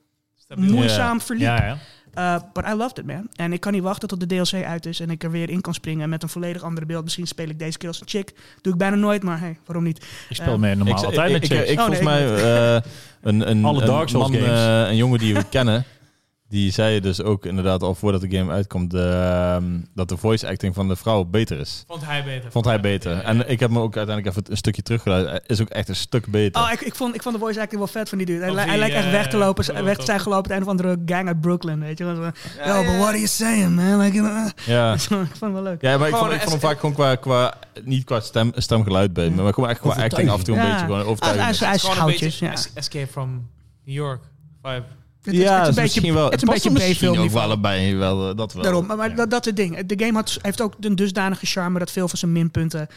[0.55, 1.43] moeizaam verliep.
[1.43, 1.77] Ja, ja.
[2.17, 3.27] Uh, but I loved it, man.
[3.35, 5.61] En ik kan niet wachten tot de DLC uit is en ik er weer in
[5.61, 7.03] kan springen met een volledig andere beeld.
[7.03, 8.33] Misschien speel ik deze keer als een chick.
[8.61, 9.97] Doe ik bijna nooit, maar hey, waarom niet?
[10.29, 11.69] Ik speel Eh, mee normaal ik, altijd ik, met ik, chicks.
[11.71, 12.81] ik, Oh, volgens nee, mij eh,
[13.21, 14.59] een, een, Alle Dark Souls man, games.
[14.59, 15.83] eh, een jongen die we kennen,
[16.51, 19.63] die zei dus ook inderdaad al voordat de game uitkomt ehm,
[19.95, 21.83] dat de voice acting van de vrouw beter is.
[21.87, 22.51] Vond hij beter.
[22.51, 23.19] Vond hij beter.
[23.21, 25.43] En ik heb me ook uiteindelijk even een stukje teruggeluid.
[25.47, 26.61] Is ook echt een stuk beter.
[26.61, 28.43] Oh, ik, ik, vond, ik vond de voice acting wel vet van die dude.
[28.53, 30.51] Hij, hij lijkt echt eh, weg te lopen, weg te zijn gelopen.
[30.51, 32.03] Het een of andere gang uit Brooklyn, weet je.
[32.03, 32.31] Yo, but
[32.85, 33.97] what are you saying, man?
[33.99, 34.93] Like, uh, ja.
[34.93, 35.81] ik vond het wel leuk.
[35.81, 37.53] Ja, maar ik vond, ik vond hem vaak gewoon qua, qua
[37.83, 40.69] niet qua stem, stemgeluid bij, maar gewoon echt qua acting af en toe een Ja.
[40.69, 41.59] beetje gewoon Ah, overtuigend.
[41.59, 43.49] hij is- Escape from
[43.85, 44.21] New York
[44.61, 44.83] vibe.
[45.23, 46.25] Het is, het is een beetje, wel.
[46.25, 48.63] het is een beetje misschien ook wel bij, wel, eh, dat wel.
[48.63, 49.85] Daarom, maar, maar dat, dat is het ding.
[49.85, 52.87] De game had, heeft ook een dusdanige charme dat veel van zijn minpunten...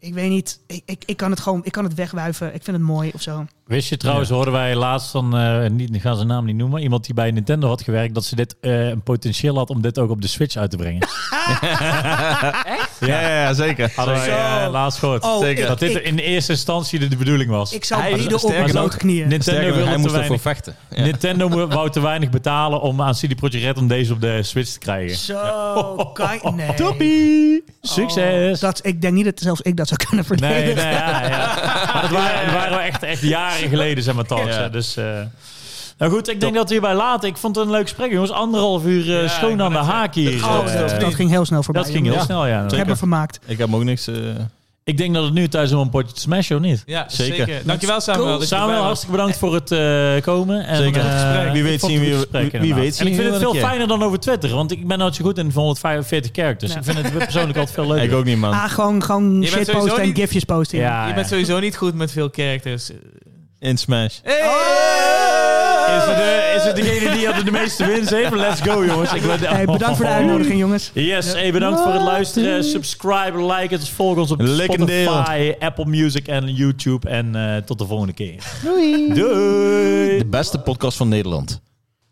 [0.00, 2.54] Ik weet niet, ik, ik, ik kan het gewoon, ik kan het wegwuiven.
[2.54, 3.44] Ik vind het mooi of zo.
[3.66, 6.82] Wist je trouwens, hoorden wij laatst van, eh, niet, ik ga zijn naam niet noemen,
[6.82, 9.98] iemand die bij Nintendo had gewerkt, dat ze dit eh, een potentieel had om dit
[9.98, 11.08] ook op de Switch uit te brengen.
[13.00, 13.92] Ja, ja, ja, zeker.
[13.96, 14.28] Hadden wij
[14.64, 15.24] eh, laatst gehoord.
[15.24, 15.62] Oh, Zeker.
[15.62, 17.72] ik- dat dit ik- in eerste instantie de, de bedoeling was.
[17.72, 19.28] Ik zou Hij- bieden op mijn nog, blote knieën.
[19.28, 20.40] Nintendo wilde hij te moest ervoor weinig.
[20.40, 20.76] vechten.
[20.90, 21.02] Ja.
[21.02, 24.70] Nintendo wou te weinig betalen om aan CD Projekt Red om deze op de Switch
[24.72, 25.16] te krijgen.
[25.16, 26.74] Zo, kan nee.
[26.74, 27.64] Toppie!
[27.80, 28.54] Succes!
[28.54, 30.84] Oh, dat, ik denk niet dat zelfs ik dat zou kunnen Nee, verdedigen.
[30.84, 31.46] nee, ja, ja.
[31.92, 34.56] Maar dat waren, dat waren wel echt, echt jaren geleden, zeg maar, talks.
[34.56, 34.68] Ja.
[34.68, 35.04] Dus, eh,
[35.98, 37.28] nou goed, ik denk dat we hierbij laten.
[37.28, 38.30] Ik vond het een leuk gesprek, jongens.
[38.30, 40.44] Anderhalf uur eh, Ja, schoon aan de haak hier.
[40.44, 41.82] Oh, Eh, dat, dat ging heel snel voorbij.
[41.82, 42.64] dat ging heel snel, ja.
[42.64, 43.38] Ik heb me vermaakt.
[43.46, 44.06] Ik heb ook niks...
[44.06, 44.14] eh,
[44.84, 46.82] Ik denk dat het nu tijd is om een potje te smashen, of niet?
[46.86, 47.36] Ja, Zeker.
[47.36, 47.62] zeker.
[47.64, 48.26] Dankjewel Samuel.
[48.36, 48.40] Cool.
[48.46, 50.66] Samuel, hartstikke bedankt voor het eh, komen.
[50.66, 51.02] En, Zeker.
[51.02, 51.52] Gesprek.
[51.52, 53.88] Wie weet zien het we- wie- wie weet En ik zien vind het veel fijner
[53.88, 56.72] dan over Twitter, want ik ben nooit zo goed in 145 characters.
[56.72, 56.78] Ja.
[56.78, 58.04] Ik vind het persoonlijk altijd veel leuker.
[58.10, 58.52] ik ook niet, man.
[58.52, 60.78] Ah, gewoon, gewoon shit posten en niet- gifjes posten.
[60.78, 60.84] ja.
[60.84, 62.90] Ja, Je bent sowieso niet goed met veel characters.
[63.58, 64.18] In Smash.
[65.96, 68.34] Is het, de, is het degene die had de meeste wins heeft?
[68.34, 69.12] Let's go, jongens.
[69.12, 70.90] Ik ben, Hey, bedankt voor de uitnodiging, jongens.
[70.94, 72.64] Yes, hey, bedankt voor het luisteren.
[72.64, 77.08] Subscribe, like het, volg ons op Spotify, Apple Music en YouTube.
[77.08, 78.42] En eh, tot de volgende keer.
[78.64, 79.14] Doei.
[79.14, 80.18] Doei.
[80.18, 81.60] De beste podcast van Nederland.